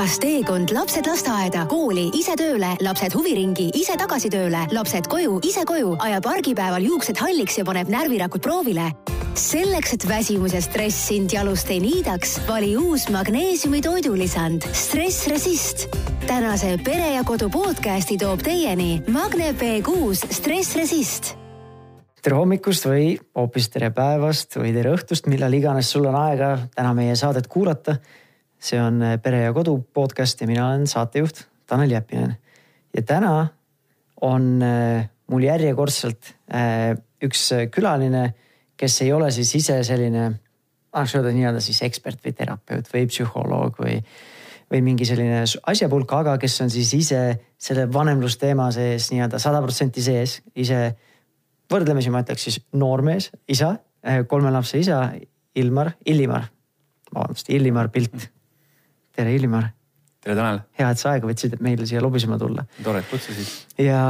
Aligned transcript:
kas 0.00 0.14
teekond 0.16 0.70
lapsed 0.72 1.04
lasteaeda, 1.04 1.66
kooli, 1.68 2.06
ise 2.16 2.32
tööle, 2.38 2.70
lapsed 2.80 3.12
huviringi, 3.12 3.66
ise 3.76 3.98
tagasi 4.00 4.30
tööle, 4.32 4.62
lapsed 4.72 5.10
koju, 5.12 5.34
ise 5.44 5.60
koju, 5.68 5.90
ajab 6.00 6.28
argipäeval 6.30 6.86
juuksed 6.86 7.18
halliks 7.20 7.58
ja 7.60 7.66
paneb 7.68 7.90
närvirakud 7.92 8.40
proovile? 8.40 8.88
selleks, 9.40 9.92
et 9.94 10.04
väsimus 10.08 10.54
ja 10.56 10.60
stress 10.64 11.04
sind 11.06 11.32
jalust 11.32 11.68
ei 11.70 11.78
niidaks, 11.84 12.32
vali 12.48 12.72
uus 12.76 13.06
magneesiumi 13.12 13.82
toidulisand 13.84 14.64
Stress 14.72 15.28
Resist. 15.30 15.84
tänase 16.26 16.72
Pere 16.84 17.12
ja 17.14 17.22
Kodu 17.24 17.50
podcasti 17.52 18.18
toob 18.20 18.42
teieni 18.44 19.02
Magne 19.12 19.52
B6 19.52 20.32
Stress 20.32 20.76
Resist 20.80 21.34
tere 22.20 22.36
hommikust 22.36 22.88
või 22.88 23.14
hoopis 23.36 23.70
tere 23.72 23.92
päevast 23.96 24.58
või 24.60 24.74
tere 24.76 24.96
õhtust, 24.96 25.28
millal 25.30 25.54
iganes 25.56 25.92
sul 25.92 26.08
on 26.08 26.18
aega 26.20 26.56
täna 26.74 26.96
meie 26.96 27.14
saadet 27.16 27.46
kuulata 27.48 28.00
see 28.60 28.80
on 28.80 29.00
äh, 29.02 29.16
Pere 29.22 29.44
ja 29.46 29.52
Kodu 29.56 29.78
podcast 29.94 30.40
ja 30.40 30.48
mina 30.48 30.68
olen 30.68 30.86
saatejuht 30.86 31.46
Tanel 31.66 31.90
Jeppinen. 31.90 32.36
ja 32.94 33.02
täna 33.02 33.48
on 34.20 34.62
äh, 34.62 35.08
mul 35.26 35.42
järjekordselt 35.42 36.34
äh, 36.54 36.96
üks 37.22 37.50
külaline, 37.72 38.34
kes 38.76 39.00
ei 39.02 39.12
ole 39.12 39.30
siis 39.30 39.54
ise 39.54 39.82
selline, 39.84 40.30
tahaks 40.90 41.14
öelda 41.16 41.32
nii-öelda 41.36 41.60
siis 41.64 41.82
ekspert 41.84 42.20
või 42.24 42.32
terapeut 42.36 42.88
või 42.92 43.06
psühholoog 43.08 43.80
või, 43.80 43.98
või 44.72 44.80
mingi 44.84 45.08
selline 45.08 45.42
asjapulk, 45.44 46.12
aga 46.16 46.38
kes 46.40 46.60
on 46.64 46.72
siis 46.72 46.92
ise 46.96 47.22
selle 47.60 47.86
vanemlusteema 47.92 48.70
sees 48.72 49.10
nii-öelda 49.12 49.40
sada 49.40 49.60
protsenti 49.64 50.04
sees, 50.04 50.40
ise 50.56 50.80
võrdlemisi 51.70 52.12
ma 52.12 52.24
ütleks 52.24 52.48
siis 52.48 52.58
noormees, 52.72 53.30
isa, 53.48 53.74
kolme 54.28 54.52
lapse 54.52 54.80
isa, 54.80 55.04
Ilmar, 55.60 55.92
Illimar, 56.08 56.48
vabandust, 57.12 57.52
Illimar 57.52 57.92
Pilt 57.92 58.30
tere, 59.20 59.34
Ilmar. 59.36 59.68
tere, 60.20 60.34
Tanel. 60.36 60.60
hea, 60.76 60.88
et 60.92 61.00
sa 61.00 61.14
aega 61.14 61.28
võtsid, 61.28 61.54
et 61.56 61.62
meile 61.64 61.86
siia 61.88 62.02
lobisema 62.04 62.36
tulla. 62.40 62.64
tore, 62.84 63.02
et 63.02 63.10
kutsusid. 63.10 63.50
ja 63.84 64.00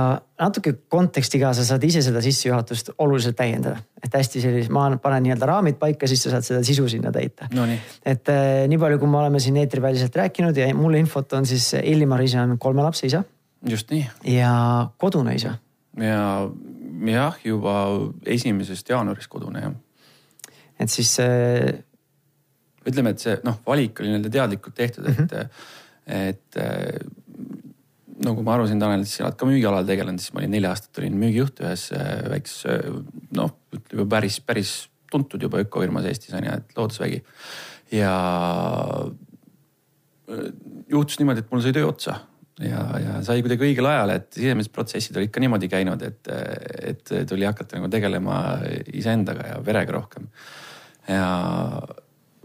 natuke 0.40 0.74
konteksti 0.92 1.40
ka, 1.42 1.52
sa 1.56 1.66
saad 1.66 1.84
ise 1.86 2.02
seda 2.06 2.22
sissejuhatust 2.24 2.92
oluliselt 2.98 3.38
täiendada. 3.38 3.82
et 4.02 4.14
hästi 4.14 4.42
sellise, 4.44 4.72
ma 4.74 4.88
panen 5.02 5.26
nii-öelda 5.26 5.50
raamid 5.50 5.80
paika, 5.82 6.08
siis 6.10 6.24
sa 6.26 6.34
saad 6.34 6.46
seda 6.46 6.62
sisu 6.66 6.88
sinna 6.92 7.12
täita 7.14 7.50
no,. 7.56 7.66
et 8.04 8.32
äh, 8.32 8.64
nii 8.70 8.80
palju, 8.82 9.02
kui 9.02 9.10
me 9.10 9.20
oleme 9.22 9.42
siin 9.42 9.58
eetriväliselt 9.62 10.16
rääkinud 10.22 10.58
ja 10.62 10.70
mul 10.76 10.98
infot 11.00 11.38
on 11.38 11.46
siis 11.48 11.72
Ilmar 11.82 12.22
ise 12.26 12.40
on 12.42 12.58
kolme 12.58 12.86
lapse 12.86 13.06
isa. 13.10 13.24
just 13.68 13.90
nii. 13.90 14.06
ja 14.36 14.54
kodune 14.98 15.34
isa. 15.38 15.56
ja 15.98 16.24
jah, 17.10 17.38
juba 17.44 17.76
esimesest 18.26 18.88
jaanuarist 18.88 19.30
kodune 19.30 19.62
jah. 19.66 19.78
et 20.78 20.90
siis 20.90 21.16
äh, 21.22 21.80
ütleme, 22.88 23.14
et 23.14 23.22
see 23.22 23.36
noh, 23.44 23.58
valik 23.66 24.00
oli 24.00 24.12
nii-öelda 24.12 24.32
teadlikult 24.32 24.76
tehtud 24.76 25.08
mm, 25.08 25.26
-hmm. 25.26 25.64
et, 26.06 26.56
et 26.56 27.20
nagu 28.24 28.44
ma 28.44 28.54
aru 28.56 28.68
sain, 28.68 28.80
Tanel, 28.80 29.04
siis 29.06 29.20
sa 29.20 29.26
oled 29.26 29.38
ka 29.40 29.48
müügialal 29.48 29.86
tegelenud, 29.88 30.20
siis 30.22 30.34
ma 30.34 30.42
olin 30.42 30.54
neli 30.54 30.68
aastat 30.68 31.00
olin 31.00 31.16
müügijuht 31.20 31.62
ühes 31.64 31.88
äh, 31.96 32.24
väikses 32.32 32.64
noh, 33.36 33.54
ütleme 33.76 34.08
päris, 34.12 34.40
päris 34.44 34.74
tuntud 35.10 35.42
juba 35.42 35.62
ökofirmas 35.64 36.08
Eestis 36.10 36.34
on 36.36 36.46
ju, 36.46 36.56
et 36.56 36.76
Loodusvägi. 36.76 37.22
ja 37.96 38.14
äh, 40.30 40.50
juhtus 40.92 41.20
niimoodi, 41.20 41.44
et 41.44 41.52
mul 41.52 41.64
sai 41.64 41.74
töö 41.76 41.88
otsa 41.88 42.18
ja, 42.60 42.82
ja 43.00 43.16
sai 43.26 43.40
kuidagi 43.44 43.70
õigel 43.70 43.88
ajal, 43.88 44.14
et 44.18 44.28
sisemised 44.36 44.74
protsessid 44.74 45.16
olid 45.16 45.32
ka 45.32 45.42
niimoodi 45.42 45.70
käinud, 45.72 46.04
et, 46.04 46.30
et 46.92 47.14
tuli 47.28 47.48
hakata 47.48 47.78
nagu 47.78 47.88
tegelema 47.92 48.36
iseendaga 48.92 49.48
ja 49.54 49.58
verega 49.64 49.96
rohkem. 49.96 50.28
ja 51.08 51.30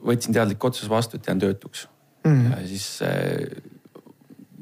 võtsin 0.08 0.36
teadliku 0.36 0.72
otsuse 0.72 0.90
vastu, 0.92 1.20
et 1.20 1.30
jään 1.30 1.44
töötuks 1.44 1.88
mm. 2.26 2.50
ja 2.52 2.64
siis 2.70 2.90
äh, 3.06 3.62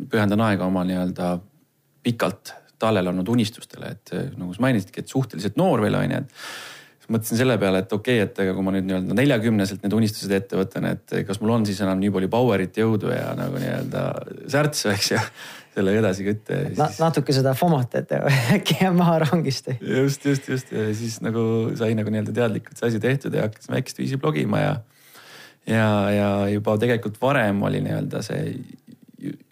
pühendan 0.09 0.43
aega 0.49 0.67
oma 0.67 0.85
nii-öelda 0.87 1.37
pikalt 2.03 2.55
tallel 2.83 3.07
olnud 3.13 3.31
unistustele, 3.31 3.95
et 3.95 4.13
äh, 4.15 4.29
nagu 4.37 4.53
sa 4.55 4.65
mainisidki, 4.65 5.03
et 5.03 5.11
suhteliselt 5.11 5.59
noor 5.59 5.83
veel 5.83 5.97
on 5.99 6.15
ju, 6.17 6.21
et 6.23 6.37
siis 7.03 7.11
mõtlesin 7.15 7.41
selle 7.43 7.57
peale, 7.61 7.83
et 7.83 7.97
okei 7.97 8.21
okay,, 8.21 8.29
et 8.29 8.45
aga 8.45 8.53
kui 8.57 8.67
ma 8.67 8.75
nüüd 8.75 8.87
nii-öelda 8.89 9.17
neljakümneselt 9.19 9.83
need 9.85 9.97
unistused 9.97 10.35
ette 10.35 10.59
võtan, 10.59 10.87
et 10.91 11.17
kas 11.27 11.41
mul 11.43 11.57
on 11.57 11.67
siis 11.67 11.81
enam 11.83 11.99
nii 12.01 12.13
palju 12.15 12.31
power'it, 12.31 12.79
jõudu 12.83 13.11
ja 13.13 13.33
nagu 13.39 13.59
nii-öelda 13.59 14.05
särtsu, 14.51 14.91
eks 14.93 15.11
ju 15.15 15.25
sellega 15.73 16.03
edasi 16.03 16.25
kütta 16.27 16.59
siis... 16.67 16.77
Na,. 16.79 16.87
natuke 17.07 17.35
seda 17.35 17.53
FOMot, 17.57 17.95
et 17.99 18.11
äkki 18.57 18.79
jääb 18.81 18.97
maha 18.97 19.19
rongist. 19.25 19.71
just, 19.79 20.25
just, 20.25 20.49
just 20.49 20.73
ja 20.73 20.89
siis 20.95 21.19
nagu 21.25 21.43
sai 21.79 21.95
nagu 21.97 22.13
nii-öelda 22.13 22.35
teadlikult 22.35 22.79
see 22.79 22.91
asi 22.91 23.01
tehtud 23.03 23.35
ja 23.35 23.47
hakkasin 23.47 23.77
väikest 23.77 24.01
viisi 24.01 24.19
blogima 24.21 24.61
ja 24.61 24.73
ja, 25.67 25.89
ja 26.11 26.29
juba 26.49 26.77
tegelikult 26.77 27.21
varem 27.21 27.61
oli 27.63 27.81
nii-öelda 27.83 28.21
see 28.25 28.55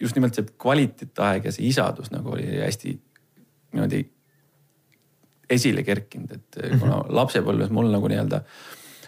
just 0.00 0.16
nimelt 0.16 0.36
see 0.36 0.46
kvaliteetaeg 0.60 1.48
ja 1.48 1.54
see 1.54 1.68
isadus 1.70 2.12
nagu 2.12 2.34
oli 2.34 2.60
hästi 2.60 2.92
niimoodi 3.72 4.02
esile 5.52 5.82
kerkinud, 5.82 6.30
et 6.32 6.56
mm 6.56 6.68
-hmm. 6.68 6.80
kuna 6.80 7.02
lapsepõlves 7.08 7.70
mul 7.70 7.90
nagu 7.92 8.08
nii-öelda 8.08 8.40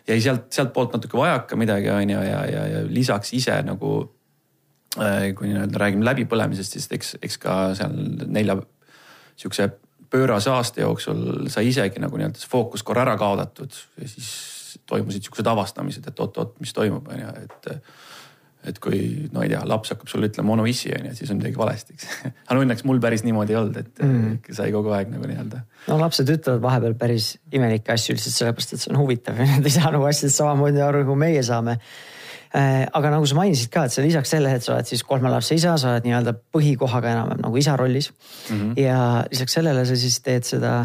jäi 0.09 0.21
sealt, 0.21 0.51
sealtpoolt 0.53 0.93
natuke 0.93 1.17
vajaka 1.17 1.57
midagi, 1.57 1.91
on 1.91 2.11
ju, 2.11 2.21
ja, 2.21 2.45
ja, 2.47 2.67
ja 2.67 2.83
lisaks 2.89 3.33
ise 3.33 3.63
nagu 3.63 3.93
äh, 4.99 5.31
kui 5.35 5.49
nii-öelda 5.49 5.81
räägime 5.81 6.05
läbipõlemisest, 6.05 6.77
siis 6.77 6.89
eks, 6.93 7.17
eks 7.23 7.39
ka 7.39 7.75
seal 7.79 7.95
nelja 8.27 8.59
sihukese 9.37 9.71
pöörase 10.11 10.51
aasta 10.51 10.81
jooksul 10.81 11.49
sai 11.49 11.69
isegi 11.69 12.03
nagu 12.03 12.17
nii-öelda 12.17 12.39
see 12.39 12.51
fookus 12.51 12.83
korra 12.83 13.03
ära 13.03 13.17
kaotatud 13.19 13.81
ja 14.01 14.09
siis 14.09 14.29
toimusid 14.87 15.29
siuksed 15.29 15.47
avastamised, 15.47 16.09
et 16.09 16.21
oot-oot, 16.21 16.59
mis 16.61 16.73
toimub, 16.77 17.09
on 17.13 17.25
ju, 17.25 17.37
et 17.45 17.73
et 18.65 18.79
kui 18.81 18.99
no 19.33 19.43
ei 19.45 19.51
tea, 19.53 19.61
laps 19.69 19.93
hakkab 19.93 20.09
sulle 20.09 20.31
ütlema 20.31 20.55
onu 20.55 20.65
issi 20.69 20.93
on 20.97 21.11
ju, 21.11 21.13
siis 21.19 21.33
on 21.33 21.41
midagi 21.41 21.59
valesti, 21.61 21.97
eks. 21.97 22.09
aga 22.49 22.57
õnneks 22.63 22.87
mul 22.89 23.01
päris 23.03 23.25
niimoodi 23.27 23.55
ei 23.55 23.61
olnud, 23.61 23.77
et 23.81 24.03
mm. 24.05 24.55
sai 24.57 24.73
kogu 24.75 24.93
aeg 24.97 25.13
nagu 25.13 25.29
nii-öelda. 25.29 25.61
no 25.91 26.01
lapsed 26.01 26.33
ütlevad 26.33 26.65
vahepeal 26.65 26.97
päris 27.01 27.35
imelikke 27.53 27.93
asju 27.95 28.17
lihtsalt 28.17 28.39
sellepärast, 28.39 28.75
et 28.75 28.85
see 28.85 28.93
on 28.95 29.01
huvitav 29.03 29.39
ja 29.41 29.49
nad 29.51 29.69
ei 29.69 29.75
saa 29.75 29.93
nagu 29.95 30.09
asjadest 30.09 30.41
samamoodi 30.41 30.85
aru, 30.85 31.05
kui 31.09 31.21
meie 31.21 31.43
saame 31.45 31.77
äh, 31.77 32.87
aga 32.89 33.13
nagu 33.17 33.29
sa 33.29 33.39
mainisid 33.39 33.73
ka, 33.75 33.85
et 33.85 33.97
sa 33.97 34.05
lisaks 34.05 34.33
sellele, 34.37 34.57
et 34.57 34.67
sa 34.67 34.77
oled 34.77 34.89
siis 34.89 35.05
kolme 35.07 35.33
lapse 35.33 35.59
isa, 35.59 35.77
sa 35.81 35.93
oled 35.93 36.09
nii-öelda 36.09 36.37
põhikohaga 36.55 37.13
enam-vähem 37.13 37.45
nagu 37.45 37.61
isa 37.61 37.77
rollis 37.81 38.13
mm. 38.15 38.55
-hmm. 38.55 38.73
ja 38.81 38.99
lisaks 39.29 39.61
sellele 39.61 39.85
sa 39.85 39.99
siis 39.99 40.21
teed 40.25 40.49
seda, 40.49 40.79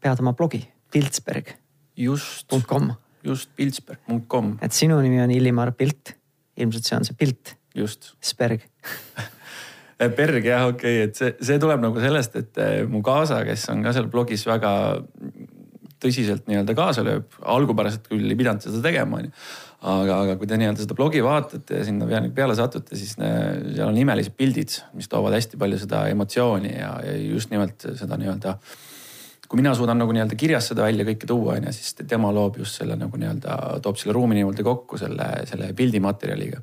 pead 0.00 0.20
oma 0.20 0.36
blogi, 0.36 0.60
Piltsberg. 0.92 1.56
just. 1.96 2.52
.com 2.68 2.92
just 3.24 3.50
piltsberg.com. 3.56 4.58
et 4.64 4.76
sinu 4.76 5.00
nimi 5.04 5.22
on 5.24 5.32
Illimar 5.34 5.72
Pilt, 5.78 6.14
ilmselt 6.60 6.88
see 6.88 6.98
on 6.98 7.08
see 7.08 7.18
pilt. 7.18 7.56
just. 7.74 8.12
Sperg 8.22 8.62
Berg 10.18 10.44
jah, 10.44 10.68
okei 10.68 10.98
okay., 10.98 11.08
et 11.08 11.18
see, 11.18 11.34
see 11.48 11.58
tuleb 11.62 11.82
nagu 11.82 12.00
sellest, 12.02 12.38
et 12.40 12.62
eh, 12.62 12.78
mu 12.90 13.00
kaasa, 13.04 13.44
kes 13.46 13.68
on 13.72 13.84
ka 13.84 13.92
seal 13.94 14.08
blogis 14.12 14.42
väga 14.48 14.72
tõsiselt 16.02 16.48
nii-öelda 16.50 16.74
kaasa 16.76 17.04
lööb, 17.06 17.36
algupäraselt 17.48 18.10
küll 18.10 18.26
ei 18.28 18.36
pidanud 18.36 18.64
seda 18.64 18.82
tegema, 18.84 19.22
onju. 19.22 19.30
aga, 19.94 20.18
aga 20.26 20.34
kui 20.40 20.50
te 20.50 20.58
nii-öelda 20.60 20.84
seda 20.84 20.96
blogi 20.98 21.22
vaatate 21.24 21.78
ja 21.80 21.86
sinna 21.86 22.20
peale 22.34 22.56
satute, 22.58 22.98
siis 22.98 23.14
ne, 23.22 23.30
seal 23.70 23.86
on 23.86 24.00
imelised 24.02 24.36
pildid, 24.36 24.74
mis 24.98 25.08
toovad 25.12 25.38
hästi 25.38 25.60
palju 25.60 25.80
seda 25.86 26.04
emotsiooni 26.12 26.74
ja, 26.74 26.96
ja 27.06 27.14
just 27.22 27.54
nimelt 27.54 27.86
seda 27.86 28.18
nii-öelda 28.20 28.58
äh, 28.58 28.74
kui 29.54 29.62
mina 29.62 29.70
suudan 29.78 30.00
nagu 30.02 30.10
nii-öelda 30.10 30.34
kirjas 30.34 30.72
seda 30.72 30.82
välja 30.82 31.04
kõike 31.06 31.28
tuua, 31.30 31.54
on 31.54 31.68
ju, 31.68 31.72
siis 31.76 31.94
tema 32.10 32.32
loob 32.34 32.56
just 32.58 32.80
selle 32.80 32.96
nagu 32.98 33.20
nii-öelda, 33.20 33.58
toob 33.84 34.00
selle 34.00 34.16
ruumi 34.16 34.34
niimoodi 34.40 34.66
kokku 34.66 34.98
selle, 34.98 35.28
selle 35.46 35.68
pildimaterjaliga. 35.78 36.58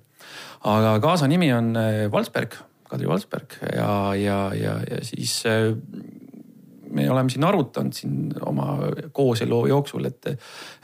aga 0.67 0.97
kaasa 0.99 1.29
nimi 1.31 1.53
on 1.55 1.71
eh, 1.79 2.01
Valsberg, 2.11 2.57
Kadri 2.91 3.07
Valsberg 3.07 3.55
ja, 3.63 3.93
ja, 4.19 4.39
ja, 4.59 4.75
ja 4.83 4.99
siis 5.07 5.37
eh, 5.47 5.71
me 6.91 7.07
oleme 7.11 7.29
siin 7.31 7.43
arutanud 7.47 7.95
siin 7.95 8.33
oma 8.45 8.75
kooselu 9.15 9.61
jooksul, 9.71 10.05
et, 10.09 10.27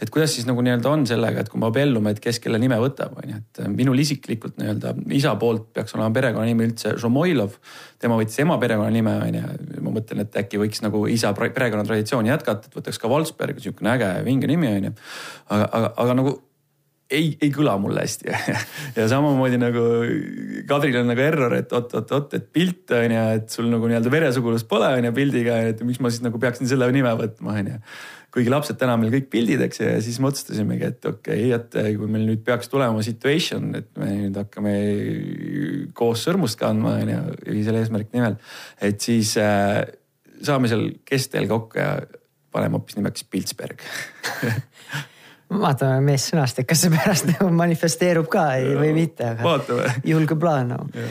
et 0.01 0.11
kuidas 0.13 0.33
siis 0.35 0.47
nagu 0.47 0.63
nii-öelda 0.63 0.91
on 0.91 1.05
sellega, 1.09 1.43
et 1.43 1.51
kui 1.51 1.59
me 1.59 1.67
abiellume, 1.67 2.13
et 2.15 2.21
kes 2.23 2.39
kelle 2.43 2.59
nime 2.61 2.79
võtab, 2.81 3.17
on 3.19 3.33
ju, 3.33 3.41
et 3.41 3.61
minul 3.73 3.99
isiklikult 3.99 4.57
nii-öelda 4.61 4.95
isa 5.17 5.35
poolt 5.39 5.69
peaks 5.75 5.97
olema 5.97 6.09
perekonnanimi 6.15 6.69
üldse 6.69 6.95
Žomoilov. 7.01 7.59
tema 7.99 8.19
võttis 8.19 8.39
ema 8.43 8.57
perekonnanime, 8.61 9.15
on 9.27 9.39
ju. 9.41 9.76
Mõtlen, 9.97 10.23
et 10.25 10.41
äkki 10.43 10.61
võiks 10.61 10.83
nagu 10.85 11.05
isa 11.11 11.33
perekonnatraditsiooni 11.37 12.33
jätkata, 12.33 12.69
et 12.69 12.81
võtaks 12.81 13.01
ka 13.01 13.11
Valsberg, 13.11 13.61
sihukene 13.63 13.95
äge 13.97 14.11
vinge 14.27 14.49
nimi, 14.49 14.69
on 14.79 14.91
ju. 14.91 14.97
aga, 15.49 15.71
aga, 15.71 15.95
aga 16.05 16.19
nagu 16.21 16.37
ei, 17.13 17.31
ei 17.41 17.49
kõla 17.53 17.77
mulle 17.79 18.03
hästi 18.03 18.31
ja 18.97 19.07
samamoodi 19.09 19.59
nagu 19.61 19.83
Kadril 20.67 20.99
on 21.01 21.09
nagu 21.11 21.23
error, 21.23 21.55
et 21.57 21.73
oot-oot-oot, 21.73 22.35
et 22.37 22.49
pilt 22.53 22.91
on 22.95 23.15
ju, 23.15 23.23
et 23.39 23.49
sul 23.53 23.69
nagu 23.71 23.89
nii-öelda 23.89 24.11
veresugulust 24.11 24.67
pole 24.69 24.89
on 24.99 25.07
ju 25.07 25.13
pildiga, 25.15 25.61
et 25.71 25.83
miks 25.87 26.01
ma 26.03 26.11
siis 26.11 26.25
nagu 26.25 26.39
peaksin 26.41 26.69
selle 26.69 26.89
nime 26.95 27.13
võtma, 27.19 27.55
on 27.61 27.73
ju. 27.73 27.81
Kuigi 28.37 28.51
lapsed 28.53 28.77
täna 28.77 28.93
meil 29.01 29.09
kõik 29.15 29.31
pildid, 29.33 29.61
eks 29.65 29.79
ju, 29.81 29.87
ja 29.89 30.01
siis 30.03 30.19
me 30.21 30.29
otsustasimegi, 30.29 30.91
et 30.91 31.05
okei 31.09 31.53
okay,, 31.55 31.87
et 31.87 31.97
kui 31.97 32.09
meil 32.11 32.27
nüüd 32.29 32.43
peaks 32.45 32.69
tulema 32.69 33.01
situation, 33.05 33.71
et 33.79 33.89
me 33.97 34.11
nüüd 34.13 34.37
hakkame 34.37 34.73
koos 35.97 36.25
sõrmust 36.27 36.59
kandma, 36.61 36.99
on 37.01 37.13
ju, 37.13 37.21
ühisel 37.55 37.79
eesmärgi 37.79 38.13
nimel. 38.13 38.37
et 38.83 39.01
siis 39.01 39.33
äh, 39.41 39.81
saame 40.45 40.69
seal 40.69 40.89
kestel 41.07 41.49
kokku 41.49 41.81
ja 41.81 41.95
paneme 42.53 42.77
hoopis 42.77 42.99
nimeks 42.99 43.25
Piltsberg 43.31 43.81
vaatame 45.63 46.03
mees 46.05 46.27
sõnast, 46.29 46.61
et 46.61 46.69
kas 46.69 46.83
see 46.83 46.93
pärast 46.93 47.31
nagu 47.31 47.49
manifesteerub 47.57 48.29
ka 48.29 48.51
ja, 48.61 48.75
või 48.77 48.91
mitte, 48.97 49.33
aga 49.33 49.79
julge 50.11 50.37
plaan 50.37 50.75
no. 50.75 51.07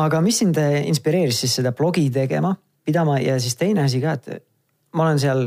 aga 0.00 0.22
mis 0.24 0.40
sind 0.40 0.60
inspireeris 0.62 1.42
siis 1.44 1.58
seda 1.60 1.74
blogi 1.76 2.06
tegema, 2.14 2.54
pidama 2.86 3.18
ja 3.20 3.36
siis 3.42 3.58
teine 3.60 3.84
asi 3.84 4.00
ka, 4.00 4.16
et 4.16 4.40
ma 4.94 5.10
olen 5.10 5.20
seal 5.20 5.46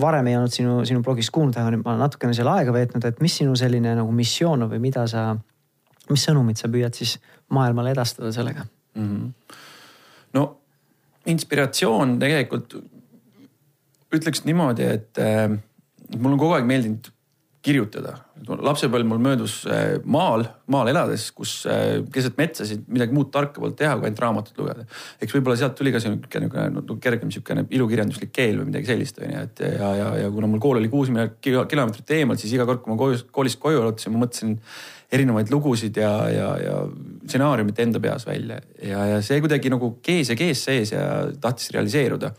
varem 0.00 0.26
ei 0.30 0.36
olnud 0.38 0.52
sinu, 0.52 0.76
sinu 0.88 1.02
blogist 1.04 1.32
kuulnud, 1.34 1.56
aga 1.56 1.72
nüüd 1.72 1.84
ma 1.84 1.94
olen 1.94 2.04
natukene 2.06 2.36
seal 2.36 2.50
aega 2.52 2.74
veetnud, 2.74 3.04
et 3.08 3.22
mis 3.24 3.38
sinu 3.40 3.56
selline 3.58 3.94
nagu 3.98 4.12
missioon 4.14 4.66
on 4.66 4.72
või 4.72 4.82
mida 4.88 5.06
sa, 5.10 5.30
mis 6.10 6.26
sõnumit 6.28 6.60
sa 6.60 6.70
püüad 6.72 6.96
siis 6.96 7.16
maailmale 7.54 7.94
edastada 7.94 8.32
sellega 8.34 8.66
mm? 8.66 9.08
-hmm. 9.08 9.58
no 10.38 10.46
inspiratsioon 11.26 12.18
tegelikult 12.22 12.78
ütleks 14.16 14.44
niimoodi, 14.46 14.86
et 14.86 15.18
äh, 15.18 15.50
mul 16.16 16.36
on 16.36 16.40
kogu 16.40 16.56
aeg 16.56 16.68
meeldinud 16.68 17.10
kirjutada. 17.66 18.14
lapsepõlv 18.46 19.08
mul 19.08 19.20
möödus 19.22 19.54
äh, 19.66 19.96
maal, 20.04 20.44
maal 20.70 20.90
elades, 20.90 21.30
kus 21.34 21.52
äh, 21.70 22.02
keset 22.12 22.36
metsasid 22.38 22.84
midagi 22.92 23.14
muud 23.16 23.32
tarka 23.34 23.58
polnud 23.62 23.76
teha, 23.78 23.96
kui 23.96 24.06
ainult 24.06 24.22
raamatut 24.22 24.60
lugeda. 24.60 24.84
eks 25.22 25.34
võib-olla 25.34 25.56
sealt 25.58 25.74
tuli 25.78 25.92
ka 25.94 26.02
sihuke 26.02 26.42
niisugune 26.42 26.68
no, 26.76 26.98
kergem 27.02 27.32
sihukene 27.34 27.66
ilukirjanduslik 27.74 28.32
keel 28.36 28.60
või 28.60 28.70
midagi 28.70 28.90
sellist 28.92 29.18
onju, 29.22 29.44
et 29.48 29.64
ja, 29.66 29.92
ja, 29.98 30.10
ja 30.22 30.30
kuna 30.34 30.50
mul 30.52 30.62
kool 30.62 30.80
oli 30.82 30.92
kuus 30.92 31.10
kilomeetrit 31.42 32.14
eemal, 32.20 32.38
siis 32.40 32.54
iga 32.54 32.68
kord, 32.68 32.84
kui 32.84 32.94
ma 32.94 33.00
koju, 33.00 33.24
koolist 33.34 33.60
koju 33.62 33.80
jalutasin, 33.80 34.14
ma 34.14 34.24
mõtlesin 34.26 34.56
erinevaid 35.16 35.50
lugusid 35.54 35.98
ja, 36.02 36.12
ja, 36.30 36.48
ja 36.62 36.78
stsenaariumit 37.26 37.78
enda 37.82 38.02
peas 38.02 38.26
välja 38.26 38.60
ja, 38.82 39.04
ja 39.14 39.22
see 39.24 39.38
kuidagi 39.42 39.70
nagu 39.72 39.96
kees 40.04 40.32
ja 40.32 40.38
kees 40.38 40.66
sees 40.66 40.92
ja 40.94 41.06
tahtis 41.42 41.72
realiseeruda 41.74 42.34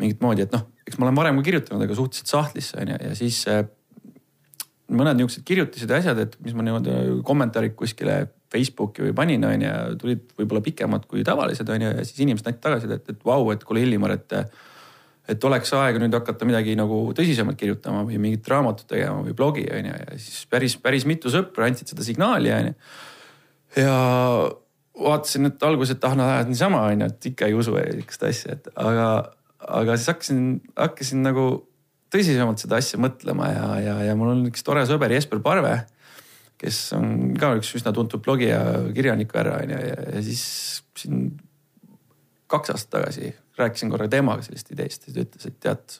mingit 0.00 0.22
moodi, 0.24 0.46
et 0.46 0.54
noh, 0.54 0.64
eks 0.86 0.96
ma 0.98 1.06
olen 1.06 1.18
varem 1.18 1.40
ka 1.40 1.46
kirjutanud, 1.50 1.84
aga 1.84 1.96
suhteliselt 1.96 2.32
sahtlisse 2.32 2.80
onju 2.80 2.96
ja 3.04 3.16
siis 3.18 3.42
äh, 3.52 3.64
mõned 4.90 5.18
niisugused 5.18 5.46
kirjutised 5.46 5.90
ja 5.90 6.00
asjad, 6.00 6.18
et 6.22 6.36
mis 6.44 6.56
ma 6.56 6.64
niimoodi 6.66 7.20
kommentaarid 7.26 7.76
kuskile 7.78 8.22
Facebooki 8.50 9.04
või 9.06 9.14
panin 9.16 9.46
onju, 9.46 9.74
tulid 10.00 10.24
võib-olla 10.38 10.62
pikemad 10.64 11.06
kui 11.10 11.22
tavalised 11.26 11.68
onju 11.70 11.92
ja 11.92 12.06
siis 12.06 12.24
inimesed 12.24 12.50
andsid 12.50 12.64
tagasisidet, 12.64 13.12
et, 13.12 13.22
vau, 13.26 13.44
et 13.54 13.64
kuule 13.66 13.84
Illimar, 13.86 14.18
et 14.18 14.36
et 15.30 15.44
oleks 15.46 15.70
aega 15.78 16.00
nüüd 16.02 16.14
hakata 16.16 16.46
midagi 16.48 16.72
nagu 16.74 16.96
tõsisemalt 17.14 17.58
kirjutama 17.60 18.00
või 18.08 18.16
mingit 18.18 18.48
raamatut 18.50 18.88
tegema 18.90 19.20
või 19.22 19.34
blogi 19.36 19.62
onju 19.70 19.92
ja 19.92 20.16
siis 20.18 20.42
päris, 20.50 20.74
päris 20.82 21.06
mitu 21.06 21.30
sõpra 21.30 21.68
andsid 21.68 21.92
seda 21.92 22.02
signaali 22.02 22.50
onju. 22.56 22.72
ja 23.78 23.94
vaatasin, 25.00 25.46
et 25.46 25.62
alguses, 25.62 25.94
et 25.94 26.04
ah 26.04 26.16
nad 26.18 26.32
ajavad 26.32 26.50
niisama 26.50 26.80
onju, 26.88 27.10
et 27.12 27.28
ikka 27.30 27.46
ei 27.46 27.54
usu 27.54 27.76
sihukest 27.76 28.26
asja, 28.26 28.56
et 28.58 28.66
aga, 28.74 29.06
aga 29.80 29.96
siis 29.96 30.10
hakkasin, 30.12 30.42
hakkasin 30.76 31.22
nagu 31.24 31.46
tõsisemalt 32.12 32.62
seda 32.62 32.80
asja 32.80 33.00
mõtlema 33.02 33.50
ja, 33.52 33.66
ja, 33.84 33.96
ja 34.10 34.16
mul 34.18 34.34
on 34.34 34.46
üks 34.50 34.64
tore 34.66 34.82
sõber 34.88 35.12
Jesper 35.14 35.42
Parve, 35.44 35.76
kes 36.60 36.80
on 36.98 37.36
ka 37.40 37.54
üks 37.58 37.74
üsna 37.78 37.92
tuntud 37.96 38.22
blogija, 38.24 38.60
kirjanik 38.96 39.32
härra 39.36 39.60
onju 39.62 39.78
ja, 39.78 40.00
ja 40.16 40.24
siis 40.26 40.42
siin 40.98 41.30
kaks 42.50 42.74
aastat 42.74 42.98
tagasi 42.98 43.30
rääkisin 43.60 43.90
korra 43.90 44.08
temaga 44.08 44.42
sellest 44.42 44.72
ideest 44.72 45.08
ja 45.08 45.14
ta 45.14 45.24
ütles, 45.24 45.46
et 45.46 45.58
tead, 45.62 45.96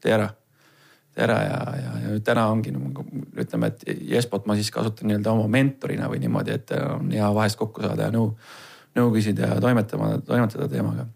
tee 0.00 0.14
ära, 0.14 0.28
tee 1.14 1.24
ära 1.26 1.38
ja, 1.44 1.60
ja, 1.82 1.94
ja 2.04 2.16
täna 2.24 2.46
ongi 2.52 2.72
nagu 2.74 3.06
ütleme, 3.44 3.72
et 3.72 3.84
Jespot 4.10 4.46
ma 4.48 4.56
siis 4.58 4.70
kasutan 4.74 5.10
nii-öelda 5.10 5.34
oma 5.34 5.48
mentorina 5.50 6.10
või 6.10 6.22
niimoodi, 6.24 6.56
et 6.56 6.74
on 6.80 7.10
hea 7.14 7.30
vahest 7.36 7.58
kokku 7.60 7.84
saada 7.84 8.08
ja 8.08 8.14
nõu, 8.14 8.32
nõu 8.98 9.14
küsida 9.14 9.54
ja 9.54 9.62
toimetama, 9.62 10.12
toimetada 10.26 10.68
teemaga. 10.70 11.08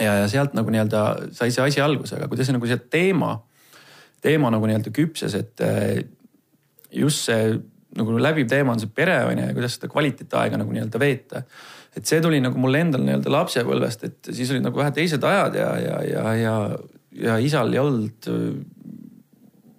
Ja, 0.00 0.16
ja 0.22 0.28
sealt 0.30 0.56
nagu 0.56 0.72
nii-öelda 0.72 1.04
sai 1.36 1.52
see 1.54 1.64
asi 1.64 1.82
alguse, 1.84 2.16
aga 2.18 2.28
kuidas 2.30 2.50
nagu 2.54 2.68
see 2.70 2.80
teema, 2.92 3.36
teema 4.24 4.50
nagu 4.54 4.68
nii-öelda 4.68 4.92
küpses, 4.94 5.36
et 5.38 5.64
eh, 5.64 6.02
just 6.94 7.28
see 7.28 7.54
nagu 7.94 8.18
läbiv 8.18 8.48
teema 8.50 8.74
on 8.74 8.82
see 8.82 8.90
pere 8.90 9.20
on 9.28 9.38
ju 9.38 9.46
ja 9.46 9.54
kuidas 9.54 9.76
seda 9.78 9.90
kvaliteetaega 9.92 10.58
nagu 10.58 10.74
nii-öelda 10.74 11.00
veeta. 11.00 11.44
Et 11.94 12.06
see 12.10 12.18
tuli 12.22 12.40
nagu 12.42 12.58
mulle 12.58 12.80
endal 12.82 13.04
nii-öelda 13.06 13.30
lapsepõlvest, 13.30 14.08
et 14.08 14.32
siis 14.34 14.50
olid 14.50 14.64
nagu 14.64 14.80
vähe 14.80 14.90
teised 14.96 15.22
ajad 15.22 15.58
ja, 15.60 15.68
ja, 15.78 16.00
ja, 16.08 16.24
ja, 16.40 16.54
ja 17.28 17.36
isal 17.38 17.70
ei 17.70 17.82
olnud 17.82 18.30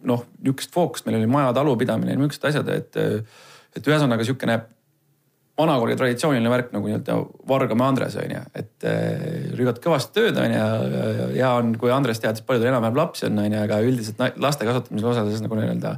noh, 0.05 0.23
niisugust 0.39 0.71
fookust, 0.71 1.07
meil 1.07 1.19
oli 1.19 1.27
maja 1.27 1.51
talupidamine 1.57 2.13
ja 2.13 2.19
niisugused 2.19 2.47
asjad, 2.51 2.71
et, 2.71 2.95
et 3.75 3.89
ühesõnaga 3.91 4.23
niisugune 4.23 4.61
vanakooli 5.55 5.95
traditsiooniline 5.99 6.51
värk 6.51 6.71
nagu 6.75 6.89
nii-öelda 6.89 7.17
Vargamäe 7.47 7.87
Andres 7.87 8.17
on 8.19 8.31
ju, 8.35 8.43
et 8.59 8.87
rügad 9.55 9.79
kõvasti 9.83 10.17
tööd 10.17 10.39
on 10.41 10.51
ju 10.51 10.59
ja, 10.59 11.27
ja 11.37 11.51
on, 11.61 11.73
kui 11.79 11.93
Andres 11.95 12.19
teadis, 12.23 12.43
palju 12.45 12.63
tal 12.63 12.73
enam-vähem 12.73 12.99
lapsi 12.99 13.29
on, 13.29 13.39
on 13.39 13.55
ju, 13.55 13.61
aga 13.63 13.81
üldiselt 13.87 14.19
laste 14.43 14.67
kasvatamisel 14.67 15.11
osales 15.13 15.43
nagu 15.45 15.59
nii-öelda 15.59 15.95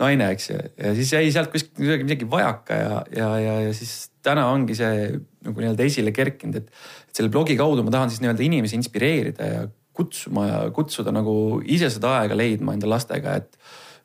naine, 0.00 0.28
eks 0.34 0.50
ju. 0.50 0.58
ja 0.80 0.92
siis 0.96 1.12
jäi 1.12 1.32
sealt 1.32 1.52
kuskilt 1.52 1.76
kuidagi 1.78 2.06
midagi 2.08 2.28
vajaka 2.30 2.78
ja, 2.80 3.00
ja, 3.16 3.30
ja, 3.40 3.56
ja 3.66 3.74
siis 3.76 4.10
täna 4.24 4.46
ongi 4.52 4.76
see 4.76 5.10
nagu 5.46 5.62
nii-öelda 5.62 5.86
esile 5.86 6.12
kerkinud, 6.16 6.60
et, 6.60 6.72
et 7.08 7.20
selle 7.20 7.32
blogi 7.32 7.56
kaudu 7.58 7.84
ma 7.84 7.94
tahan 7.94 8.12
siis 8.12 8.24
nii-öelda 8.24 8.44
inimesi 8.46 8.78
inspireerida 8.80 9.50
ja 9.52 9.66
kutsuma 9.96 10.46
ja 10.48 10.58
kutsuda 10.76 11.12
nagu 11.14 11.62
ise 11.64 11.88
seda 11.92 12.18
aega 12.20 12.36
leidma 12.36 12.76
enda 12.76 12.88
lastega, 12.90 13.38
et, 13.40 13.56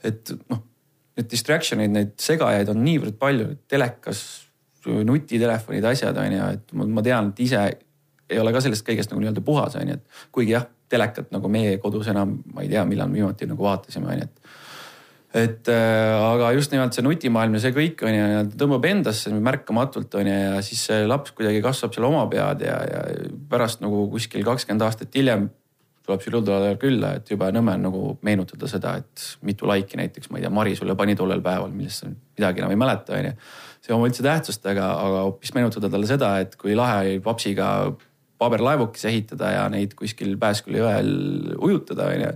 et 0.07 0.31
noh, 0.51 0.63
need 1.19 1.27
distraction 1.31 1.83
eid, 1.83 1.91
neid 1.95 2.13
segajaid 2.21 2.71
on 2.71 2.79
niivõrd 2.85 3.17
palju, 3.19 3.49
telekas, 3.71 4.23
nutitelefonid, 4.87 5.85
asjad 5.91 6.17
on 6.17 6.37
ju, 6.37 6.49
et 6.57 6.75
ma, 6.77 6.87
ma 6.97 7.05
tean, 7.05 7.31
et 7.33 7.43
ise 7.45 7.61
ei 8.31 8.39
ole 8.39 8.53
ka 8.55 8.63
sellest 8.63 8.85
kõigest 8.87 9.11
nagu 9.11 9.21
nii-öelda 9.23 9.43
puhas 9.45 9.75
on 9.79 9.93
ju, 9.93 9.99
et 9.99 10.25
kuigi 10.33 10.55
jah, 10.55 10.67
telekat 10.91 11.31
nagu 11.31 11.51
meie 11.51 11.77
kodus 11.83 12.09
enam, 12.11 12.39
ma 12.53 12.65
ei 12.65 12.71
tea, 12.71 12.83
millal 12.87 13.11
viimati 13.11 13.47
nagu 13.49 13.67
vaatasime 13.67 14.11
on 14.11 14.21
ju, 14.23 14.27
et 14.29 14.59
et 15.31 15.69
äh, 15.71 16.13
aga 16.19 16.49
just 16.57 16.73
nimelt 16.73 16.91
see 16.91 17.05
nutimaailm 17.05 17.53
ja 17.55 17.61
see 17.63 17.71
kõik 17.71 18.01
on 18.03 18.15
ju, 18.17 18.41
tõmbab 18.59 18.83
endasse 18.89 19.31
märkamatult 19.31 20.17
on 20.19 20.27
ju 20.27 20.33
ja 20.35 20.57
siis 20.65 20.81
see 20.89 21.05
laps 21.07 21.31
kuidagi 21.37 21.61
kasvab 21.63 21.95
seal 21.95 22.09
oma 22.09 22.25
pead 22.27 22.65
ja, 22.65 22.75
ja 22.83 23.03
pärast 23.47 23.79
nagu 23.79 24.09
kuskil 24.11 24.43
kakskümmend 24.43 24.83
aastat 24.83 25.15
hiljem 25.15 25.47
tuleb 26.05 26.23
sul 26.23 26.35
jõulude 26.35 26.75
külla, 26.81 27.15
et 27.19 27.29
jube 27.29 27.47
nõme 27.53 27.75
on 27.77 27.85
nagu 27.85 28.03
meenutada 28.25 28.69
seda, 28.69 28.95
et 29.01 29.25
mitu 29.47 29.67
laiki 29.69 29.99
näiteks, 29.99 30.31
ma 30.31 30.39
ei 30.39 30.45
tea, 30.45 30.53
Mari 30.53 30.75
sulle 30.75 30.95
pani 30.97 31.15
tollel 31.15 31.43
päeval, 31.45 31.73
millest 31.75 32.03
sa 32.03 32.09
midagi 32.09 32.63
enam 32.63 32.73
ei 32.73 32.79
mäleta, 32.81 33.17
on 33.17 33.29
ju. 33.29 33.35
See 33.91 33.97
oma 33.97 34.07
üldse 34.07 34.23
tähtsust, 34.23 34.63
aga, 34.71 34.87
aga 35.03 35.23
hoopis 35.27 35.51
meenutada 35.55 35.91
talle 35.91 36.07
seda, 36.09 36.31
et 36.43 36.55
kui 36.59 36.75
lahe 36.77 36.99
oli 37.03 37.21
papsiga 37.23 37.67
paberlaevukesi 38.41 39.09
ehitada 39.11 39.51
ja 39.53 39.65
neid 39.71 39.93
kuskil 39.99 40.37
Pääsküla 40.41 40.79
jõel 40.81 41.11
ujutada, 41.59 42.07
on 42.09 42.23
ju. 42.25 42.35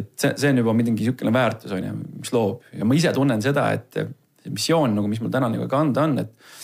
Et 0.00 0.10
see, 0.20 0.34
see 0.38 0.50
on 0.52 0.60
juba 0.60 0.74
midagi 0.76 1.00
niisugune 1.00 1.32
väärtus 1.34 1.72
on 1.74 1.86
ju, 1.86 1.92
mis 2.20 2.32
loob. 2.34 2.66
Ja 2.76 2.86
ma 2.86 2.96
ise 2.98 3.10
tunnen 3.14 3.42
seda, 3.42 3.70
et 3.74 3.88
see 3.96 4.52
missioon 4.52 4.94
nagu, 4.96 5.08
mis 5.10 5.22
mul 5.22 5.32
täna 5.32 5.48
nagu 5.52 5.68
kanda 5.70 6.08
on, 6.08 6.18
et 6.24 6.58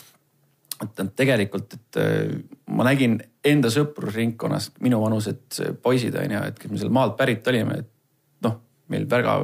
et 0.76 0.98
tegelikult, 1.16 1.72
et 1.72 1.98
äh, 2.02 2.34
ma 2.76 2.84
nägin 2.84 3.14
enda 3.48 3.70
sõprusringkonnas 3.72 4.74
minuvanused 4.84 5.60
poisid 5.80 6.18
on 6.20 6.34
ju, 6.34 6.42
et 6.50 6.58
kes 6.60 6.68
me 6.68 6.80
seal 6.82 6.92
maalt 6.92 7.14
pärit 7.16 7.48
olime, 7.48 7.78
et 7.80 8.44
noh, 8.44 8.58
meil 8.92 9.06
väga 9.08 9.38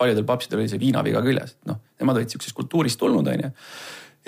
paljudel 0.00 0.24
papsidel 0.24 0.62
oli 0.62 0.70
see 0.72 0.80
viinaviga 0.80 1.20
küljes, 1.20 1.58
noh, 1.68 1.82
nemad 2.00 2.16
olid 2.16 2.32
sihukesest 2.32 2.56
kultuurist 2.56 2.96
tulnud, 3.02 3.28
on 3.28 3.44
ju 3.44 3.52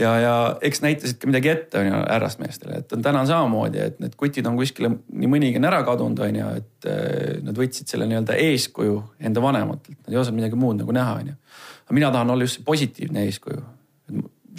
ja, 0.00 0.10
ja 0.20 0.34
eks 0.64 0.82
näitasid 0.84 1.18
ka 1.20 1.28
midagi 1.30 1.50
ette 1.52 1.80
on 1.80 1.88
ju 1.88 1.98
härrasmeestele, 1.98 2.80
et 2.82 2.92
on 2.96 3.02
täna 3.04 3.22
samamoodi, 3.28 3.82
et 3.84 3.98
need 4.02 4.16
kutid 4.20 4.46
on 4.48 4.56
kuskile, 4.58 4.92
nii 5.12 5.30
mõnigi 5.30 5.60
on 5.60 5.68
ära 5.70 5.82
kadunud, 5.86 6.22
on 6.26 6.38
ju, 6.40 6.52
et 6.60 6.88
eh, 6.90 7.40
nad 7.44 7.58
võtsid 7.58 7.90
selle 7.90 8.08
nii-öelda 8.10 8.38
eeskuju 8.40 8.96
enda 9.28 9.44
vanematelt, 9.44 9.98
nad 10.04 10.14
ei 10.14 10.20
osanud 10.22 10.40
midagi 10.40 10.60
muud 10.60 10.80
nagu 10.80 10.96
näha, 10.96 11.18
on 11.22 11.32
ju. 11.32 11.36
aga 11.84 11.98
mina 11.98 12.12
tahan 12.14 12.34
olla 12.34 12.46
just 12.46 12.60
see 12.60 12.66
positiivne 12.66 13.26
eeskuju. 13.28 13.62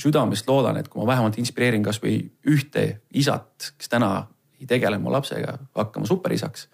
südamest 0.02 0.48
loodan, 0.48 0.78
et 0.80 0.88
kui 0.88 1.02
ma 1.02 1.10
vähemalt 1.12 1.38
inspireerin 1.38 1.84
kasvõi 1.84 2.16
ühte 2.48 2.86
isat, 3.12 3.74
kes 3.78 3.92
täna 3.92 4.28
ei 4.62 4.70
tegele 4.70 4.98
oma 4.98 5.18
lapsega 5.18 5.58
hakkama 5.76 6.08
superisaks. 6.08 6.70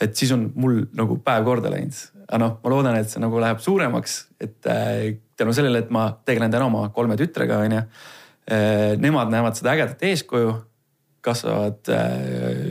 et 0.00 0.14
siis 0.16 0.32
on 0.32 0.50
mul 0.54 0.84
nagu 0.94 1.16
päev 1.24 1.44
korda 1.44 1.70
läinud, 1.72 1.96
aga 2.28 2.40
noh, 2.42 2.56
ma 2.62 2.72
loodan, 2.72 2.98
et 3.00 3.08
see 3.08 3.22
nagu 3.22 3.40
läheb 3.40 3.60
suuremaks, 3.64 4.18
et 4.40 4.68
äh, 4.68 5.16
tänu 5.38 5.54
sellele, 5.56 5.84
et 5.84 5.92
ma 5.94 6.10
tegelen 6.28 6.52
täna 6.52 6.68
oma 6.68 6.88
kolme 6.94 7.16
tütrega, 7.16 7.62
onju. 7.64 7.82
Eh, 8.48 8.94
nemad 9.00 9.28
näevad 9.32 9.56
seda 9.58 9.74
ägedat 9.74 10.04
eeskuju, 10.08 10.52
kasvavad 11.24 11.90
eh, 11.92 12.62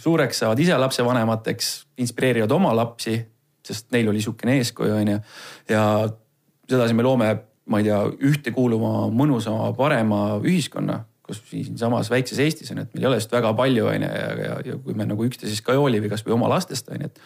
suureks, 0.00 0.40
saavad 0.42 0.60
ise 0.64 0.76
lapsevanemateks, 0.80 1.72
inspireerivad 2.04 2.52
oma 2.56 2.72
lapsi, 2.76 3.18
sest 3.66 3.90
neil 3.92 4.08
oli 4.12 4.22
sihukene 4.24 4.56
eeskuju, 4.60 4.94
onju. 5.00 5.18
ja 5.68 5.82
sedasi 6.70 6.96
me 6.96 7.04
loome, 7.04 7.28
ma 7.66 7.82
ei 7.82 7.88
tea, 7.88 7.98
ühtekuuluva, 8.30 9.10
mõnusama, 9.12 9.72
parema 9.76 10.22
ühiskonna 10.40 11.02
kus 11.26 11.42
siinsamas 11.50 12.10
väikses 12.12 12.40
Eestis 12.42 12.72
on, 12.72 12.82
et 12.82 12.92
meil 12.94 13.04
ei 13.04 13.10
ole 13.10 13.20
just 13.20 13.32
väga 13.34 13.52
palju, 13.58 13.86
on 13.90 14.06
ju, 14.06 14.10
ja, 14.10 14.32
ja, 14.40 14.58
ja 14.70 14.76
kui 14.82 14.96
me 14.98 15.06
nagu 15.08 15.26
üksteisest 15.26 15.64
ka 15.66 15.74
ei 15.74 15.80
hooli 15.80 16.02
või 16.04 16.12
kasvõi 16.12 16.36
oma 16.36 16.50
lastest 16.52 16.90
on 16.94 17.02
ju, 17.02 17.10
et. 17.10 17.22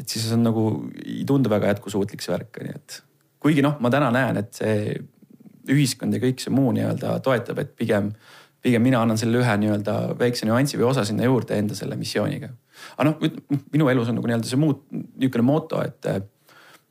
et 0.00 0.08
siis 0.08 0.30
on 0.34 0.42
nagu, 0.46 0.68
ei 1.04 1.24
tundu 1.28 1.52
väga 1.52 1.74
jätkusuutlik 1.74 2.24
see 2.24 2.32
värk 2.34 2.62
on 2.62 2.70
ju, 2.70 2.78
et 2.80 3.02
kuigi 3.44 3.64
noh, 3.64 3.76
ma 3.84 3.92
täna 3.92 4.08
näen, 4.14 4.40
et 4.40 4.56
see 4.56 4.96
ühiskond 5.70 6.16
ja 6.16 6.20
kõik 6.22 6.40
see 6.42 6.52
muu 6.52 6.72
nii-öelda 6.76 7.18
toetab, 7.24 7.60
et 7.60 7.72
pigem, 7.76 8.10
pigem 8.64 8.84
mina 8.84 9.02
annan 9.04 9.20
selle 9.20 9.40
ühe 9.40 9.56
nii-öelda 9.60 9.96
väikse 10.20 10.48
nüansi 10.48 10.80
või 10.80 10.88
osa 10.90 11.04
sinna 11.08 11.28
juurde 11.28 11.56
enda 11.60 11.76
selle 11.76 11.96
missiooniga. 12.00 12.50
aga 12.96 13.08
noh, 13.10 13.20
minu 13.72 13.88
elus 13.92 14.10
on 14.12 14.18
nagu 14.18 14.30
nii-öelda 14.30 14.48
see 14.48 14.60
muud 14.60 14.84
niisugune 14.92 15.46
moto, 15.46 15.80
et 15.84 16.08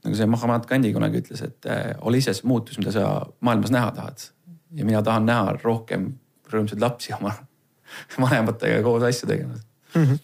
nagu 0.03 0.17
see 0.19 0.29
Mahamat 0.29 0.67
Gandhi 0.69 0.93
kunagi 0.93 1.21
ütles, 1.23 1.43
et 1.45 1.69
ole 2.01 2.19
ise 2.19 2.33
see 2.35 2.47
muutus, 2.49 2.77
mida 2.81 2.93
sa 2.95 3.07
maailmas 3.41 3.73
näha 3.73 3.91
tahad. 3.95 4.29
ja 4.73 4.85
mina 4.85 5.03
tahan 5.05 5.25
näha 5.25 5.57
rohkem 5.63 6.13
rõõmsaid 6.53 6.83
lapsi 6.83 7.15
oma 7.17 7.33
vanematega 8.23 8.83
koos 8.85 9.05
asju 9.09 9.29
tegemas 9.29 9.65
mm. 9.95 10.05
-hmm 10.05 10.21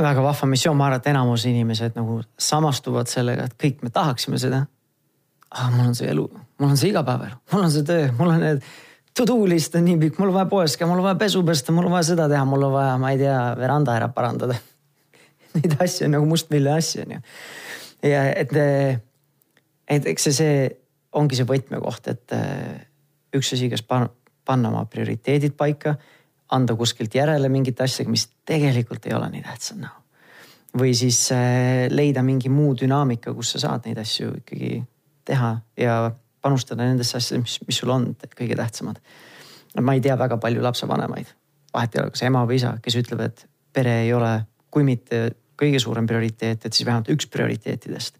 väga 0.00 0.22
vahva 0.24 0.46
missioon, 0.48 0.76
ma 0.76 0.86
arvan, 0.86 1.00
et 1.02 1.06
enamus 1.10 1.42
inimesed 1.44 1.98
nagu 1.98 2.20
samastuvad 2.40 3.10
sellega, 3.12 3.44
et 3.44 3.56
kõik 3.60 3.82
me 3.84 3.90
tahaksime 3.92 4.38
seda. 4.40 4.66
aga 5.52 5.68
mul 5.74 5.90
on 5.90 5.94
see 5.94 6.08
elu, 6.08 6.22
mul 6.58 6.70
on 6.70 6.78
see 6.80 6.88
igapäevaelu, 6.88 7.36
mul 7.52 7.64
on 7.66 7.72
see 7.74 7.84
töö, 7.84 8.06
mul 8.16 8.30
on 8.32 8.40
need 8.40 8.62
to 9.12 9.26
do 9.28 9.36
list 9.48 9.74
on 9.76 9.84
nii 9.84 9.98
pikk, 10.00 10.18
mul 10.20 10.30
on 10.30 10.38
vaja 10.38 10.48
poes 10.48 10.76
käia, 10.76 10.88
mul 10.88 11.02
on 11.02 11.10
vaja 11.10 11.18
pesu 11.20 11.42
pesta, 11.44 11.74
mul 11.76 11.90
on 11.90 11.96
vaja 11.96 12.08
seda 12.12 12.28
teha, 12.32 12.44
mul 12.48 12.64
on 12.68 12.72
vaja, 12.72 12.94
ma 13.00 13.10
ei 13.12 13.20
tea, 13.20 13.38
veranda 13.58 13.96
ära 13.98 14.08
parandada 14.08 14.56
Neid 15.58 15.76
asju 15.84 16.06
on 16.06 16.14
nagu 16.16 16.28
mustmiljon 16.30 16.78
asju 16.80 17.04
on 17.04 17.16
ju. 17.18 17.20
ja 18.08 18.22
et, 18.32 18.54
et 19.92 20.08
eks 20.14 20.28
see, 20.28 20.38
see 20.38 20.54
ongi 21.12 21.36
see 21.36 21.48
võtmekoht, 21.48 22.08
et 22.08 22.36
üks 23.36 23.52
asi, 23.52 23.68
kas 23.72 23.84
panna 24.44 24.70
oma 24.72 24.84
prioriteedid 24.90 25.56
paika, 25.56 25.94
anda 26.52 26.76
kuskilt 26.76 27.14
järele 27.14 27.48
mingit 27.48 27.80
asja, 27.80 28.06
mis 28.08 28.26
tegelikult 28.48 29.06
ei 29.06 29.14
ole 29.16 29.30
nii 29.32 29.42
tähtsad 29.42 29.82
näha. 29.82 29.98
või 30.78 30.94
siis 30.96 31.28
leida 31.92 32.22
mingi 32.24 32.48
muu 32.48 32.72
dünaamika, 32.76 33.34
kus 33.36 33.50
sa 33.52 33.58
saad 33.66 33.86
neid 33.86 33.98
asju 34.00 34.30
ikkagi 34.38 34.82
teha 35.24 35.50
ja 35.76 35.96
panustada 36.42 36.86
nendesse 36.86 37.16
asjadesse, 37.18 37.42
mis, 37.42 37.58
mis 37.68 37.80
sul 37.82 37.92
on 37.92 38.08
kõige 38.36 38.56
tähtsamad. 38.56 39.00
ma 39.80 39.94
ei 39.94 40.00
tea 40.00 40.16
väga 40.18 40.36
palju 40.36 40.62
lapsevanemaid, 40.62 41.28
vahet 41.74 41.94
ei 41.94 42.02
ole, 42.02 42.10
kas 42.10 42.22
ema 42.28 42.46
või 42.48 42.58
isa, 42.60 42.74
kes 42.82 42.96
ütleb, 43.00 43.20
et 43.20 43.46
pere 43.72 44.02
ei 44.04 44.12
ole, 44.12 44.32
kui 44.70 44.84
mitte 44.84 45.22
kõige 45.60 45.80
suurem 45.80 46.06
prioriteet, 46.06 46.66
et 46.66 46.72
siis 46.72 46.86
vähemalt 46.86 47.08
üks 47.12 47.28
prioriteetidest. 47.32 48.18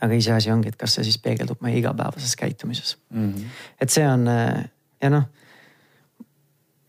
Aga 0.00 0.14
iseasi 0.14 0.50
ongi, 0.54 0.72
et 0.72 0.80
kas 0.80 0.96
see 0.96 1.04
siis 1.08 1.18
peegeldub 1.22 1.60
meie 1.64 1.78
igapäevases 1.78 2.36
käitumises 2.36 2.96
mm. 3.10 3.28
-hmm. 3.28 3.62
et 3.80 3.90
see 3.90 4.08
on 4.08 4.26
ja 5.02 5.10
noh 5.10 5.28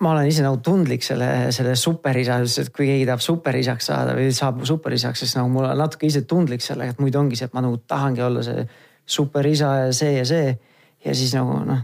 ma 0.03 0.11
olen 0.11 0.27
ise 0.27 0.43
nagu 0.43 0.59
tundlik 0.63 1.03
selle, 1.05 1.29
selle 1.55 1.75
superisa, 1.79 2.39
et 2.43 2.71
kui 2.75 2.87
keegi 2.89 3.05
tahab 3.07 3.23
superisaks 3.23 3.89
saada 3.91 4.15
või 4.17 4.33
saab 4.35 4.63
superisaks, 4.67 5.23
siis 5.23 5.35
nagu 5.37 5.51
mul 5.53 5.69
on 5.69 5.79
natuke 5.79 6.07
ise 6.09 6.23
tundlik 6.27 6.63
sellega, 6.65 6.95
et 6.95 7.01
muidu 7.03 7.21
ongi 7.21 7.39
see, 7.39 7.47
et 7.49 7.55
ma 7.55 7.63
nagu 7.63 7.79
tahangi 7.87 8.23
olla 8.25 8.43
see 8.45 8.65
superisa 9.05 9.73
ja 9.85 9.93
see 9.95 10.17
ja 10.17 10.25
see. 10.27 10.57
ja 11.05 11.15
siis 11.15 11.33
nagu 11.35 11.55
noh, 11.67 11.83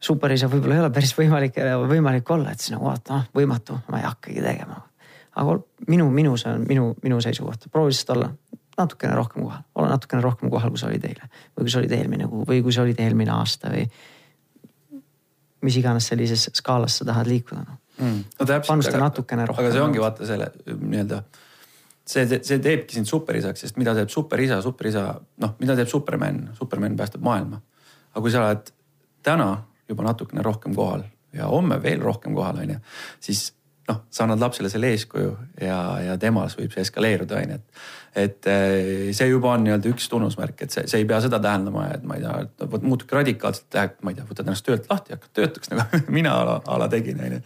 superisa 0.00 0.50
võib-olla 0.52 0.78
ei 0.78 0.84
ole 0.84 0.92
päris 0.92 1.14
võimalik, 1.16 1.56
võimalik 1.88 2.30
olla, 2.32 2.52
et 2.52 2.60
siis 2.60 2.74
nagu 2.76 2.88
vaata 2.88 3.20
noh, 3.20 3.30
võimatu, 3.36 3.78
ma 3.92 4.02
ei 4.02 4.08
hakkagi 4.08 4.44
tegema. 4.44 4.82
aga 5.36 5.58
minu, 5.88 6.10
minu, 6.10 6.36
see 6.40 6.52
on 6.52 6.64
minu, 6.68 6.90
minu 7.04 7.20
seisukoht, 7.24 7.68
proovi 7.72 7.92
lihtsalt 7.92 8.16
olla 8.16 8.30
natukene 8.76 9.14
rohkem 9.16 9.46
kohal, 9.46 9.64
olla 9.74 9.94
natukene 9.94 10.22
rohkem 10.24 10.50
kohal, 10.52 10.70
kui 10.74 10.80
sa 10.80 10.90
olid 10.90 11.04
eile 11.08 11.30
või 11.56 11.64
kui 11.64 11.72
sa 11.72 11.80
olid 11.80 11.96
eelmine 11.96 12.28
kuu 12.28 12.44
või 12.48 12.62
kui 12.64 12.74
sa 12.76 12.84
olid 12.84 13.00
eelmine 13.00 13.32
aasta 13.32 13.72
või 13.72 13.86
mis 15.66 15.80
iganes 15.80 16.06
sellises 16.12 16.50
skaalas 16.54 17.00
sa 17.00 17.08
tahad 17.08 17.30
liikuda 17.30 17.64
no.. 17.64 17.80
Mm. 17.96 18.22
no 18.38 18.44
täpselt. 18.44 18.68
panusta 18.68 18.98
natukene 19.00 19.46
rohkem. 19.48 19.64
aga 19.64 19.72
see 19.72 19.82
ongi 19.82 20.02
vaata 20.02 20.28
selle 20.28 20.50
nii-öelda 20.68 21.22
see, 22.06 22.26
see 22.42 22.58
teebki 22.62 22.98
sind 22.98 23.08
superisaks, 23.10 23.64
sest 23.64 23.80
mida 23.80 23.94
teeb 23.96 24.12
superisa, 24.12 24.60
superisa, 24.64 25.08
noh, 25.42 25.56
mida 25.62 25.76
teeb 25.78 25.90
Superman, 25.90 26.42
Superman 26.58 26.96
päästab 26.98 27.24
maailma. 27.24 27.60
aga 28.12 28.22
kui 28.22 28.34
sa 28.34 28.44
oled 28.44 28.72
täna 29.26 29.50
juba 29.88 30.06
natukene 30.06 30.44
rohkem 30.46 30.74
kohal 30.76 31.06
ja 31.36 31.48
homme 31.50 31.80
veel 31.82 32.00
rohkem 32.02 32.34
kohal, 32.36 32.62
on 32.62 32.76
ju, 32.76 32.80
siis 33.20 33.48
noh, 33.86 34.00
sa 34.10 34.24
annad 34.24 34.42
lapsele 34.42 34.70
selle 34.72 34.90
eeskuju 34.94 35.30
ja, 35.62 35.78
ja 36.02 36.16
temas 36.20 36.56
võib 36.58 36.72
see 36.74 36.82
eskaleeruda, 36.82 37.38
on 37.38 37.52
ju, 37.52 37.58
et. 37.58 37.82
et 38.22 38.48
eh, 38.50 39.10
see 39.16 39.28
juba 39.30 39.52
on 39.52 39.62
nii-öelda 39.66 39.90
üks 39.92 40.08
tunnusmärk, 40.10 40.64
et 40.66 40.74
see, 40.74 40.86
see 40.90 41.02
ei 41.02 41.08
pea 41.08 41.20
seda 41.22 41.38
tähendama, 41.42 41.86
et 41.94 42.06
ma 42.06 42.16
ei 42.18 42.24
tea, 42.24 42.66
vot 42.72 42.86
muutubki 42.86 43.18
radikaalselt, 43.18 43.68
läheb, 43.76 43.98
ma 44.02 44.12
ei 44.12 44.18
tea, 44.18 44.26
võtad 44.30 44.48
ennast 44.48 44.66
töölt 44.66 44.88
lahti, 44.90 45.14
hakkad 45.14 45.34
töötuks 45.38 45.70
nagu 45.74 46.00
mina 46.12 46.34
ala, 46.42 46.56
ala 46.76 46.88
tegin, 46.92 47.20
on 47.22 47.36
ju. 47.36 47.42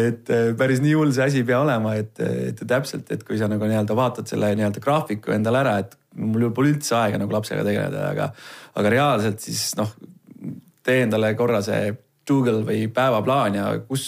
et 0.00 0.32
eh, 0.34 0.48
päris 0.58 0.82
nii 0.84 0.96
hull 0.98 1.14
see 1.14 1.28
asi 1.28 1.42
ei 1.44 1.48
pea 1.52 1.60
olema, 1.62 1.94
et, 2.00 2.18
et 2.24 2.64
täpselt, 2.66 3.12
et 3.14 3.22
kui 3.26 3.38
sa 3.38 3.50
nagu 3.52 3.70
nii-öelda 3.70 3.98
vaatad 3.98 4.30
selle 4.30 4.50
nii-öelda 4.58 4.82
graafiku 4.82 5.36
endale 5.36 5.62
ära, 5.62 5.76
et 5.84 5.94
mul 6.16 6.48
pole 6.56 6.72
üldse 6.74 6.96
aega 6.98 7.20
nagu 7.20 7.34
lapsega 7.34 7.62
tegeleda, 7.66 8.10
aga, 8.10 8.30
aga 8.80 8.92
reaalselt 8.92 9.44
siis 9.44 9.68
noh, 9.78 9.92
tee 10.86 11.04
endale 11.04 11.34
korra 11.38 11.62
see 11.66 11.92
Google 12.26 12.64
või 12.66 12.86
päevaplaan 12.90 13.54
ja 13.54 13.68
kus 13.86 14.06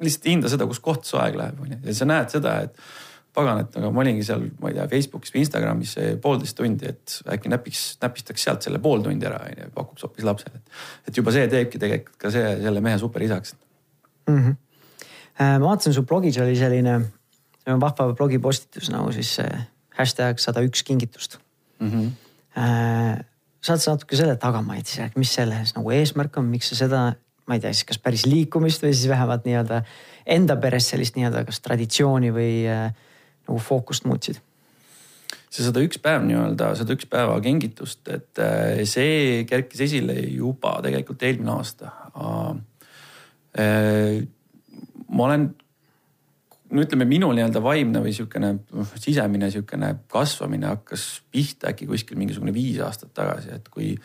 lihtsalt 0.00 0.26
hinda 0.30 0.50
seda, 0.52 0.66
kus 0.70 0.80
kohta 0.84 1.08
su 1.08 1.20
aeg 1.20 1.38
läheb, 1.38 1.62
onju. 1.64 1.80
ja 1.84 1.94
sa 1.96 2.08
näed 2.08 2.32
seda, 2.32 2.56
et 2.66 2.76
pagan, 3.36 3.62
et 3.62 3.76
aga 3.78 3.90
ma 3.94 4.02
olingi 4.02 4.24
seal, 4.26 4.46
ma 4.62 4.70
ei 4.70 4.76
tea, 4.76 4.86
Facebookis 4.90 5.34
või 5.34 5.44
Instagramis 5.44 5.94
poolteist 6.22 6.56
tundi, 6.58 6.90
et 6.90 7.16
äkki 7.36 7.52
näpiks, 7.52 7.84
näpistaks 8.02 8.46
sealt 8.46 8.66
selle 8.66 8.80
pool 8.82 9.04
tundi 9.04 9.28
ära, 9.28 9.42
onju, 9.46 9.68
pakuks 9.76 10.06
hoopis 10.06 10.26
lapsele. 10.26 10.62
et 11.06 11.16
juba 11.16 11.34
see 11.34 11.46
teebki 11.52 11.80
tegelikult 11.82 12.18
ka 12.20 12.32
see, 12.34 12.56
selle 12.64 12.82
mehe 12.84 12.98
superisaks 12.98 13.54
mm. 14.26 14.38
-hmm. 14.38 14.56
ma 15.38 15.66
vaatasin, 15.68 15.94
su 15.94 16.02
blogis 16.02 16.40
oli 16.42 16.56
selline 16.58 17.00
vahva 17.66 18.12
blogipostitus 18.18 18.90
nagu 18.90 19.12
siis 19.12 19.36
hashtag 19.98 20.38
sada 20.42 20.62
üks 20.66 20.82
kingitust 20.86 21.38
mm. 21.78 21.90
-hmm. 21.90 23.24
saad 23.62 23.78
sa 23.78 23.94
natuke 23.94 24.16
selle 24.16 24.36
tagamaid 24.36 24.86
siis, 24.86 25.16
mis 25.16 25.34
selles 25.34 25.74
nagu 25.76 25.90
eesmärk 25.90 26.36
on, 26.36 26.50
miks 26.50 26.72
sa 26.72 26.82
seda 26.84 27.02
ma 27.50 27.58
ei 27.58 27.62
tea 27.64 27.74
siis 27.74 27.88
kas 27.88 27.98
päris 27.98 28.28
liikumist 28.30 28.84
või 28.84 28.94
siis 28.94 29.10
vähemalt 29.10 29.48
nii-öelda 29.48 29.82
enda 30.30 30.54
peres 30.62 30.86
sellist 30.92 31.18
nii-öelda 31.18 31.42
kas 31.48 31.58
traditsiooni 31.64 32.30
või 32.34 32.52
äh, 32.70 32.92
nagu 33.48 33.58
fookust 33.58 34.06
muutsid? 34.06 34.38
see 35.50 35.64
sada 35.66 35.82
üks 35.82 35.98
päev 35.98 36.22
nii-öelda, 36.28 36.68
sada 36.78 36.94
üks 36.94 37.08
päeva 37.10 37.34
kingitust, 37.42 38.04
et 38.06 38.38
äh, 38.38 38.84
see 38.86 39.42
kerkis 39.50 39.82
esile 39.88 40.14
juba 40.30 40.76
tegelikult 40.84 41.24
eelmine 41.26 41.56
aasta 41.56 41.90
äh,. 43.58 44.20
ma 45.10 45.24
olen, 45.26 45.48
no 46.70 46.84
ütleme, 46.84 47.08
minu 47.10 47.32
nii-öelda 47.34 47.62
vaimne 47.64 47.98
või 48.04 48.14
sihukene 48.14 48.52
noh, 48.60 48.92
sisemine 48.94 49.50
sihukene 49.50 49.88
kasvamine 50.12 50.70
hakkas 50.70 51.08
pihta 51.34 51.72
äkki 51.72 51.90
kuskil 51.90 52.20
mingisugune 52.20 52.54
viis 52.54 52.78
aastat 52.86 53.10
tagasi, 53.18 53.50
et 53.58 53.66
kui 53.74 53.96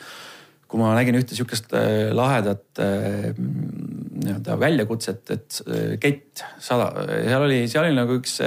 kui 0.75 0.84
ma 0.84 0.91
nägin 0.91 1.15
ühte 1.15 1.38
sihukest 1.38 1.72
äh, 1.79 2.12
lahedat 2.12 2.82
äh, 2.84 3.32
nii-öelda 3.39 4.58
väljakutset, 4.60 5.24
et 5.32 5.62
äh, 5.63 5.94
kett 6.03 6.44
sada, 6.60 6.89
seal 7.08 7.46
oli, 7.48 7.62
seal 7.72 7.88
oli 7.88 7.96
nagu 7.96 8.20
üks 8.20 8.41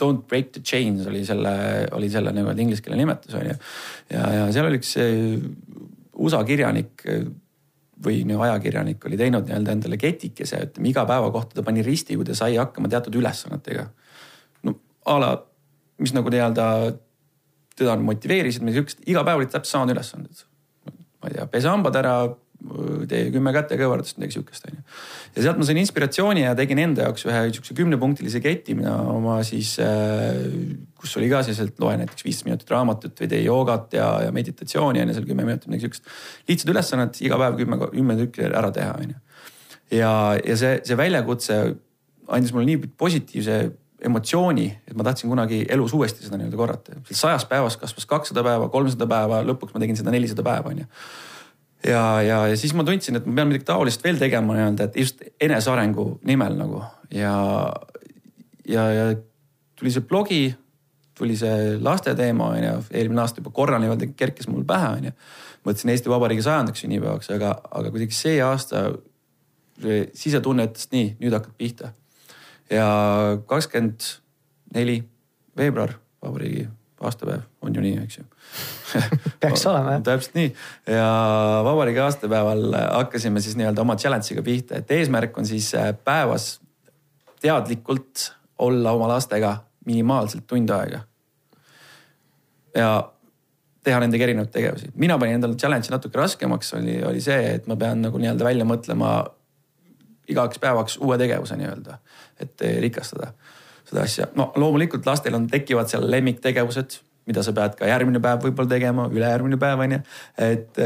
Don't 0.00 0.24
break 0.28 0.52
the 0.52 0.62
chains 0.64 1.04
oli 1.08 1.22
selle, 1.28 1.50
oli 1.96 2.08
selle 2.12 2.32
nii-öelda 2.36 2.64
inglise 2.64 2.84
keele 2.84 2.96
nimetus 3.00 3.36
on 3.36 3.48
ju. 3.48 3.56
ja, 4.12 4.26
ja 4.36 4.44
seal 4.52 4.68
oli 4.68 4.80
üks 4.80 4.92
USA 6.20 6.42
kirjanik 6.44 7.06
või 8.04 8.22
nii 8.28 8.40
ajakirjanik 8.48 9.04
oli 9.08 9.16
teinud 9.20 9.48
nii-öelda 9.48 9.76
endale 9.76 10.00
ketikese, 10.00 10.60
ütleme 10.68 10.92
iga 10.92 11.06
päeva 11.08 11.32
kohta 11.32 11.60
ta 11.60 11.64
pani 11.64 11.84
risti, 11.84 12.16
kui 12.20 12.28
ta 12.28 12.36
sai 12.36 12.56
hakkama 12.60 12.88
teatud 12.92 13.16
ülesannetega. 13.20 13.86
no 14.68 14.76
a 15.08 15.16
la, 15.24 15.32
mis 16.04 16.16
nagu 16.16 16.32
nii-öelda 16.32 16.68
teda 17.80 17.96
motiveerisid, 18.04 18.64
me 18.64 18.76
siukest, 18.76 19.04
iga 19.08 19.24
päev 19.24 19.40
olid 19.40 19.52
täpselt 19.52 19.72
samad 19.72 19.92
ülesanded. 19.96 20.44
Ma 21.20 21.30
ei 21.30 21.36
tea, 21.36 21.48
pese 21.52 21.68
hambad 21.70 21.98
ära, 22.00 22.14
tee 23.08 23.30
kümme 23.32 23.52
kätekõverdust, 23.56 24.18
midagi 24.18 24.36
sihukest 24.36 24.66
onju. 24.68 24.82
ja 25.36 25.44
sealt 25.46 25.60
ma 25.60 25.64
sain 25.64 25.78
inspiratsiooni 25.80 26.42
ja 26.42 26.52
tegin 26.58 26.82
enda 26.82 27.06
jaoks 27.06 27.24
ühe 27.28 27.38
sihukese 27.48 27.76
kümnepunktilise 27.78 28.42
keti, 28.44 28.76
mida 28.76 28.98
oma 29.14 29.38
siis 29.48 29.72
äh,, 29.80 30.36
kus 31.00 31.16
oli 31.16 31.30
ka 31.32 31.40
selliselt, 31.46 31.78
loe 31.80 31.96
näiteks 32.02 32.26
viis 32.26 32.42
minutit 32.44 32.68
raamatut 32.72 33.16
või 33.22 33.30
tee 33.32 33.40
joogat 33.46 33.96
ja, 33.96 34.10
ja 34.26 34.34
meditatsiooni 34.36 35.00
on 35.00 35.12
ju 35.12 35.16
seal 35.16 35.28
kümme 35.30 35.48
minutit, 35.48 35.70
midagi 35.72 35.88
sihukest. 35.88 36.12
lihtsad 36.52 36.74
ülesanded 36.74 37.22
iga 37.24 37.40
päev 37.40 37.56
kümme, 37.62 37.80
kümme 37.86 38.18
tükki 38.20 38.48
ära 38.50 38.72
teha 38.76 38.92
onju. 39.00 39.16
ja, 39.96 40.12
ja 40.44 40.60
see, 40.60 40.76
see 40.84 41.00
väljakutse 41.00 41.62
andis 42.30 42.52
mulle 42.54 42.68
nii 42.68 42.92
positiivse 43.00 43.60
emotsiooni, 44.04 44.66
et 44.88 44.94
ma 44.96 45.04
tahtsin 45.06 45.30
kunagi 45.30 45.64
elus 45.68 45.92
uuesti 45.96 46.24
seda 46.24 46.38
nii-öelda 46.40 46.56
korrata. 46.56 47.00
sajast 47.10 47.48
päevast 47.48 47.80
kasvas 47.80 48.06
kakssada 48.06 48.44
päeva, 48.44 48.68
kolmsada 48.72 49.06
päeva, 49.10 49.42
lõpuks 49.46 49.74
ma 49.74 49.82
tegin 49.82 49.98
seda 49.98 50.14
nelisada 50.14 50.44
päeva, 50.46 50.72
onju. 50.72 50.86
ja, 51.86 52.04
ja, 52.24 52.38
ja 52.52 52.56
siis 52.56 52.74
ma 52.76 52.84
tundsin, 52.84 53.20
et 53.20 53.26
ma 53.26 53.40
pean 53.40 53.50
midagi 53.50 53.68
taolist 53.68 54.04
veel 54.04 54.20
tegema 54.20 54.56
nii-öelda, 54.56 54.88
et 54.88 54.96
just 55.02 55.22
enesearengu 55.40 56.06
nimel 56.28 56.56
nagu 56.58 56.82
ja, 57.12 57.34
ja, 58.68 58.86
ja 58.96 59.06
tuli 59.78 59.92
see 59.92 60.06
blogi, 60.08 60.42
tuli 61.18 61.36
see 61.36 61.76
laste 61.84 62.14
teema 62.16 62.54
onju, 62.56 62.74
eelmine 62.90 63.24
aasta 63.24 63.44
juba 63.44 63.52
korra 63.56 63.80
nii-öelda 63.82 64.12
kerkis 64.16 64.48
mul 64.48 64.64
pähe 64.68 64.96
onju. 64.96 65.14
mõtlesin 65.66 65.92
Eesti 65.92 66.08
Vabariigi 66.08 66.42
sajandaks 66.46 66.86
sünnipäevaks, 66.86 67.32
aga, 67.36 67.52
aga 67.68 67.92
kuidagi 67.92 68.16
see 68.16 68.40
aasta 68.40 68.88
sisetunne 70.16 70.68
ütles 70.68 70.88
nii, 70.92 71.16
nüüd 71.20 71.36
hakkad 71.36 71.56
pihta 71.60 71.90
ja 72.70 72.88
kakskümmend 73.46 74.00
neli 74.74 75.00
veebruar, 75.56 75.96
vabariigi 76.22 76.68
aastapäev, 77.00 77.46
on 77.64 77.74
ju 77.74 77.82
nii, 77.84 77.98
eks 78.04 78.18
ju 78.18 78.24
peaks 79.40 79.64
olema 79.66 79.96
jah. 79.96 80.02
täpselt 80.04 80.34
nii 80.36 80.50
ja 80.96 81.06
vabariigi 81.64 82.02
aastapäeval 82.04 82.66
hakkasime 82.76 83.40
siis 83.40 83.56
nii-öelda 83.56 83.84
oma 83.84 83.96
challenge'iga 83.96 84.44
pihta, 84.44 84.82
et 84.82 84.90
eesmärk 84.98 85.38
on 85.38 85.48
siis 85.48 85.72
äh, 85.74 85.94
päevas 86.04 86.58
teadlikult 87.40 88.32
olla 88.58 88.92
oma 88.92 89.08
lastega 89.08 89.56
minimaalselt 89.86 90.46
tund 90.46 90.70
aega. 90.70 91.00
ja 92.76 92.90
teha 93.84 94.00
nendega 94.00 94.24
erinevaid 94.24 94.52
tegevusi. 94.52 94.92
mina 94.94 95.18
panin 95.18 95.40
endale 95.40 95.56
challenge'i 95.56 95.90
natuke 95.94 96.18
raskemaks, 96.18 96.74
oli, 96.74 97.00
oli 97.04 97.20
see, 97.24 97.54
et 97.54 97.66
ma 97.66 97.76
pean 97.80 98.02
nagu 98.04 98.18
nii-öelda 98.18 98.44
välja 98.44 98.66
mõtlema 98.68 99.12
igaks 100.30 100.60
päevaks 100.62 100.98
uue 101.00 101.18
tegevuse 101.18 101.56
nii-öelda, 101.58 101.98
et 102.44 102.66
rikastada 102.82 103.32
seda 103.90 104.04
asja. 104.06 104.28
no 104.38 104.50
loomulikult 104.60 105.06
lastel 105.06 105.36
on, 105.38 105.48
tekivad 105.50 105.90
seal 105.90 106.06
lemmiktegevused, 106.10 107.00
mida 107.30 107.42
sa 107.46 107.52
pead 107.54 107.76
ka 107.78 107.88
järgmine 107.90 108.22
päev 108.22 108.46
võib-olla 108.46 108.70
tegema, 108.70 109.06
ülejärgmine 109.12 109.58
päev 109.60 109.82
on 109.84 109.96
ju. 109.96 110.00
et 110.46 110.80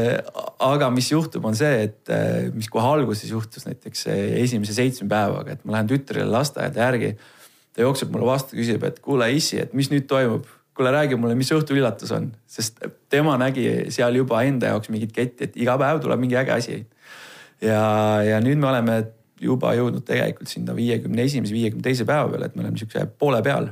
aga 0.65 0.89
mis 0.93 1.11
juhtub, 1.11 1.45
on 1.47 1.57
see, 1.57 1.87
et 1.89 2.13
mis 2.55 2.69
kohe 2.71 2.91
alguses 2.97 3.31
juhtus 3.31 3.65
näiteks 3.69 4.07
esimese 4.41 4.75
seitsme 4.77 5.09
päevaga, 5.11 5.55
et 5.55 5.65
ma 5.65 5.77
lähen 5.77 5.93
tütrele 5.93 6.27
lasteaeda 6.33 6.89
järgi. 6.89 7.15
ta 7.75 7.85
jookseb 7.85 8.11
mulle 8.13 8.29
vastu, 8.29 8.57
küsib, 8.59 8.83
et 8.87 9.01
kuule 9.03 9.31
issi, 9.35 9.59
et 9.63 9.73
mis 9.73 9.91
nüüd 9.93 10.07
toimub 10.11 10.45
kuule 10.75 10.91
räägi 10.91 11.15
mulle, 11.15 11.37
mis 11.39 11.51
õhtuüllatus 11.55 12.11
on, 12.15 12.29
sest 12.51 12.81
tema 13.09 13.37
nägi 13.39 13.87
seal 13.95 14.17
juba 14.19 14.41
enda 14.43 14.73
jaoks 14.73 14.91
mingit 14.91 15.13
ketti, 15.15 15.47
et 15.47 15.55
iga 15.59 15.77
päev 15.79 16.01
tuleb 16.03 16.19
mingi 16.19 16.35
äge 16.35 16.51
asi. 16.51 16.81
ja, 17.63 17.79
ja 18.27 18.41
nüüd 18.43 18.59
me 18.59 18.67
oleme 18.67 18.97
juba 19.41 19.73
jõudnud 19.75 20.05
tegelikult 20.07 20.51
sinna 20.51 20.75
viiekümne 20.75 21.25
esimese, 21.27 21.53
viiekümne 21.55 21.83
teise 21.83 22.07
päeva 22.07 22.29
peale, 22.31 22.47
et 22.49 22.55
me 22.55 22.63
oleme 22.63 22.79
sihukese 22.79 23.05
poole 23.19 23.41
peal. 23.43 23.69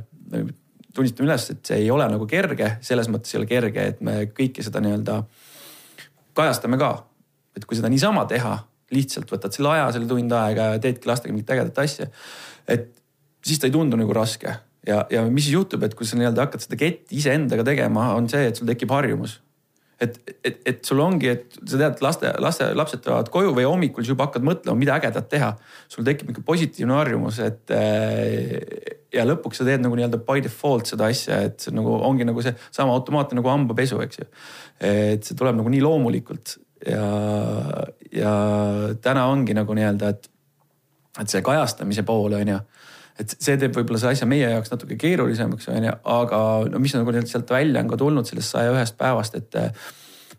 tunnistame 0.93 1.29
üles, 1.29 1.47
et 1.49 1.65
see 1.65 1.79
ei 1.85 1.91
ole 1.91 2.07
nagu 2.09 2.27
kerge, 2.29 2.75
selles 2.81 3.07
mõttes 3.09 3.33
ei 3.33 3.39
ole 3.39 3.47
kerge, 3.49 3.87
et 3.93 4.01
me 4.01 4.27
kõike 4.35 4.65
seda 4.65 4.81
nii-öelda 4.83 5.23
kajastame 6.37 6.77
ka. 6.77 6.91
et 7.55 7.65
kui 7.65 7.77
seda 7.77 7.89
niisama 7.89 8.25
teha, 8.25 8.57
lihtsalt 8.93 9.29
võtad 9.29 9.53
selle 9.53 9.69
aja, 9.69 9.91
selle 9.93 10.07
tund 10.09 10.31
aega 10.33 10.73
ja 10.73 10.79
teedki 10.81 11.09
lastega 11.09 11.33
mingit 11.33 11.49
ägedat 11.49 11.79
asja. 11.85 12.07
et 12.67 12.91
siis 13.45 13.59
ta 13.59 13.67
ei 13.67 13.73
tundu 13.73 13.97
nagu 13.97 14.13
raske 14.13 14.53
ja, 14.87 15.05
ja 15.09 15.23
mis 15.29 15.47
siis 15.47 15.57
juhtub, 15.57 15.83
et 15.83 15.95
kui 15.95 16.07
sa 16.07 16.17
nii-öelda 16.19 16.47
hakkad 16.47 16.65
seda 16.65 16.79
ketti 16.79 17.17
iseendaga 17.19 17.65
tegema, 17.67 18.11
on 18.17 18.27
see, 18.31 18.47
et 18.49 18.59
sul 18.59 18.69
tekib 18.69 18.91
harjumus. 18.93 19.39
Et, 20.03 20.17
et, 20.43 20.57
et 20.69 20.79
sul 20.85 20.99
ongi, 21.03 21.29
et 21.31 21.57
sa 21.59 21.79
tead, 21.79 22.01
laste, 22.05 22.31
laste, 22.43 22.67
lapsed 22.77 23.03
tulevad 23.03 23.29
koju 23.33 23.53
või 23.57 23.67
hommikul 23.67 24.05
sa 24.05 24.13
juba 24.13 24.27
hakkad 24.27 24.45
mõtlema, 24.47 24.79
mida 24.79 24.97
ägedat 24.99 25.29
teha. 25.31 25.53
sul 25.91 26.05
tekib 26.07 26.29
niisugune 26.29 26.47
positiivne 26.47 26.97
harjumus, 26.97 27.39
et 27.43 27.73
äh, 27.73 28.99
ja 29.13 29.25
lõpuks 29.27 29.61
sa 29.61 29.67
teed 29.67 29.83
nagu 29.83 29.97
nii-öelda 29.97 30.19
by 30.27 30.43
default 30.43 30.89
seda 30.89 31.09
asja, 31.13 31.39
et 31.47 31.63
see 31.63 31.75
nagu 31.75 31.95
ongi 32.01 32.27
nagu 32.27 32.43
see 32.45 32.55
sama 32.71 32.95
automaatne 32.97 33.39
nagu 33.39 33.51
hambapesu, 33.51 34.01
eks 34.05 34.21
ju. 34.21 34.29
et 34.89 35.25
see 35.25 35.39
tuleb 35.39 35.59
nagu 35.59 35.73
nii 35.73 35.83
loomulikult 35.85 36.57
ja, 36.87 37.07
ja 38.11 38.33
täna 39.01 39.27
ongi 39.31 39.55
nagu 39.57 39.77
nii-öelda, 39.77 40.13
et, 40.13 40.29
et 41.21 41.35
see 41.35 41.43
kajastamise 41.45 42.05
pool 42.07 42.39
on 42.39 42.55
ju 42.55 42.61
et 43.19 43.35
see 43.37 43.57
teeb 43.61 43.75
võib-olla 43.77 43.99
selle 44.01 44.17
asja 44.17 44.29
meie 44.29 44.47
jaoks 44.55 44.71
natuke 44.73 44.97
keerulisemaks, 44.99 45.69
on 45.73 45.89
ju, 45.89 45.97
aga 46.15 46.39
no 46.71 46.81
mis 46.81 46.95
nagu 46.97 47.13
sealt 47.29 47.53
välja 47.53 47.83
on 47.83 47.91
ka 47.91 47.99
tulnud 48.01 48.29
sellest 48.29 48.55
saja 48.55 48.73
ühest 48.73 48.97
päevast, 48.97 49.37
et 49.37 49.59
äh, 49.59 49.85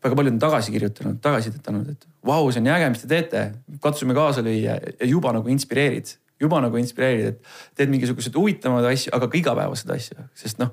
väga 0.02 0.18
paljud 0.18 0.34
on 0.34 0.42
tagasi 0.42 0.74
kirjutanud, 0.74 1.20
tagasisidet 1.22 1.70
andnud, 1.70 1.94
et 1.94 2.08
vau, 2.26 2.42
see 2.50 2.60
on 2.62 2.68
nii 2.68 2.74
äge, 2.74 2.90
mis 2.94 3.04
te 3.04 3.12
teete, 3.14 3.46
katsume 3.84 4.16
kaasa 4.16 4.44
lüüa 4.44 4.76
ja 4.98 5.08
juba 5.08 5.32
nagu 5.36 5.50
inspireerid 5.54 6.16
juba 6.42 6.58
nagu 6.60 6.78
inspireerid, 6.80 7.34
et 7.34 7.78
teed 7.78 7.92
mingisuguseid 7.92 8.34
huvitavaid 8.36 8.88
asju, 8.90 9.12
aga 9.16 9.28
ka 9.30 9.38
igapäevaseid 9.38 9.92
asju, 9.94 10.26
sest 10.38 10.60
noh, 10.60 10.72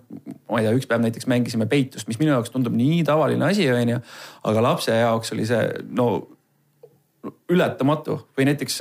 ma 0.50 0.60
ei 0.60 0.68
tea, 0.68 0.74
üks 0.80 0.90
päev 0.90 1.04
näiteks 1.04 1.30
mängisime 1.32 1.68
peitust, 1.70 2.10
mis 2.10 2.20
minu 2.20 2.34
jaoks 2.34 2.54
tundub 2.54 2.76
nii 2.76 3.04
tavaline 3.08 3.46
asi, 3.48 3.68
onju. 3.72 4.00
aga 4.50 4.64
lapse 4.66 4.96
jaoks 4.96 5.36
oli 5.36 5.46
see 5.48 5.62
no 5.98 6.08
ületamatu 7.52 8.18
või 8.38 8.48
näiteks 8.50 8.80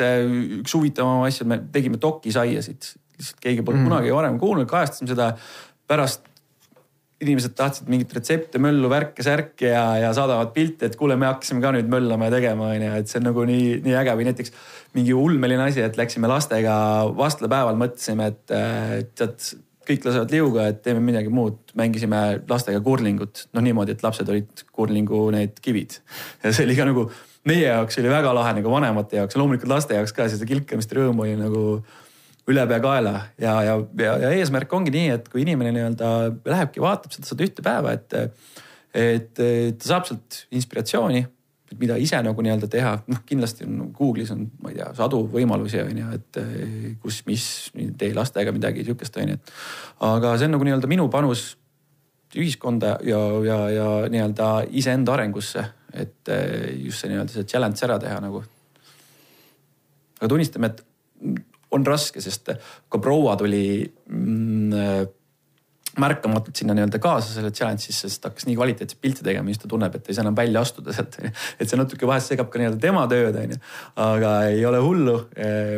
üks 0.62 0.74
huvitavam 0.76 1.26
asju, 1.26 1.46
me 1.50 1.60
tegime 1.72 2.00
dokisaiasid 2.00 2.94
lihtsalt 3.20 3.44
keegi 3.44 3.62
polnud 3.66 3.84
mm. 3.84 3.92
kunagi 3.92 4.16
varem 4.16 4.40
kuulnud, 4.42 4.68
kajastasime 4.70 5.12
seda. 5.12 5.30
pärast 5.90 6.26
inimesed 7.20 7.52
tahtsid 7.52 7.88
mingit 7.92 8.12
retsepte, 8.16 8.60
möllu, 8.62 8.88
värke-särki 8.88 9.66
ja, 9.68 9.84
ja 10.00 10.12
saadavad 10.16 10.54
pilte, 10.54 10.88
et 10.88 10.96
kuule, 10.96 11.18
me 11.20 11.28
hakkasime 11.28 11.60
ka 11.60 11.74
nüüd 11.76 11.90
möllama 11.92 12.30
ja 12.30 12.36
tegema, 12.38 12.70
onju, 12.72 12.92
et 12.96 13.10
see 13.10 13.20
on 13.20 13.26
nagu 13.28 13.44
nii, 13.48 13.66
nii 13.84 13.96
äge 14.00 14.14
või 14.16 14.28
näiteks 14.30 14.54
mingi 14.96 15.16
ulmeline 15.16 15.66
asi, 15.66 15.82
et 15.84 16.00
läksime 16.00 16.30
lastega 16.30 16.74
vastlapäeval, 17.18 17.76
mõtlesime, 17.80 18.30
et 18.32 18.54
tead 19.20 19.50
kõik 19.90 20.06
lasevad 20.06 20.32
liuga, 20.32 20.68
et 20.70 20.80
teeme 20.84 21.02
midagi 21.04 21.32
muud, 21.32 21.58
mängisime 21.76 22.22
lastega 22.48 22.80
kurlingut, 22.84 23.46
noh 23.56 23.64
niimoodi, 23.68 23.96
et 23.96 24.04
lapsed 24.06 24.28
olid 24.32 24.64
kurlingu 24.72 25.26
need 25.34 25.60
kivid 25.60 25.98
ja 26.44 26.54
see 26.54 26.64
oli 26.64 26.78
ka 26.78 26.88
nagu 26.88 27.10
meie 27.48 27.66
jaoks 27.66 27.98
oli 28.00 28.12
väga 28.12 28.32
lahe 28.36 28.52
nagu 28.58 28.72
vanemate 28.72 29.20
jaoks 29.20 29.36
ja 29.36 29.40
loomulikult 29.40 29.72
laste 29.72 29.96
jaoks 29.96 30.12
ka 30.16 30.28
seda 30.28 30.48
kilkamist 30.48 30.92
rõõmu 30.96 31.24
oli 31.24 31.36
nagu 31.40 31.62
ülepeakaela 32.50 33.14
ja, 33.40 33.56
ja, 33.66 33.74
ja, 33.98 34.14
ja 34.24 34.30
eesmärk 34.38 34.72
ongi 34.76 34.92
nii, 34.94 35.10
et 35.16 35.28
kui 35.32 35.44
inimene 35.44 35.72
nii-öelda 35.76 36.08
lähebki, 36.48 36.82
vaatab 36.82 37.14
seda, 37.14 37.28
seda 37.30 37.46
ühte 37.46 37.64
päeva, 37.64 37.94
et, 37.96 38.16
et 38.96 39.30
ta 39.36 39.92
saab 39.92 40.08
sealt 40.08 40.42
inspiratsiooni, 40.56 41.22
mida 41.78 41.96
ise 42.02 42.18
nagu 42.26 42.42
nii-öelda 42.42 42.66
teha, 42.70 42.96
noh 43.06 43.22
kindlasti 43.26 43.66
on 43.66 43.92
Google'is 43.94 44.32
on, 44.34 44.44
ma 44.62 44.72
ei 44.72 44.80
tea, 44.80 44.88
sadu 44.98 45.22
võimalusi 45.30 45.82
on 45.84 46.02
ju, 46.02 46.10
et 46.18 46.40
kus, 47.02 47.20
mis, 47.28 47.46
tee 47.98 48.14
lastega 48.16 48.54
midagi 48.54 48.84
sihukest 48.86 49.20
on 49.22 49.34
ju, 49.34 49.38
et. 49.38 49.52
aga 50.08 50.34
see 50.38 50.50
on 50.50 50.56
nagu 50.56 50.66
nii-öelda 50.66 50.90
minu 50.90 51.06
panus 51.12 51.52
ühiskonda 52.34 52.96
ja, 53.06 53.20
ja, 53.46 53.58
ja 53.74 53.86
nii-öelda 54.10 54.50
iseenda 54.78 55.14
arengusse, 55.14 55.64
et 55.94 56.32
just 56.78 57.02
see 57.02 57.12
nii-öelda 57.12 57.34
see 57.34 57.46
challenge 57.46 57.86
ära 57.86 57.98
teha 58.02 58.18
nagu. 58.22 58.42
aga 60.20 60.28
tunnistame, 60.30 60.74
et 60.74 61.46
on 61.70 61.86
raske, 61.86 62.22
sest 62.22 62.50
ka 62.90 62.98
proua 63.02 63.36
tuli 63.38 63.64
mm, 63.86 65.08
märkamatult 65.98 66.56
sinna 66.56 66.74
nii-öelda 66.76 67.00
kaasa 67.02 67.32
selle 67.34 67.50
challenge'isse, 67.54 68.08
sest 68.08 68.26
hakkas 68.28 68.46
nii 68.46 68.56
kvaliteetseid 68.58 69.00
pilte 69.02 69.24
tegema, 69.26 69.50
siis 69.50 69.62
ta 69.62 69.70
tunneb, 69.70 69.94
et 69.96 70.08
ei 70.08 70.16
saa 70.16 70.24
enam 70.24 70.36
välja 70.38 70.62
astuda 70.62 70.94
sealt. 70.94 71.16
et 71.58 71.68
see 71.68 71.78
natuke 71.78 72.06
vahest 72.06 72.30
segab 72.30 72.50
ka 72.52 72.60
nii-öelda 72.60 72.78
tema 72.82 73.06
tööd, 73.10 73.36
onju. 73.42 73.58
aga 74.04 74.32
ei 74.50 74.64
ole 74.66 74.82
hullu. 74.84 75.16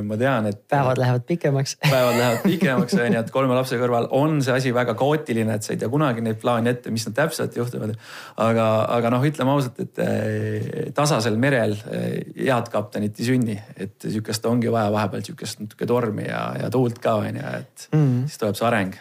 ma 0.08 0.18
tean, 0.20 0.48
et. 0.50 0.62
päevad 0.68 1.00
lähevad 1.00 1.26
pikemaks 1.28 1.76
päevad 1.94 2.18
lähevad 2.18 2.42
pikemaks, 2.44 2.96
onju, 3.06 3.20
et 3.22 3.32
kolme 3.34 3.56
lapse 3.56 3.78
kõrval 3.80 4.08
on 4.18 4.40
see 4.44 4.56
asi 4.56 4.74
väga 4.74 4.94
kaootiline, 4.98 5.56
et 5.56 5.66
sa 5.66 5.74
ei 5.74 5.80
tea 5.80 5.90
kunagi 5.92 6.24
neid 6.24 6.40
plaane 6.42 6.74
ette, 6.76 6.92
mis 6.94 7.06
nad 7.08 7.16
täpselt 7.16 7.56
juhtuvad. 7.56 7.94
aga, 8.42 8.68
aga 8.98 9.14
noh, 9.14 9.24
ütleme 9.28 9.54
ausalt, 9.54 9.80
et 9.80 10.02
eh, 10.02 10.90
tasasel 10.96 11.38
merel 11.40 11.76
eh, 11.90 12.18
head 12.42 12.68
kaptenit 12.72 13.20
ei 13.20 13.30
sünni, 13.32 13.56
et 13.76 13.96
sihukest 14.02 14.44
ongi 14.50 14.72
vaja 14.72 14.92
vahepeal 14.92 15.24
sihukest 15.24 15.64
natuke 15.64 15.88
tormi 15.88 16.28
ja, 16.28 16.44
ja 16.64 16.70
tuult 16.72 17.00
ka 17.02 17.16
onju, 17.22 17.56
et 17.62 17.88
mm 17.92 18.04
-hmm. 18.04 18.28
siis 18.28 18.44
tuleb 18.44 18.60
see 18.60 18.68
areng 18.68 19.00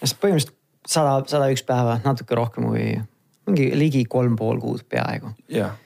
sest 0.00 0.18
põhimõtteliselt 0.22 0.56
sada, 0.86 1.20
sada 1.28 1.48
üks 1.52 1.64
päeva, 1.66 1.98
natuke 2.04 2.36
rohkem 2.38 2.68
kui 2.70 2.90
mingi 3.50 3.70
ligi 3.78 4.04
kolm 4.08 4.36
pool 4.38 4.60
kuud 4.62 4.84
peaaegu. 4.88 5.32
jah. 5.52 5.76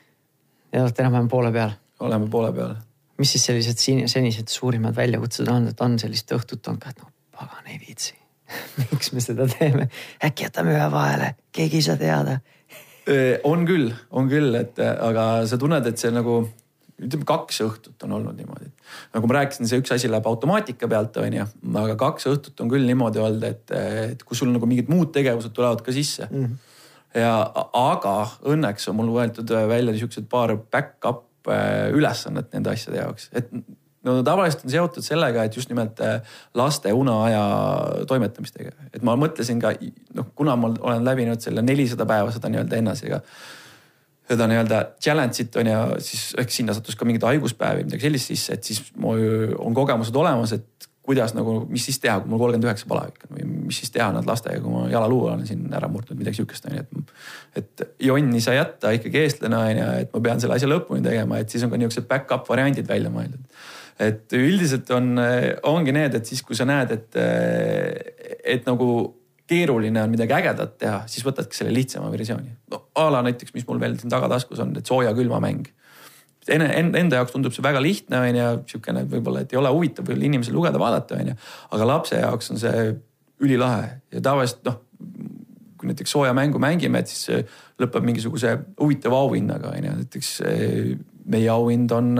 ja 0.73 0.83
olete 0.83 1.05
enam-vähem 1.05 1.31
poole 1.33 1.53
peal. 1.53 1.77
oleme 2.01 2.29
poole 2.31 2.53
peal. 2.53 2.75
mis 3.19 3.37
siis 3.37 3.47
sellised 3.51 4.09
senised 4.11 4.49
suurimad 4.53 4.97
väljakutsed 4.97 5.49
on, 5.49 5.69
et 5.73 5.81
on 5.81 5.99
sellist 5.99 6.33
õhtut 6.37 6.73
on 6.73 6.81
ka, 6.83 6.95
et 6.95 7.03
no 7.03 7.11
pagan 7.35 7.73
ei 7.73 7.81
viitsi 7.81 8.15
miks 8.93 9.13
me 9.13 9.23
seda 9.25 9.49
teeme, 9.51 9.89
äkki 10.25 10.49
jätame 10.49 10.75
ühe 10.77 10.91
vahele, 10.93 11.35
keegi 11.53 11.81
ei 11.81 11.89
saa 11.89 12.01
teada 12.01 12.41
on 13.45 13.67
küll, 13.69 13.91
on 14.17 14.29
küll, 14.31 14.55
et 14.57 14.79
aga 14.81 15.45
sa 15.49 15.59
tunned, 15.61 15.85
et 15.87 16.01
see 16.01 16.13
nagu 16.15 16.39
ütleme, 17.03 17.27
kaks 17.27 17.61
õhtut 17.65 18.07
on 18.07 18.17
olnud 18.19 18.37
niimoodi. 18.39 18.71
nagu 19.15 19.31
ma 19.31 19.39
rääkisin, 19.41 19.69
see 19.71 19.83
üks 19.83 19.93
asi 19.95 20.11
läheb 20.11 20.27
automaatika 20.31 20.89
pealt, 20.91 21.17
on 21.23 21.39
ju, 21.39 21.47
aga 21.81 21.97
kaks 22.01 22.29
õhtut 22.31 22.63
on 22.63 22.71
küll 22.71 22.87
niimoodi 22.89 23.23
olnud, 23.23 23.47
et, 23.49 23.75
et 24.15 24.23
kus 24.23 24.43
sul 24.43 24.53
nagu 24.55 24.69
mingid 24.71 24.91
muud 24.93 25.13
tegevused 25.15 25.55
tulevad 25.57 25.83
ka 25.85 25.95
sisse 25.95 26.29
mm. 26.31 26.45
-hmm. 26.45 27.21
ja 27.21 27.33
aga 27.81 28.17
õnneks 28.55 28.91
on 28.91 29.01
mul 29.01 29.15
võetud 29.17 29.55
välja 29.71 29.95
niisugused 29.95 30.29
paar 30.31 30.55
back-up 30.59 31.51
äh, 31.51 31.91
ülesannet 31.95 32.53
nende 32.55 32.71
asjade 32.77 33.03
jaoks, 33.03 33.31
et 33.33 33.51
no 34.05 34.21
tavaliselt 34.23 34.65
on 34.69 34.75
seotud 34.77 35.05
sellega, 35.07 35.45
et 35.45 35.57
just 35.57 35.73
nimelt 35.73 36.01
äh, 36.05 36.39
laste 36.55 36.93
uneaja 36.93 37.43
toimetamistega, 38.07 38.71
et 38.93 39.03
ma 39.03 39.17
mõtlesin 39.19 39.61
ka 39.63 39.75
noh, 40.15 40.31
kuna 40.35 40.57
ma 40.57 40.71
olen 40.81 41.05
läbinud 41.05 41.43
selle 41.43 41.63
nelisada 41.63 42.07
päeva 42.07 42.33
seda 42.35 42.53
nii-öelda 42.53 42.83
ennasega 42.83 43.23
seda 44.29 44.49
nii-öelda 44.49 44.81
challenge'it 45.03 45.57
on 45.61 45.69
ju, 45.69 45.85
siis 46.05 46.25
eks 46.41 46.61
sinna 46.61 46.77
sattus 46.77 46.97
ka 46.97 47.07
mingeid 47.09 47.27
haiguspäevi, 47.29 47.85
midagi 47.89 48.07
sellist 48.07 48.33
sisse, 48.33 48.57
et 48.57 48.65
siis 48.65 48.81
mul 49.01 49.55
on 49.61 49.77
kogemused 49.77 50.17
olemas, 50.17 50.55
et 50.57 50.89
kuidas 51.05 51.35
nagu, 51.37 51.59
mis 51.69 51.85
siis 51.85 51.99
teha, 52.01 52.17
kui 52.23 52.33
mul 52.33 52.41
kolmkümmend 52.41 52.65
üheksa 52.65 52.89
palavik 52.89 53.27
on 53.27 53.37
või 53.37 53.49
mis 53.67 53.81
siis 53.83 53.93
teha 53.93 54.07
nad 54.15 54.25
lastega, 54.29 54.63
kui 54.65 54.73
ma 54.73 54.87
jalaluu 54.89 55.27
olen 55.29 55.43
siin 55.49 55.67
ära 55.77 55.91
murdnud, 55.93 56.17
midagi 56.17 56.41
sihukest 56.41 56.71
on 56.71 56.79
ju, 56.79 56.85
et. 56.85 57.11
et 57.61 57.85
jonni 58.09 58.41
ei 58.41 58.45
saa 58.45 58.57
jätta 58.57 58.95
ikkagi 58.97 59.21
eestlane 59.21 59.59
on 59.59 59.81
ju, 59.83 59.89
et 60.05 60.15
ma 60.17 60.23
pean 60.25 60.41
selle 60.41 60.57
asja 60.57 60.71
lõpuni 60.71 61.05
tegema, 61.05 61.43
et 61.43 61.53
siis 61.53 61.67
on 61.67 61.73
ka 61.73 61.81
niisugused 61.81 62.09
back-up 62.09 62.49
variandid 62.49 62.89
välja 62.89 63.13
mõeldud. 63.13 63.45
et 64.01 64.39
üldiselt 64.39 64.89
on, 64.97 65.13
ongi 65.75 65.93
need, 65.95 66.17
et 66.17 66.33
siis 66.33 66.41
kui 66.43 66.57
sa 66.57 66.65
näed, 66.67 66.97
et, 66.97 67.21
et 68.57 68.65
nagu 68.67 68.89
keeruline 69.51 70.03
on 70.03 70.13
midagi 70.13 70.35
ägedat 70.37 70.77
teha, 70.81 71.01
siis 71.11 71.25
võtadki 71.27 71.57
selle 71.57 71.73
lihtsama 71.75 72.11
versiooni. 72.13 72.53
no 72.73 72.85
a 72.97 73.09
la 73.13 73.23
näiteks, 73.27 73.55
mis 73.57 73.67
mul 73.69 73.81
veel 73.81 73.99
siin 74.01 74.13
tagataskus 74.13 74.63
on, 74.65 74.73
et 74.79 74.89
sooja-külma 74.89 75.41
mäng. 75.45 75.69
Enne, 76.55 76.69
enda 76.77 77.21
jaoks 77.21 77.33
tundub 77.33 77.55
see 77.57 77.65
väga 77.65 77.81
lihtne 77.81 78.21
on 78.21 78.39
ju, 78.39 78.49
sihukene 78.73 79.05
võib-olla, 79.09 79.45
et 79.45 79.53
ei 79.55 79.61
ole 79.61 79.73
huvitav 79.73 80.05
võib-olla 80.05 80.29
inimesel 80.29 80.57
lugeda, 80.57 80.81
vaadata 80.81 81.17
on 81.21 81.33
ju. 81.33 81.37
aga 81.77 81.87
lapse 81.89 82.21
jaoks 82.21 82.51
on 82.53 82.61
see 82.61 82.83
ülilahe 83.45 83.87
ja 84.13 84.21
tavaliselt 84.25 84.65
noh, 84.69 84.83
kui 85.81 85.89
näiteks 85.89 86.13
sooja 86.17 86.35
mängu 86.37 86.61
mängime, 86.61 87.01
et 87.01 87.13
siis 87.13 87.49
lõpeb 87.81 88.05
mingisuguse 88.05 88.59
huvitava 88.81 89.23
auhinnaga 89.25 89.73
on 89.73 89.89
ju, 89.89 89.97
näiteks 90.03 90.35
meie 91.33 91.49
auhind 91.53 91.93
on 91.97 92.13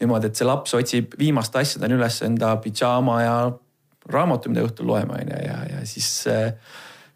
niimoodi, 0.00 0.30
et 0.30 0.40
see 0.40 0.48
laps 0.48 0.74
otsib 0.76 1.16
viimast 1.20 1.56
asja, 1.60 1.80
ta 1.80 1.88
on 1.88 1.98
üles 1.98 2.20
enda 2.24 2.54
pidžaama 2.64 3.18
ja 3.22 3.34
raamatu, 4.12 4.52
mida 4.52 4.64
õhtul 4.66 4.88
loeme 4.90 5.18
on 5.18 5.32
ju 5.34 5.42
ja, 5.46 5.58
ja 5.70 5.84
siis. 5.88 6.24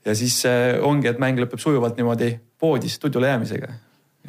ja 0.04 0.14
siis 0.14 0.42
ongi, 0.82 1.08
et 1.08 1.18
mäng 1.18 1.38
lõpeb 1.40 1.60
sujuvalt 1.62 1.96
niimoodi 1.96 2.34
poodi 2.60 2.88
stuudiole 2.92 3.28
jäämisega 3.28 3.68
mm. 3.68 3.78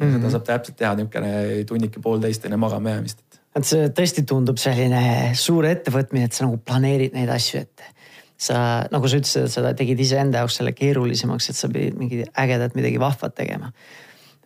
-hmm. 0.00 0.14
seda 0.16 0.30
saab 0.30 0.44
täpselt 0.44 0.76
teha 0.76 0.94
niisugune 0.94 1.64
tunnike 1.68 2.00
poolteist 2.00 2.44
enne 2.44 2.56
magama 2.56 2.94
jäämist 2.94 3.26
et 3.56 3.68
see 3.68 3.90
tõesti 3.96 4.24
tundub 4.28 4.60
selline 4.60 5.34
suur 5.38 5.66
ettevõtmine, 5.68 6.28
et 6.28 6.36
sa 6.36 6.46
nagu 6.46 6.58
planeerid 6.60 7.16
neid 7.16 7.30
asju 7.32 7.62
ette. 7.62 7.92
sa, 8.36 8.84
nagu 8.92 9.08
sa 9.08 9.16
ütlesid, 9.16 9.46
et 9.46 9.52
sa 9.54 9.70
tegid 9.72 10.00
iseenda 10.04 10.42
jaoks 10.42 10.58
selle 10.58 10.74
keerulisemaks, 10.76 11.46
et 11.48 11.56
sa 11.56 11.70
pidid 11.72 11.94
mingi 11.96 12.18
ägedat 12.36 12.74
midagi 12.76 13.00
vahvat 13.00 13.34
tegema. 13.34 13.72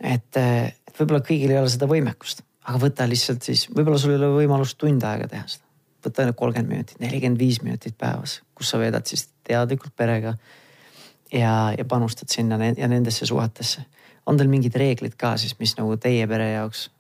et, 0.00 0.36
et 0.36 1.00
võib-olla 1.00 1.24
kõigil 1.26 1.50
ei 1.50 1.58
ole 1.58 1.72
seda 1.72 1.88
võimekust, 1.90 2.44
aga 2.68 2.78
võta 2.86 3.08
lihtsalt 3.10 3.42
siis, 3.42 3.66
võib-olla 3.74 3.98
sul 3.98 4.14
ei 4.14 4.20
ole 4.20 4.30
võimalust 4.36 4.78
tund 4.78 5.04
aega 5.04 5.26
teha 5.28 5.48
seda. 5.48 5.66
Võta 6.04 6.26
kolmkümmend 6.36 6.70
minutit, 6.70 7.00
nelikümmend 7.02 7.40
viis 7.40 7.60
minutit 7.64 7.96
päevas, 7.98 8.40
kus 8.54 8.72
sa 8.72 8.80
veedad 8.80 9.06
siis 9.06 9.28
teadlikult 9.46 9.94
perega. 9.96 10.34
ja, 11.32 11.72
ja 11.78 11.84
panustad 11.84 12.28
sinna 12.28 12.58
ja 12.76 12.88
nendesse 12.88 13.26
suhetesse. 13.26 13.84
on 14.26 14.36
teil 14.36 14.48
mingid 14.48 14.76
reeglid 14.76 15.16
ka 15.16 15.36
siis, 15.36 15.58
mis 15.58 15.76
nagu 15.76 15.96
teie 15.96 16.26
pere 16.26 16.52
jaoks 16.52 16.90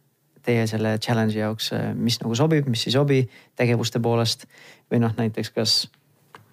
teie 0.42 0.66
selle 0.66 0.98
challenge'i 0.98 1.40
jaoks, 1.42 1.70
mis 1.94 2.16
nagu 2.22 2.34
sobib, 2.34 2.68
mis 2.68 2.86
ei 2.86 2.92
sobi 2.92 3.22
tegevuste 3.56 4.00
poolest. 4.00 4.46
või 4.90 5.00
noh, 5.00 5.12
näiteks 5.16 5.50
kas 5.54 5.88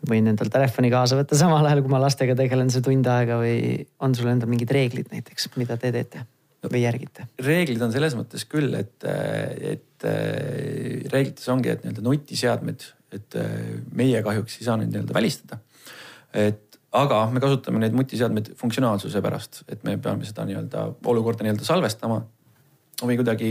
võin 0.08 0.28
endal 0.30 0.52
telefoni 0.54 0.92
kaasa 0.94 1.18
võtta 1.18 1.38
samal 1.38 1.66
ajal, 1.66 1.82
kui 1.82 1.92
ma 1.92 2.02
lastega 2.02 2.36
tegelen 2.36 2.70
see 2.70 2.84
tund 2.86 3.08
aega 3.10 3.40
või 3.42 3.86
on 4.00 4.16
sul 4.16 4.30
endal 4.30 4.50
mingid 4.52 4.72
reeglid 4.72 5.14
näiteks, 5.14 5.50
mida 5.58 5.78
te 5.78 5.92
teete 5.92 6.26
või 6.65 6.84
järgite? 6.84 7.28
reeglid 7.43 7.82
on 7.86 7.93
selles 7.93 8.15
mõttes 8.17 8.46
küll, 8.50 8.74
et, 8.80 8.96
et 9.06 10.08
äh, 10.08 11.04
reeglites 11.12 11.48
ongi, 11.54 11.74
et 11.74 11.84
nii-öelda 11.86 12.06
nutiseadmed, 12.06 12.88
et 13.17 13.39
äh, 13.39 13.60
meie 13.98 14.24
kahjuks 14.26 14.60
ei 14.60 14.70
saa 14.70 14.80
neid 14.80 14.93
nii-öelda 14.93 15.17
välistada. 15.17 15.62
et 16.34 16.63
aga 16.98 17.26
me 17.32 17.43
kasutame 17.43 17.82
neid 17.84 17.96
nutiseadmeid 17.98 18.54
funktsionaalsuse 18.60 19.22
pärast, 19.24 19.62
et 19.67 19.84
me 19.88 19.98
peame 20.02 20.26
seda 20.28 20.48
nii-öelda 20.48 20.89
olukorda 21.12 21.46
nii-öelda 21.46 21.67
salvestama 21.67 22.22
või 23.04 23.17
kuidagi, 23.20 23.50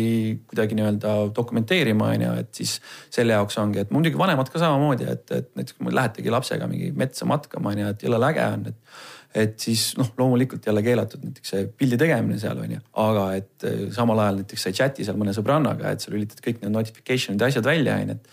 kuidagi 0.51 0.75
nii-öelda 0.75 1.13
dokumenteerima, 1.37 2.09
on 2.17 2.23
ju, 2.25 2.31
et 2.43 2.49
siis 2.59 2.73
selle 3.15 3.37
jaoks 3.37 3.59
ongi, 3.63 3.85
et 3.85 3.93
muidugi 3.95 4.19
vanemad 4.19 4.51
ka 4.51 4.59
samamoodi, 4.59 5.07
et, 5.13 5.31
et 5.31 5.53
näiteks 5.55 5.77
kui 5.79 5.95
lähetegi 5.95 6.33
lapsega 6.35 6.67
mingi 6.71 6.91
metsa 6.99 7.29
matkama, 7.31 7.71
on 7.71 7.85
ju, 7.85 7.93
et 7.95 8.03
jõle 8.09 8.23
äge 8.31 8.49
on, 8.57 8.67
et. 8.73 9.05
Et 9.37 9.57
siis 9.61 9.89
noh, 10.01 10.09
loomulikult 10.19 10.67
jälle 10.67 10.83
keelatud 10.85 11.25
näiteks 11.25 11.53
see 11.53 11.65
pildi 11.79 11.99
tegemine 12.01 12.39
seal 12.41 12.61
on 12.63 12.77
ju, 12.77 12.83
aga 13.03 13.25
et 13.39 13.67
eh, 13.69 13.83
samal 13.95 14.23
ajal 14.25 14.41
näiteks 14.43 14.67
sa 14.67 14.73
ei 14.73 14.79
chat'i 14.79 15.07
seal 15.07 15.19
mõne 15.21 15.35
sõbrannaga, 15.37 15.93
et 15.93 16.05
sa 16.05 16.13
lülitad 16.15 16.41
kõik 16.45 16.63
need 16.63 16.73
notification'id 16.75 17.43
ja 17.43 17.51
asjad 17.53 17.69
välja, 17.69 17.99
on 18.01 18.15
ju, 18.15 18.21
et 18.21 18.33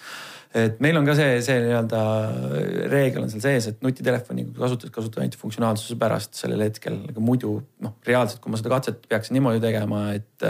et 0.54 0.82
meil 0.86 0.94
on 1.00 1.08
ka 1.08 1.16
see, 1.18 1.40
see 1.42 1.62
nii-öelda 1.64 2.00
reegel 2.92 3.24
on 3.24 3.32
seal 3.32 3.42
sees, 3.42 3.72
et 3.72 3.80
nutitelefoni 3.82 4.46
kasutajad 4.54 4.94
kasutavad 4.94 5.24
ainult 5.24 5.40
funktsionaalsuse 5.42 5.98
pärast 5.98 6.38
sellel 6.38 6.62
hetkel, 6.62 7.00
aga 7.10 7.24
muidu 7.26 7.56
noh, 7.82 7.96
reaalselt, 8.06 8.38
kui 8.44 8.54
ma 8.54 8.60
seda 8.62 8.70
katset 8.76 9.08
peaksin 9.10 9.40
niimoodi 9.40 9.64
tegema, 9.64 10.04
et, 10.14 10.46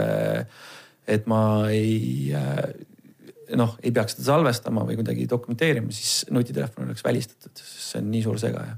et 1.08 1.24
ma 1.32 1.40
ei 1.72 2.36
noh, 3.56 3.78
ei 3.80 3.92
peaks 3.96 4.18
seda 4.18 4.34
salvestama 4.34 4.84
või 4.84 4.98
kuidagi 5.00 5.24
dokumenteerima, 5.30 5.92
siis 5.94 6.26
nutitelefon 6.34 6.90
oleks 6.90 7.04
välistatud, 7.04 7.56
sest 7.56 7.94
see 7.94 8.04
on 8.04 8.12
nii 8.12 8.26
suur 8.26 8.40
segaja. 8.44 8.76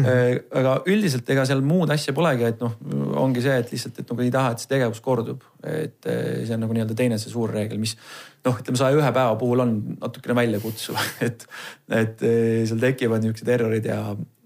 Aga 0.00 0.74
üldiselt 0.88 1.28
ega 1.34 1.44
seal 1.48 1.62
muud 1.66 1.90
asja 1.92 2.14
polegi, 2.16 2.46
et 2.48 2.60
noh, 2.62 2.74
ongi 3.20 3.44
see, 3.44 3.54
et 3.60 3.72
lihtsalt, 3.74 4.00
et 4.00 4.12
nagu 4.12 4.24
ei 4.24 4.32
taha, 4.34 4.54
et 4.54 4.62
see 4.62 4.70
tegevus 4.70 5.02
kordub. 5.04 5.44
et 5.62 6.08
see 6.08 6.54
on 6.56 6.62
nagu 6.64 6.74
nii-öelda 6.74 6.96
teine 6.98 7.18
see 7.20 7.32
suur 7.32 7.52
reegel, 7.52 7.80
mis 7.82 7.94
noh, 8.46 8.56
ütleme 8.58 8.80
saja 8.80 8.96
ühe 8.98 9.10
päeva 9.14 9.36
puhul 9.40 9.64
on 9.64 9.74
natukene 10.00 10.36
väljakutsuv, 10.40 10.98
et, 11.28 11.46
et 11.92 12.24
seal 12.68 12.82
tekivad 12.82 13.22
niisugused 13.22 13.52
errorid 13.54 13.86
ja, 13.86 14.00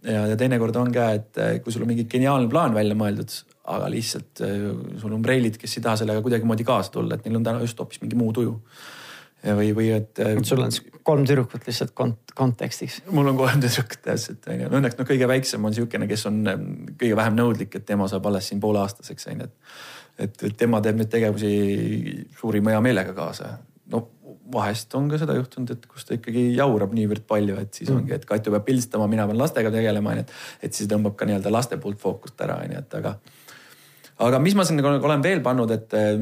ja, 0.04 0.26
ja 0.32 0.36
teinekord 0.40 0.76
on 0.82 0.92
ka, 0.94 1.08
et 1.20 1.42
kui 1.64 1.74
sul 1.74 1.86
on 1.86 1.92
mingi 1.94 2.08
geniaalne 2.10 2.50
plaan 2.52 2.76
välja 2.76 2.98
mõeldud, 2.98 3.38
aga 3.76 3.88
lihtsalt 3.90 4.44
sul 5.00 5.14
on 5.14 5.24
preilid, 5.24 5.56
kes 5.62 5.78
ei 5.78 5.86
taha 5.88 6.02
sellega 6.02 6.22
kuidagimoodi 6.26 6.66
kaasa 6.66 6.94
tulla, 6.98 7.16
et 7.16 7.26
neil 7.26 7.40
on 7.40 7.46
täna 7.46 7.64
just 7.64 7.78
hoopis 7.80 8.02
mingi 8.04 8.18
muu 8.18 8.34
tuju 8.36 8.58
või, 9.54 9.70
või 9.76 9.90
et. 9.94 10.22
sul 10.46 10.64
on 10.64 10.72
kolm 11.06 11.26
tüdrukut 11.28 11.68
lihtsalt 11.68 11.94
kont 11.96 12.34
kontekstiks. 12.36 13.02
mul 13.10 13.30
on 13.32 13.38
kolm 13.38 13.62
tüdrukut 13.62 14.02
täpselt 14.04 14.48
on 14.50 14.64
ju, 14.64 14.72
õnneks 14.80 14.98
noh, 14.98 15.08
kõige 15.08 15.28
väiksem 15.30 15.64
on 15.64 15.74
niisugune, 15.74 16.08
kes 16.10 16.26
on 16.30 16.42
ähm, 16.52 16.66
kõige 16.98 17.18
vähem 17.18 17.38
nõudlik, 17.38 17.78
et 17.78 17.86
tema 17.86 18.08
saab 18.10 18.26
alles 18.30 18.50
siin 18.50 18.60
pooleaastaseks 18.62 19.30
on 19.32 19.44
ju, 19.44 19.48
et. 19.48 19.78
et, 20.26 20.44
et 20.50 20.58
tema 20.64 20.82
teeb 20.84 20.98
neid 21.00 21.12
tegevusi 21.12 21.54
suurima 22.40 22.74
hea 22.74 22.82
meelega 22.88 23.14
kaasa. 23.16 23.56
no 23.92 24.06
vahest 24.52 24.94
on 24.94 25.08
ka 25.10 25.18
seda 25.20 25.34
juhtunud, 25.36 25.70
et 25.74 25.86
kus 25.90 26.06
ta 26.06 26.14
ikkagi 26.16 26.48
jaurab 26.56 26.92
niivõrd 26.94 27.24
palju, 27.28 27.56
et 27.62 27.74
siis 27.74 27.90
mm. 27.90 28.02
ongi, 28.02 28.14
et 28.14 28.26
Katju 28.28 28.52
peab 28.54 28.66
pildistama, 28.66 29.08
mina 29.10 29.26
pean 29.26 29.40
lastega 29.40 29.72
tegelema, 29.74 30.14
onju. 30.14 30.26
et 30.62 30.76
siis 30.76 30.90
tõmbab 30.90 31.16
ka 31.18 31.26
nii-öelda 31.28 31.52
laste 31.52 31.78
poolt 31.82 31.98
fookust 32.02 32.40
ära, 32.46 32.60
onju, 32.66 32.82
et 32.84 32.98
aga 33.00 33.16
aga 34.16 34.38
mis 34.40 34.54
ma 34.56 34.64
siin 34.64 34.78
nagu 34.80 35.04
olen 35.04 35.22
veel 35.24 35.42
pannud, 35.44 35.70
et 35.74 35.92
äh, 35.96 36.14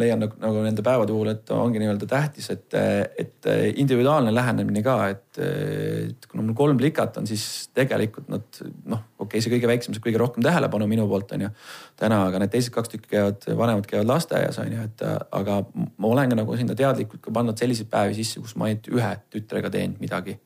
leian 0.00 0.22
nagu, 0.24 0.38
nagu 0.40 0.62
nende 0.64 0.84
päevade 0.84 1.12
puhul, 1.12 1.32
et 1.34 1.50
ongi 1.52 1.82
nii-öelda 1.82 2.08
tähtis, 2.08 2.48
et, 2.54 2.76
et 3.20 3.48
individuaalne 3.82 4.32
lähenemine 4.32 4.80
ka, 4.84 4.96
et, 5.12 5.40
et 5.42 6.28
kuna 6.30 6.46
mul 6.46 6.56
kolm 6.56 6.80
likat 6.80 7.18
on, 7.20 7.28
siis 7.28 7.68
tegelikult 7.76 8.30
nad 8.32 8.62
noh, 8.88 9.02
okei 9.18 9.26
okay,, 9.26 9.44
see 9.44 9.52
kõige 9.52 9.68
väiksem 9.68 9.96
saab 9.96 10.06
kõige 10.06 10.22
rohkem 10.22 10.46
tähelepanu 10.46 10.88
minu 10.88 11.04
poolt 11.10 11.34
on 11.36 11.44
ju. 11.46 11.50
täna, 12.00 12.22
aga 12.30 12.40
need 12.40 12.54
teised 12.54 12.72
kaks 12.72 12.94
tükki 12.94 13.12
käivad, 13.16 13.44
vanemad 13.58 13.90
käivad 13.90 14.08
lasteaias 14.08 14.60
on 14.62 14.72
ju, 14.72 14.86
et 14.88 15.04
aga 15.08 15.58
ma 15.74 16.14
olen 16.14 16.32
ka 16.32 16.40
nagu 16.40 16.56
sinna 16.56 16.78
teadlikult 16.78 17.20
ka 17.26 17.34
pannud 17.34 17.60
selliseid 17.60 17.92
päevi 17.92 18.16
sisse, 18.16 18.40
kus 18.40 18.56
ma 18.56 18.70
ainult 18.70 18.88
ühe 18.92 19.12
tütrega 19.34 19.72
teen 19.72 19.98
midagi 20.00 20.38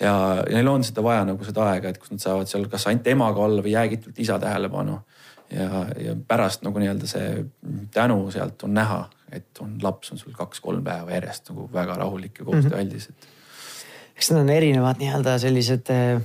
ja, 0.00 0.12
neil 0.48 0.68
on 0.68 0.84
seda 0.84 1.04
vaja 1.04 1.24
nagu 1.28 1.44
seda 1.46 1.64
aega, 1.72 1.92
et 1.92 2.00
kus 2.00 2.12
nad 2.12 2.22
saavad 2.22 2.50
seal 2.50 2.66
kas 2.72 2.86
ainult 2.90 3.08
emaga 3.12 3.44
olla 3.44 3.64
või 3.64 3.74
jäägitult 3.74 4.20
isa 4.20 4.38
tähelepanu 4.42 5.00
ja, 5.50 5.86
ja 6.00 6.16
pärast 6.28 6.62
nagu 6.66 6.78
nii-öelda 6.78 7.08
see 7.10 7.44
tänu 7.94 8.30
sealt 8.30 8.62
on 8.62 8.74
näha, 8.74 9.04
et 9.32 9.62
on 9.62 9.76
laps 9.82 10.12
on 10.12 10.18
sul 10.18 10.34
kaks-kolm 10.36 10.84
päeva 10.84 11.16
järjest 11.16 11.50
nagu 11.50 11.68
väga 11.72 11.96
rahulik 12.00 12.38
ja 12.38 12.44
koostööaldis, 12.44 13.08
et. 13.10 13.30
eks 14.16 14.30
need 14.30 14.44
on 14.44 14.52
erinevad 14.54 15.00
nii-öelda 15.02 15.38
sellised 15.42 15.90
eh, 15.94 16.20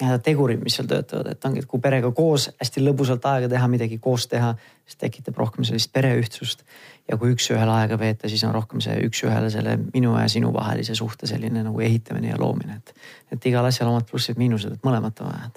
nii-öelda 0.00 0.22
tegurid, 0.24 0.60
mis 0.64 0.76
seal 0.78 0.88
töötavad, 0.88 1.32
et 1.32 1.44
ongi, 1.44 1.64
et 1.64 1.68
kui 1.68 1.82
perega 1.82 2.10
koos 2.16 2.48
hästi 2.60 2.82
lõbusalt 2.84 3.26
aega 3.28 3.50
teha, 3.52 3.66
midagi 3.72 3.98
koos 4.02 4.26
teha, 4.30 4.52
siis 4.86 5.00
tekitab 5.00 5.38
rohkem 5.40 5.66
sellist 5.66 5.92
pereühtsust. 5.92 6.64
ja 7.10 7.16
kui 7.18 7.32
üks-ühele 7.34 7.72
aega 7.74 7.98
veeta, 7.98 8.28
siis 8.30 8.44
on 8.46 8.54
rohkem 8.54 8.80
see 8.84 8.94
üks-ühele 9.08 9.50
selle 9.50 9.74
minu 9.94 10.14
ja 10.18 10.28
sinu 10.30 10.52
vahelise 10.54 10.94
suhte 10.94 11.26
selline 11.26 11.64
nagu 11.66 11.80
ehitamine 11.80 12.30
ja 12.30 12.38
loomine, 12.38 12.78
et. 12.78 12.94
et 13.32 13.50
igal 13.50 13.66
asjal 13.66 13.90
omad 13.90 14.06
plussid-miinused, 14.06 14.78
et 14.78 14.86
mõlemat 14.86 15.20
on 15.20 15.32
vaja 15.32 15.50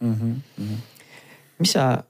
mm. 0.00 0.14
-hmm. 0.14 0.76
mis 1.58 1.72
sa 1.72 2.04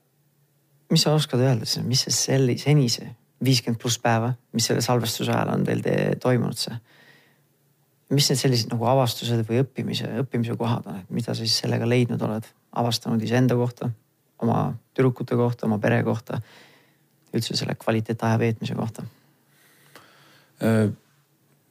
mis 0.90 1.04
sa 1.04 1.14
oskad 1.14 1.42
öelda, 1.44 1.68
mis 1.86 2.04
see 2.06 2.14
selli, 2.14 2.56
senise 2.58 3.10
viiskümmend 3.44 3.80
pluss 3.80 4.00
päeva, 4.02 4.32
mis 4.56 4.66
selle 4.68 4.82
salvestuse 4.82 5.32
ajal 5.32 5.52
on 5.54 5.66
teil 5.66 5.82
te, 5.84 5.96
toimunud 6.22 6.58
see? 6.58 6.78
mis 8.08 8.24
need 8.30 8.40
sellised 8.40 8.70
nagu 8.72 8.86
avastused 8.88 9.42
või 9.44 9.60
õppimise, 9.60 10.08
õppimise 10.22 10.54
kohad 10.56 10.86
on, 10.88 11.02
et 11.02 11.10
mida 11.12 11.34
sa 11.34 11.44
siis 11.44 11.58
sellega 11.60 11.84
leidnud 11.84 12.22
oled, 12.24 12.46
avastanud 12.80 13.20
iseenda 13.20 13.56
kohta, 13.58 13.90
oma 14.40 14.62
tüdrukute 14.96 15.36
kohta, 15.36 15.66
oma 15.68 15.76
pere 15.82 15.98
kohta, 16.06 16.40
üldse 17.36 17.56
selle 17.58 17.76
kvaliteetaja 17.76 18.38
veetmise 18.40 18.78
kohta? 18.78 19.04
Äh, 20.64 20.88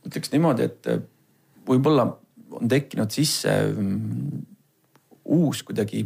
ütleks 0.06 0.30
niimoodi, 0.36 0.70
et 0.70 0.92
äh, 0.94 1.02
võib-olla 1.68 2.06
on 2.58 2.70
tekkinud 2.70 3.12
sisse 3.12 3.58
mm, 3.72 4.46
uus 5.40 5.64
kuidagi 5.66 6.06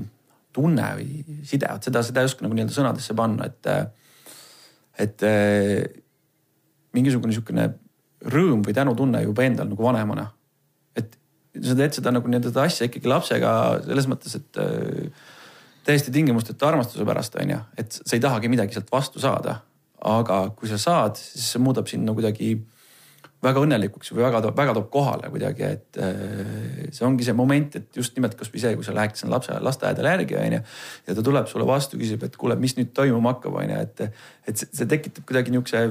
tunne 0.53 0.87
või 0.97 1.39
side, 1.47 1.69
vot 1.71 1.87
seda, 1.87 2.03
seda 2.03 2.23
ei 2.23 2.29
oska 2.29 2.45
nagu 2.45 2.57
nii-öelda 2.57 2.75
sõnadesse 2.75 3.17
panna, 3.17 3.49
et. 3.49 3.71
et 4.99 5.27
mingisugune 6.91 7.31
sihukene 7.31 7.69
rõõm 8.31 8.65
või 8.65 8.73
tänutunne 8.75 9.21
juba 9.23 9.45
endal 9.47 9.69
nagu 9.69 9.83
vanemana. 9.83 10.25
et 10.95 11.15
sa 11.55 11.75
teed 11.75 11.95
seda 11.95 12.11
nagu 12.11 12.27
nii-öelda 12.27 12.65
asja 12.65 12.89
ikkagi 12.89 13.07
lapsega 13.07 13.51
selles 13.85 14.09
mõttes, 14.11 14.35
et 14.35 14.59
täiesti 15.87 16.11
tingimusteta 16.11 16.67
armastuse 16.67 17.05
pärast 17.07 17.35
on 17.41 17.55
ju, 17.55 17.59
et 17.77 17.95
sa 17.95 18.15
ei 18.15 18.23
tahagi 18.23 18.51
midagi 18.51 18.75
sealt 18.75 18.91
vastu 18.91 19.19
saada. 19.23 19.61
aga 20.01 20.49
kui 20.57 20.65
sa 20.65 20.79
saad, 20.81 21.15
siis 21.15 21.51
see 21.53 21.61
muudab 21.61 21.85
sind 21.87 22.07
no 22.07 22.15
kuidagi 22.17 22.55
väga 23.41 23.61
õnnelikuks 23.65 24.11
või 24.13 24.23
väga, 24.27 24.41
väga 24.53 24.73
toob 24.77 24.89
kohale 24.93 25.29
kuidagi, 25.33 25.65
et 25.65 25.99
äh, 26.01 26.89
see 26.93 27.05
ongi 27.07 27.25
see 27.25 27.35
moment, 27.37 27.77
et 27.79 27.97
just 27.97 28.17
nimelt 28.17 28.35
kasvõi 28.37 28.61
see, 28.61 28.75
kui 28.77 28.85
sa 28.85 28.93
läheks 28.95 29.23
sinna 29.23 29.35
lapse 29.35 29.57
lasteaedale 29.65 30.13
järgi 30.15 30.37
onju. 30.37 30.61
ja 31.07 31.15
ta 31.17 31.25
tuleb 31.25 31.49
sulle 31.49 31.65
vastu, 31.67 31.97
küsib, 32.01 32.23
et 32.27 32.37
kuule, 32.37 32.57
mis 32.61 32.77
nüüd 32.77 32.93
toimuma 32.97 33.33
hakkab, 33.35 33.57
onju, 33.63 33.79
et, 33.81 34.05
et 34.49 34.61
see, 34.61 34.85
tekitab 34.85 35.25
kuidagi 35.29 35.53
niisuguse, 35.53 35.83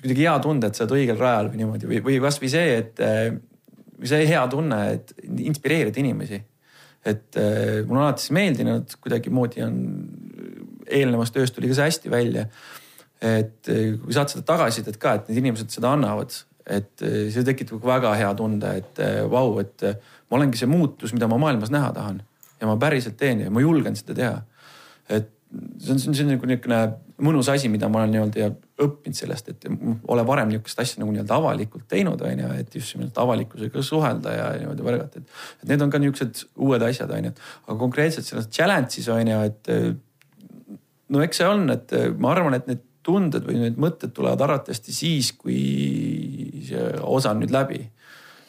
kuidagi 0.00 0.24
hea 0.24 0.38
tunde, 0.40 0.70
et 0.70 0.78
sa 0.78 0.86
oled 0.86 0.96
õigel 1.02 1.20
rajal 1.20 1.52
või 1.52 1.62
niimoodi 1.62 1.90
või, 1.90 2.02
või 2.08 2.18
kasvõi 2.24 2.52
see, 2.52 2.74
et 2.80 3.04
äh, 3.04 3.24
see 4.00 4.24
hea 4.32 4.46
tunne, 4.52 4.82
et 4.96 5.14
inspireerida 5.28 6.00
inimesi 6.00 6.40
et 7.00 7.36
äh, 7.40 7.80
mulle 7.88 8.00
on 8.00 8.06
alati 8.06 8.26
see 8.26 8.36
meeldinud, 8.36 8.96
kuidagimoodi 9.00 9.64
on, 9.64 9.80
eelnevast 10.90 11.36
ööst 11.40 11.54
tuli 11.56 11.68
ka 11.68 11.76
see 11.76 11.92
hästi 11.92 12.12
välja. 12.12 12.48
et 13.20 13.68
kui 13.68 14.14
saad 14.16 14.30
seda 14.32 14.40
tagasisidet 14.48 14.96
ka, 14.96 15.18
et 15.18 15.26
need 15.28 15.42
inimesed 15.42 15.68
seda 15.74 15.90
annavad, 15.92 16.32
et 16.70 17.04
äh, 17.06 17.26
see 17.34 17.46
tekitab 17.46 17.84
väga 17.84 18.14
hea 18.18 18.30
tunde, 18.38 18.72
et 18.82 19.02
vau, 19.30 19.58
et 19.62 19.86
ma 20.30 20.38
olengi 20.38 20.60
see 20.60 20.70
muutus, 20.70 21.14
mida 21.16 21.28
ma 21.30 21.40
maailmas 21.42 21.72
näha 21.74 21.92
tahan 21.96 22.22
ja 22.60 22.68
ma 22.68 22.78
päriselt 22.80 23.16
teen 23.20 23.44
ja 23.46 23.52
ma 23.52 23.62
julgen 23.64 23.96
seda 23.98 24.16
teha. 24.16 24.40
et 25.08 25.30
see 25.78 25.92
on, 25.92 25.98
see 25.98 26.10
on, 26.10 26.14
see 26.14 26.24
on 26.24 26.28
nagu 26.34 26.46
niisugune 26.46 26.80
mõnus 27.26 27.48
asi, 27.52 27.68
mida 27.72 27.88
ma 27.90 28.00
olen 28.00 28.12
nii-öelda 28.14 28.50
õppinud 28.80 29.18
sellest, 29.18 29.48
et 29.52 29.66
ole 30.08 30.24
varem 30.26 30.52
niisugust 30.52 30.82
asja 30.84 31.02
nagu 31.02 31.12
nii-öelda 31.14 31.36
avalikult 31.36 31.88
teinud, 31.90 32.22
on 32.24 32.44
ju, 32.44 32.50
et 32.62 32.76
just 32.78 32.94
nimelt 32.96 33.18
avalikkusega 33.18 33.82
suhelda 33.84 34.36
ja 34.36 34.44
niimoodi 34.60 34.86
võrgata, 34.86 35.20
et. 35.20 35.40
et 35.62 35.72
need 35.72 35.82
on 35.84 35.92
ka 35.92 36.00
niisugused 36.00 36.44
uued 36.54 36.84
asjad, 36.86 37.10
on 37.16 37.28
ju. 37.28 37.34
aga 37.66 37.78
konkreetselt 37.82 38.28
selles 38.28 38.48
challenge'is 38.54 39.10
on 39.12 39.32
ju, 39.32 39.40
et 39.50 40.78
no 41.10 41.24
eks 41.26 41.42
see 41.42 41.50
on, 41.50 41.66
et 41.74 41.96
ma 42.22 42.32
arvan, 42.36 42.56
et 42.56 42.70
need 42.70 42.86
tunded 43.06 43.46
või 43.46 43.58
need 43.64 43.80
mõtted 43.80 44.14
tulevad 44.16 44.40
arvatavasti 44.46 44.94
siis, 44.94 45.32
kui 45.38 45.58
see 46.68 46.86
osa 47.00 47.34
on 47.34 47.42
nüüd 47.44 47.52
läbi. 47.54 47.82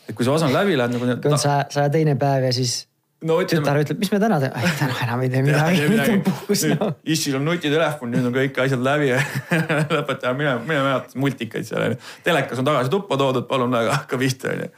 et 0.07 0.15
kui 0.15 0.27
see 0.27 0.33
osa 0.33 0.49
on 0.49 0.55
läbi 0.55 0.77
läinud 0.79 0.99
nagu. 1.01 1.21
kui 1.23 1.33
on 1.33 1.41
saja, 1.41 1.65
saja 1.71 1.91
teine 1.93 2.17
päev 2.19 2.49
ja 2.49 2.55
siis 2.55 2.81
no, 3.21 3.37
ütleme... 3.41 3.63
tütar 3.63 3.79
ütleb, 3.83 4.01
mis 4.01 4.11
me 4.11 4.19
täna 4.23 4.39
teeme, 4.43 4.73
täna 4.79 4.97
enam 5.05 5.23
ei 5.25 5.31
tee 5.33 5.43
midagi, 5.45 5.85
nüüd 5.91 6.03
on 6.17 6.25
puhkus 6.25 6.65
no.. 6.73 6.89
issil 7.15 7.37
on 7.39 7.47
nutitelefon, 7.47 8.11
nüüd 8.15 8.27
on 8.27 8.35
kõik 8.35 8.59
asjad 8.65 8.83
läbi 8.85 9.13
lõpetame, 9.95 10.35
mine, 10.41 10.57
mine 10.65 10.81
vaata 10.87 11.21
multikaid 11.21 11.67
seal 11.67 11.87
onju. 11.87 12.01
telekas 12.27 12.61
on 12.61 12.67
tagasi 12.67 12.93
tuppa 12.93 13.19
toodud, 13.21 13.47
palun 13.49 13.71
väga, 13.77 14.01
hakka 14.01 14.19
pihta 14.21 14.51
onju 14.55 14.71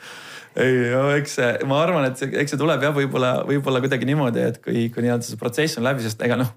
ei 0.60 0.74
no 0.94 1.08
eks 1.16 1.36
see, 1.40 1.50
ma 1.70 1.80
arvan, 1.82 2.06
et 2.10 2.20
eks 2.44 2.54
see 2.54 2.60
tuleb 2.62 2.84
jah, 2.86 2.94
võib-olla, 2.96 3.32
võib-olla 3.48 3.82
kuidagi 3.84 4.08
niimoodi, 4.10 4.44
et 4.52 4.60
kui, 4.64 4.86
kui 4.94 5.06
nii-öelda 5.06 5.26
see 5.26 5.40
protsess 5.42 5.80
on 5.82 5.88
läbi, 5.88 6.06
sest 6.06 6.22
ega 6.26 6.38
noh, 6.40 6.54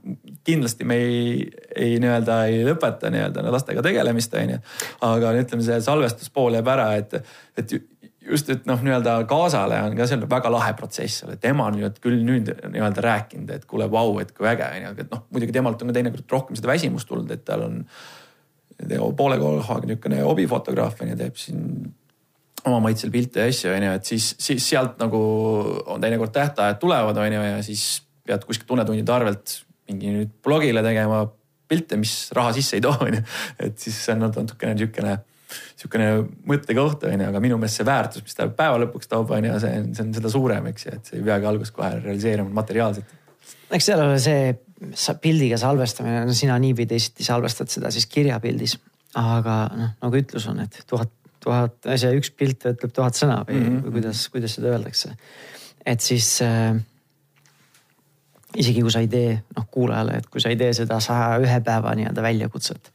kindlasti 0.46 0.88
me 0.88 0.98
ei, 1.00 1.46
ei 1.72 1.96
nii-öelda 2.02 2.38
ei 2.50 2.62
lõpeta 2.66 3.10
nii-öelda 3.12 3.46
lastega 3.54 3.84
tegelemist, 3.86 4.36
onju. 4.36 4.60
aga 5.08 5.32
ütleme, 5.40 5.64
see 5.64 5.80
salvestuspool 5.86 6.58
jääb 6.58 6.72
ära, 6.76 6.90
et, 7.00 7.16
et 7.56 7.76
just, 8.26 8.52
et 8.52 8.68
noh, 8.68 8.84
nii-öelda 8.84 9.16
kaasale 9.30 9.80
on 9.86 9.96
ka 9.96 10.08
seal 10.10 10.28
väga 10.28 10.52
lahe 10.52 10.76
protsess 10.78 11.22
seal, 11.22 11.32
et 11.32 11.42
tema 11.42 11.70
on 11.70 11.80
nüüd 11.80 12.00
küll 12.04 12.20
nüüd 12.26 12.52
nii-öelda 12.52 13.04
rääkinud, 13.08 13.56
et 13.56 13.66
kuule, 13.70 13.88
vau, 13.92 14.16
et 14.22 14.32
kui 14.36 14.48
äge 14.50 14.68
on 14.68 14.88
ju, 14.90 14.94
et 15.06 15.12
noh, 15.12 15.26
muidugi 15.32 15.56
temalt 15.56 15.82
on 15.82 15.92
ka 15.92 15.98
teinekord 15.98 16.38
rohkem 16.38 16.58
seda 16.58 16.74
väsimust 16.74 17.08
tulnud, 17.08 17.32
et 17.32 17.44
tal 17.48 17.64
on 17.68 17.84
poole 19.16 19.38
kohaga 19.40 19.86
niisugune 19.88 20.20
hobifotograaf 20.20 21.00
on 21.00 21.14
ju, 21.14 21.22
teeb 21.22 21.38
siin 21.40 21.62
oma 22.66 22.80
maitsel 22.88 23.12
pilte 23.14 23.44
ja 23.44 23.52
asju 23.52 23.72
on 23.72 23.86
ju, 23.86 23.94
et 24.00 24.10
siis, 24.10 24.32
siis 24.42 24.68
sealt 24.74 24.98
nagu 25.02 25.20
on 25.86 26.02
teinekord 26.02 26.34
tähtajad 26.34 26.80
tulevad, 26.82 27.18
on 27.22 27.38
ju, 27.38 27.46
ja 27.46 27.62
siis 27.66 27.86
pead 28.26 28.44
kuskilt 28.46 28.68
tunnetundide 28.70 29.14
arvelt 29.14 29.60
mingi 29.86 30.10
nüüd 30.10 30.34
blogile 30.42 30.82
tegema 30.82 31.22
pilte, 31.70 31.98
mis 31.98 32.28
raha 32.34 32.52
sisse 32.56 32.78
ei 32.78 32.84
too, 32.84 32.94
on 33.06 33.18
ju. 33.18 33.22
et 33.68 33.78
siis 33.78 33.98
see 34.04 34.14
on 34.14 34.26
natukene 34.26 34.74
niisugune 34.74 35.16
sihukene 35.76 36.08
mõttekoht 36.48 37.06
on 37.06 37.20
ju, 37.22 37.28
aga 37.28 37.42
minu 37.42 37.58
meelest 37.60 37.80
see 37.80 37.86
väärtus, 37.86 38.24
mis 38.26 38.36
ta 38.36 38.48
päeva 38.50 38.80
lõpuks 38.82 39.10
toob, 39.10 39.30
on 39.36 39.46
ju, 39.46 39.58
see 39.62 39.78
on, 39.80 39.92
see 39.94 40.04
on 40.06 40.12
seda 40.16 40.32
suurem, 40.32 40.66
eks 40.72 40.86
ju, 40.86 40.94
et 40.96 41.10
see 41.10 41.20
ei 41.20 41.26
peagi 41.26 41.48
alguses 41.48 41.74
kohe 41.76 41.92
realiseeruma 42.00 42.54
materiaalselt. 42.56 43.14
eks 43.76 43.88
seal 43.88 44.02
ole 44.02 44.18
see 44.22 45.14
pildiga 45.22 45.58
salvestamine, 45.60 46.24
no 46.26 46.34
sina 46.36 46.58
nii 46.62 46.74
või 46.80 46.88
teisiti 46.90 47.26
salvestad 47.26 47.70
seda 47.72 47.92
siis 47.94 48.08
kirjapildis. 48.10 48.78
aga 49.16 49.54
noh, 49.72 49.92
nagu 50.02 50.18
ütlus 50.18 50.48
on, 50.50 50.60
et 50.60 50.82
tuhat, 50.86 51.12
tuhat, 51.46 51.78
see 51.94 52.12
üks 52.18 52.32
pilt 52.34 52.66
ütleb 52.72 52.92
tuhat 52.94 53.18
sõna 53.18 53.40
või, 53.46 53.60
mm 53.60 53.68
-hmm. 53.68 53.86
või 53.86 53.96
kuidas, 53.98 54.26
kuidas 54.34 54.58
seda 54.58 54.74
öeldakse. 54.74 55.14
et 55.86 56.00
siis 56.00 56.42
äh, 56.42 56.74
isegi 58.56 58.82
kui 58.82 58.90
sa 58.90 59.04
ei 59.04 59.08
tee, 59.08 59.38
noh 59.56 59.68
kuulajale, 59.70 60.18
et 60.18 60.26
kui 60.26 60.40
sa 60.40 60.50
ei 60.50 60.58
tee 60.60 60.72
seda 60.74 61.00
saja 61.00 61.38
ühe 61.42 61.60
päeva 61.60 61.94
nii-öelda 61.94 62.22
väljakutset 62.22 62.92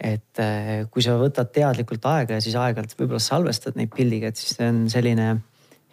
et 0.00 0.40
äh, 0.40 0.88
kui 0.90 1.04
sa 1.04 1.18
võtad 1.20 1.50
teadlikult 1.52 2.04
aega 2.08 2.38
ja 2.38 2.44
siis 2.44 2.56
aeg-ajalt 2.56 2.96
võib-olla 2.96 3.20
salvestad 3.20 3.76
neid 3.76 3.92
pildiga, 3.94 4.30
et 4.30 4.40
siis 4.40 4.56
see 4.56 4.68
on 4.72 4.86
selline 4.92 5.34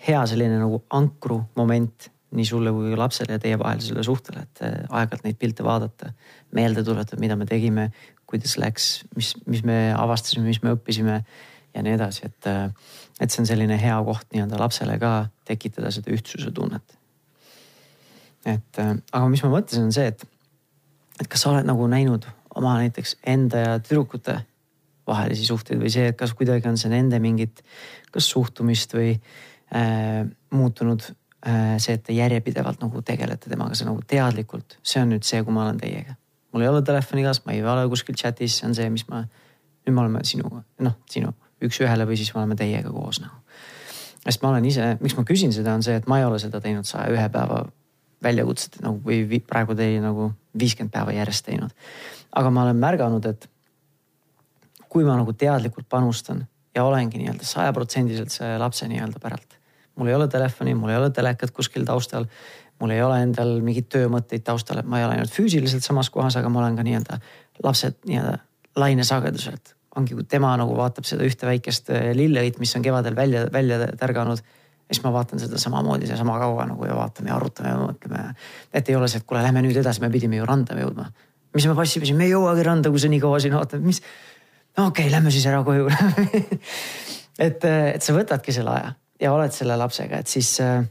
hea 0.08 0.22
selline 0.30 0.60
nagu 0.62 0.84
ankru 0.96 1.41
moment 1.58 2.12
nii 2.38 2.46
sulle 2.48 2.72
kui 2.76 2.96
lapsele 3.00 3.38
ja 3.38 3.41
teie 3.41 3.58
vahelisele 3.60 4.04
suhtele, 4.04 4.43
et 4.43 4.63
äh, 4.67 4.80
aeg-ajalt 4.88 5.28
neid 5.28 5.39
pilte 5.39 5.65
vaadata, 5.65 6.12
meelde 6.56 6.84
tuletada, 6.88 7.20
mida 7.24 7.38
me 7.39 7.48
tegime, 7.48 7.89
kuidas 8.28 8.58
läks, 8.60 8.88
mis, 9.15 9.34
mis 9.48 9.63
me 9.67 9.78
avastasime, 9.96 10.46
mis 10.48 10.60
me 10.63 10.76
õppisime 10.76 11.22
ja 11.78 11.84
nii 11.86 11.94
edasi, 11.98 12.26
et, 12.26 12.50
äh, 12.50 12.94
et 13.22 13.34
see 13.34 13.44
on 13.44 13.50
selline 13.50 13.78
hea 13.82 13.98
koht 14.06 14.28
nii-öelda 14.34 14.60
lapsele 14.62 14.98
ka 15.02 15.13
tekitada 15.48 15.92
seda 15.94 16.13
ühtsuse 16.16 16.52
tunnet. 16.52 16.98
et 18.48 18.80
aga 18.80 19.26
mis 19.28 19.44
ma 19.44 19.52
mõtlesin, 19.52 19.90
on 19.90 19.96
see, 19.96 20.08
et, 20.08 20.24
et 21.20 21.28
kas 21.28 21.44
sa 21.44 21.52
oled 21.52 21.68
nagu 21.68 21.88
näinud 21.92 22.26
oma 22.58 22.78
näiteks 22.82 23.18
enda 23.28 23.63
ja 23.63 23.74
tüdrukute 23.84 24.40
vahelisi 25.08 25.46
suhteid 25.48 25.80
või 25.82 25.92
see, 25.92 26.10
et 26.12 26.18
kas 26.20 26.34
kuidagi 26.38 26.68
on 26.70 26.78
see 26.80 26.92
nende 26.92 27.20
mingit, 27.24 27.62
kas 28.12 28.28
suhtumist 28.32 28.96
või 28.98 29.13
äh, 29.13 30.24
muutunud 30.56 31.04
äh, 31.08 31.76
see, 31.84 31.98
et 31.98 32.06
te 32.08 32.16
järjepidevalt 32.18 32.84
nagu 32.84 33.04
tegelete 33.06 33.52
temaga, 33.52 33.78
see 33.78 33.88
nagu 33.88 34.04
teadlikult, 34.08 34.80
see 34.84 35.04
on 35.04 35.13
nüüd 35.16 35.28
see, 35.28 35.44
kui 35.44 35.56
ma 35.56 35.68
olen 35.68 35.82
teiega. 35.82 36.18
mul 36.52 36.66
ei 36.66 36.72
ole 36.72 36.82
telefoni 36.88 37.26
kaas, 37.28 37.44
ma 37.46 37.56
ei 37.56 37.63
ole 37.63 37.88
kuskil 37.92 38.16
chat'is, 38.18 38.62
see 38.62 38.70
on 38.70 38.76
see, 38.78 38.90
mis 38.94 39.06
ma, 39.12 39.26
nüüd 39.86 39.96
me 39.96 40.06
oleme 40.06 40.24
sinuga, 40.28 40.63
noh, 40.84 40.98
sinu 41.12 41.36
üks-ühele 41.63 42.06
või 42.08 42.20
siis 42.20 42.34
me 42.34 42.43
oleme 42.43 42.56
teiega 42.60 42.91
koos 42.93 43.22
nagu. 43.24 43.41
sest 44.26 44.43
ma 44.43 44.50
olen 44.54 44.65
ise, 44.65 44.98
miks 45.02 45.15
ma 45.17 45.24
küsin 45.24 45.54
seda, 45.56 45.74
on 45.74 45.84
see, 45.84 45.96
et 45.96 46.08
ma 46.08 46.20
ei 46.20 46.26
ole 46.28 46.39
seda 46.39 46.62
teinud 46.62 46.86
saja 46.86 47.10
ühe 47.13 47.30
päeva 47.34 47.65
väljakutset 48.24 48.80
nagu 48.82 49.00
või 49.06 49.41
praegu 49.46 49.76
teie 49.78 50.02
nagu 50.02 50.32
viiskümmend 50.58 50.91
päeva 50.93 51.13
järjest 51.13 51.46
teinud 51.46 51.74
aga 52.38 52.52
ma 52.54 52.65
olen 52.65 52.82
märganud, 52.82 53.26
et 53.30 53.48
kui 54.88 55.06
ma 55.08 55.17
nagu 55.20 55.34
teadlikult 55.34 55.88
panustan 55.89 56.46
ja 56.76 56.86
olengi 56.86 57.20
nii-öelda 57.22 57.48
sajaprotsendiliselt 57.48 58.34
see 58.34 58.58
lapse 58.62 58.88
nii-öelda 58.89 59.22
päralt. 59.24 59.58
mul 59.98 60.12
ei 60.12 60.15
ole 60.15 60.28
telefoni, 60.28 60.76
mul 60.78 60.93
ei 60.93 60.98
ole 60.98 61.10
telekat 61.10 61.52
kuskil 61.52 61.86
taustal. 61.86 62.28
mul 62.80 62.93
ei 62.93 63.02
ole 63.02 63.22
endal 63.22 63.56
mingeid 63.62 63.89
töömõtteid 63.89 64.43
taustal, 64.46 64.80
et 64.80 64.86
ma 64.86 65.00
ei 65.00 65.06
ole 65.06 65.17
ainult 65.17 65.34
füüsiliselt 65.34 65.84
samas 65.84 66.10
kohas, 66.10 66.36
aga 66.38 66.50
ma 66.50 66.60
olen 66.60 66.76
ka 66.78 66.86
nii-öelda 66.86 67.20
lapsed 67.63 67.98
nii-öelda 68.06 68.38
lainesageduselt. 68.76 69.74
Ongi, 69.98 70.16
kui 70.18 70.28
tema 70.30 70.54
nagu 70.60 70.76
vaatab 70.78 71.08
seda 71.10 71.26
ühte 71.28 71.50
väikest 71.50 71.92
eh, 71.94 72.12
lilleõit, 72.18 72.62
mis 72.62 72.76
on 72.78 72.86
kevadel 72.86 73.18
välja, 73.18 73.48
välja 73.54 73.92
tärganud 74.00 74.44
siis 74.88 75.04
ma 75.04 75.12
vaatan 75.12 75.42
seda 75.42 75.60
samamoodi 75.60 76.08
sama 76.16 76.38
kaua 76.40 76.66
nagu 76.70 76.86
ja 76.88 76.96
vaatame 76.96 77.32
ja 77.32 77.36
arutame 77.36 77.74
ja 77.74 77.80
mõtleme. 77.82 78.22
et 78.74 78.90
ei 78.90 78.96
ole 78.96 79.10
see, 79.12 79.20
et 79.20 79.28
kuule, 79.28 79.42
lähme 79.44 79.66
nüüd 79.66 79.80
edasi, 79.82 80.00
me 80.04 80.12
pidime 80.14 80.40
ju 80.40 80.46
randa 80.48 80.78
jõudma 80.80 81.10
mis 81.58 81.68
me 81.68 81.76
passime 81.76 82.08
siin, 82.08 82.18
me 82.18 82.28
ei 82.28 82.34
jõuagi 82.34 82.66
randa, 82.66 82.92
kui 82.94 83.02
sa 83.02 83.10
nii 83.12 83.22
kaua 83.24 83.40
siin 83.42 83.56
ootad, 83.58 83.84
mis. 83.84 84.02
no 84.78 84.90
okei 84.92 85.08
okay,, 85.08 85.14
lähme 85.14 85.34
siis 85.34 85.48
ära 85.50 85.64
koju 85.66 85.90
et, 87.48 87.66
et 87.66 88.04
sa 88.04 88.16
võtadki 88.16 88.56
selle 88.56 88.74
aja 88.76 88.94
ja 89.22 89.34
oled 89.34 89.54
selle 89.56 89.78
lapsega, 89.80 90.22
et 90.22 90.32
siis 90.32 90.52
äh, 90.64 90.82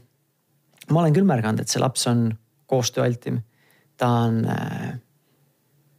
ma 0.91 1.03
olen 1.03 1.15
küll 1.15 1.27
märganud, 1.27 1.63
et 1.63 1.71
see 1.71 1.83
laps 1.83 2.07
on 2.11 2.29
koostööaltim. 2.67 3.39
ta 3.97 4.09
on 4.25 4.41
äh, 4.51 4.97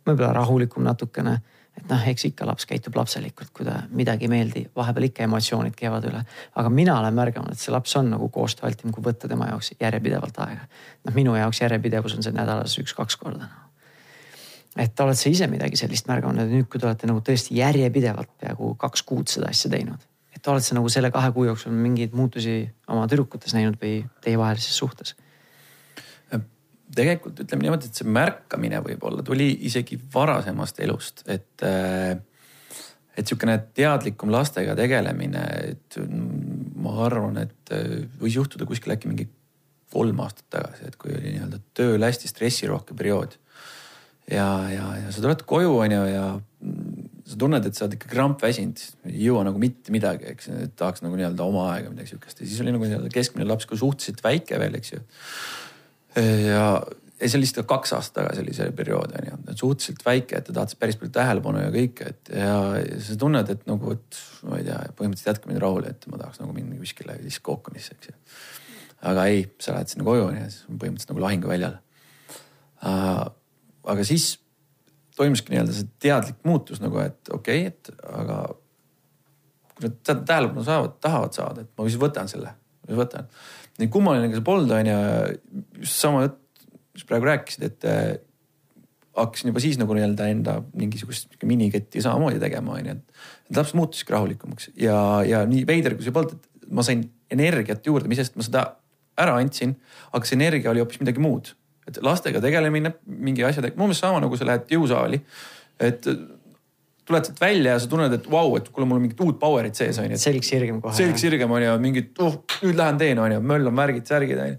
võib-olla 0.07 0.35
rahulikum 0.37 0.85
natukene, 0.85 1.39
et 1.79 1.87
noh, 1.91 2.09
eks 2.11 2.27
ikka 2.31 2.47
laps 2.49 2.67
käitub 2.69 2.97
lapselikult, 2.99 3.53
kui 3.55 3.67
ta 3.67 3.81
midagi 3.95 4.27
ei 4.27 4.33
meeldi, 4.33 4.65
vahepeal 4.77 5.09
ikka 5.09 5.25
emotsioonid 5.29 5.77
käivad 5.79 6.09
üle. 6.11 6.25
aga 6.55 6.73
mina 6.73 6.99
olen 7.01 7.15
märganud, 7.15 7.55
et 7.55 7.63
see 7.63 7.75
laps 7.75 7.95
on 8.01 8.11
nagu 8.15 8.29
koostööaltim, 8.35 8.93
kui 8.95 9.05
võtta 9.05 9.31
tema 9.31 9.51
jaoks 9.53 9.73
järjepidevalt 9.81 10.43
aega. 10.47 10.69
noh, 11.05 11.15
minu 11.15 11.37
jaoks 11.39 11.63
järjepidevus 11.63 12.19
on 12.19 12.27
see 12.27 12.35
nädalas 12.35 12.79
üks-kaks 12.83 13.19
korda 13.21 13.49
no 13.49 14.85
et 14.85 15.01
oled 15.01 15.19
sa 15.19 15.31
ise 15.31 15.49
midagi 15.51 15.79
sellist 15.81 16.07
märganud, 16.11 16.45
et 16.45 16.53
nüüd, 16.53 16.69
kui 16.71 16.81
te 16.81 16.87
olete 16.87 17.09
nagu 17.11 17.23
tõesti 17.25 17.57
järjepidevalt 17.59 18.31
peaaegu 18.41 18.75
kaks 18.79 19.03
kuud 19.09 19.31
seda 19.33 19.51
asja 19.51 19.71
teinud, 19.73 20.03
et 20.35 20.51
oled 20.53 20.65
sa 20.65 20.77
nagu 20.79 20.91
selle 20.93 21.11
kahe 21.15 21.33
kuu 21.35 21.49
jooksul 21.49 21.75
mingeid 21.75 22.15
muutusi 22.17 22.61
oma 22.87 23.09
tüdrukutes 23.11 23.57
näinud 23.57 23.81
või 23.81 24.03
teievahelises 24.25 24.79
suhtes? 24.79 25.17
Tegelikult 26.97 27.43
ütleme 27.45 27.67
niimoodi, 27.67 27.91
et 27.91 28.01
see 28.01 28.09
märkamine 28.09 28.81
võib-olla 28.85 29.25
tuli 29.27 29.51
isegi 29.69 29.99
varasemast 30.15 30.81
elust, 30.85 31.25
et 31.29 31.67
et 33.19 33.27
sihukene 33.27 33.57
teadlikum 33.75 34.31
lastega 34.31 34.77
tegelemine, 34.79 35.43
et 35.73 35.97
ma 36.79 36.93
arvan, 37.03 37.41
et 37.43 37.73
võis 38.21 38.37
juhtuda 38.37 38.67
kuskil 38.69 38.95
äkki 38.95 39.11
mingi 39.11 39.27
kolm 39.91 40.21
aastat 40.23 40.47
tagasi, 40.55 40.87
et 40.87 40.97
kui 41.01 41.11
oli 41.17 41.33
nii-öelda 41.35 41.59
tööl 41.75 42.05
hästi 42.05 42.31
stressirohke 42.31 42.95
periood 42.95 43.35
ja, 44.31 44.47
ja, 44.71 44.89
ja 45.03 45.13
sa 45.13 45.25
tuled 45.25 45.45
koju, 45.49 45.73
on 45.83 45.95
ju, 45.95 46.03
ja 46.11 46.25
sa 47.29 47.39
tunned, 47.41 47.67
et 47.69 47.77
sa 47.77 47.87
oled 47.87 47.97
ikka 47.97 48.11
krampväsinud, 48.13 48.83
ei 49.09 49.23
jõua 49.27 49.45
nagu 49.49 49.61
mitte 49.63 49.95
midagi, 49.95 50.29
eks, 50.35 50.51
tahaks 50.79 51.05
nagu 51.05 51.17
nii-öelda 51.19 51.47
oma 51.47 51.71
aega 51.75 51.93
midagi 51.93 52.13
sihukest 52.13 52.43
ja 52.43 52.49
siis 52.49 52.61
oli 52.65 52.75
nagu 52.75 52.87
nii-öelda 52.87 53.13
keskmine 53.15 53.49
laps, 53.49 53.69
kui 53.69 53.81
suhteliselt 53.81 54.23
väike 54.25 54.61
veel, 54.61 54.77
eks 54.81 54.95
ju. 54.95 55.03
Ja, 56.17 56.69
ja 57.21 57.29
see 57.29 57.37
oli 57.39 57.45
lihtsalt 57.45 57.69
kaks 57.69 57.93
aastat 57.97 58.21
tagasi 58.23 58.45
oli 58.45 58.55
see 58.57 58.71
periood 58.77 59.17
on 59.19 59.29
ju, 59.31 59.39
suhteliselt 59.59 60.05
väike, 60.07 60.39
et 60.39 60.49
ta 60.49 60.57
tahtis 60.61 60.79
päris 60.81 61.01
palju 61.01 61.13
tähelepanu 61.17 61.65
ja 61.65 61.73
kõike, 61.75 62.13
et 62.15 62.33
ja, 62.35 62.55
ja 62.81 63.03
sa 63.05 63.19
tunned, 63.21 63.51
et 63.55 63.67
nagu, 63.69 63.97
et 63.97 64.23
ma 64.49 64.61
ei 64.61 64.69
tea, 64.69 64.79
põhimõtteliselt 64.99 65.35
jätka 65.35 65.51
mind 65.51 65.63
rahule, 65.65 65.93
et 65.93 66.09
ma 66.13 66.21
tahaks 66.21 66.41
nagu 66.43 66.55
minna 66.57 66.79
kuskile 66.81 67.19
diskookamisse, 67.25 67.99
eks 67.99 68.13
ju 68.13 68.17
aga 69.07 69.27
ei, 69.31 69.45
sa 69.63 69.77
lähed 69.77 69.93
sinna 69.93 70.07
koju 70.07 70.31
ja 70.35 70.47
siis 70.49 70.65
on 70.67 70.79
põhimõtteliselt 70.79 71.13
nagu 71.13 71.23
lahinguväljal 71.23 71.77
uh,. 72.83 73.27
aga 73.89 74.07
siis 74.07 74.33
toimuski 75.19 75.53
nii-öelda 75.53 75.75
see 75.75 75.91
teadlik 76.03 76.41
muutus 76.47 76.83
nagu, 76.83 76.99
et 77.03 77.31
okei 77.35 77.67
okay,, 77.67 77.75
et 77.75 78.09
aga 78.11 78.41
kui 79.79 79.87
nad 79.87 80.25
tähelepanu 80.27 80.65
saavad, 80.67 80.99
tahavad 81.03 81.37
saada, 81.37 81.63
et 81.63 81.71
ma 81.79 81.87
siis 81.87 82.01
võtan 82.03 82.31
selle, 82.31 82.51
võtan. 82.99 83.29
Nii 83.79 83.91
kummaline 83.93 84.31
ka 84.31 84.39
see 84.39 84.47
polnud, 84.47 84.73
on 84.75 84.91
ju, 84.91 84.97
just 85.83 86.01
sama 86.03 86.25
jutt, 86.27 86.41
mis 86.97 87.07
praegu 87.07 87.29
rääkisid, 87.29 87.67
et 87.69 87.87
äh, 87.89 88.17
hakkasin 89.19 89.53
juba 89.53 89.63
siis 89.63 89.79
nagu 89.81 89.95
nii-öelda 89.97 90.27
enda 90.33 90.57
mingisugust 90.79 91.39
miniketti 91.47 92.03
samamoodi 92.05 92.41
tegema, 92.43 92.79
on 92.79 92.91
ju, 92.91 92.97
et 92.99 93.61
laps 93.61 93.75
muutuski 93.79 94.15
rahulikumaks 94.15 94.73
ja, 94.79 94.99
ja 95.27 95.45
nii 95.49 95.65
veider 95.69 95.97
kui 95.99 96.07
see 96.07 96.15
polnud, 96.15 96.37
et 96.39 96.75
ma 96.75 96.85
sain 96.87 97.07
energiat 97.33 97.87
juurde, 97.87 98.11
mis 98.11 98.21
sest 98.23 98.39
ma 98.39 98.47
seda 98.47 98.65
ära 99.19 99.37
andsin, 99.41 99.75
aga 100.15 100.29
see 100.29 100.39
energia 100.39 100.73
oli 100.73 100.83
hoopis 100.83 101.03
midagi 101.03 101.23
muud. 101.23 101.55
et 101.89 101.97
lastega 102.05 102.41
tegelemine, 102.45 102.91
mingi 103.09 103.45
asja 103.49 103.63
tegemine, 103.65 103.87
umbes 103.87 104.03
sama 104.03 104.21
nagu 104.21 104.37
sa 104.37 104.45
lähed 104.45 104.69
jõusaali. 104.75 105.23
et 105.81 106.07
tuled 107.09 107.25
sealt 107.25 107.41
välja 107.41 107.75
ja 107.75 107.81
sa 107.81 107.89
tunned, 107.89 108.13
et 108.13 108.27
vau 108.29 108.51
wow,, 108.51 108.59
et 108.59 108.69
kuule, 108.69 108.87
mul 108.89 108.99
on 108.99 109.05
mingit 109.07 109.21
uut 109.25 109.39
power'it 109.41 109.79
sees 109.79 109.97
on 110.01 110.11
ju. 110.13 110.19
selg 110.21 110.45
sirgem 110.45 110.81
kohe. 110.85 110.93
selg 110.97 111.17
sirgem 111.21 111.53
on 111.55 111.65
ju, 111.65 111.73
mingit 111.81 112.21
uh, 112.25 112.37
nüüd 112.61 112.77
lähen 112.77 113.01
teen 113.01 113.21
on 113.23 113.33
ju, 113.33 113.41
möll 113.53 113.71
on 113.71 113.79
värgid, 113.79 114.05
särgid 114.09 114.41
on 114.43 114.51
ju. 114.51 114.59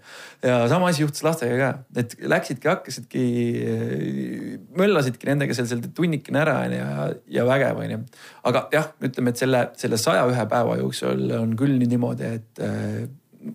ja 0.50 0.56
sama 0.72 0.90
asi 0.90 1.04
juhtus 1.04 1.22
lastega 1.26 1.60
ka, 1.60 1.70
et 2.02 2.16
läksidki, 2.34 2.72
hakkasidki, 2.72 3.26
möllasidki 4.80 5.30
nendega 5.30 5.58
seal, 5.58 5.70
seal 5.70 5.84
tunnikene 5.96 6.42
ära 6.42 6.58
on 6.66 6.74
ju 6.74 6.82
ja, 6.82 7.06
ja 7.38 7.46
vägev 7.52 7.84
on 7.84 7.96
ju. 7.96 8.02
aga 8.52 8.66
jah, 8.74 8.90
ütleme, 9.12 9.36
et 9.36 9.46
selle, 9.46 9.64
selle 9.84 10.02
saja 10.02 10.26
ühe 10.32 10.48
päeva 10.56 10.80
jooksul 10.82 11.30
on 11.38 11.54
küll 11.60 11.78
nii 11.78 11.94
niimoodi, 11.94 12.34
et 12.40 12.66
äh, 12.66 13.06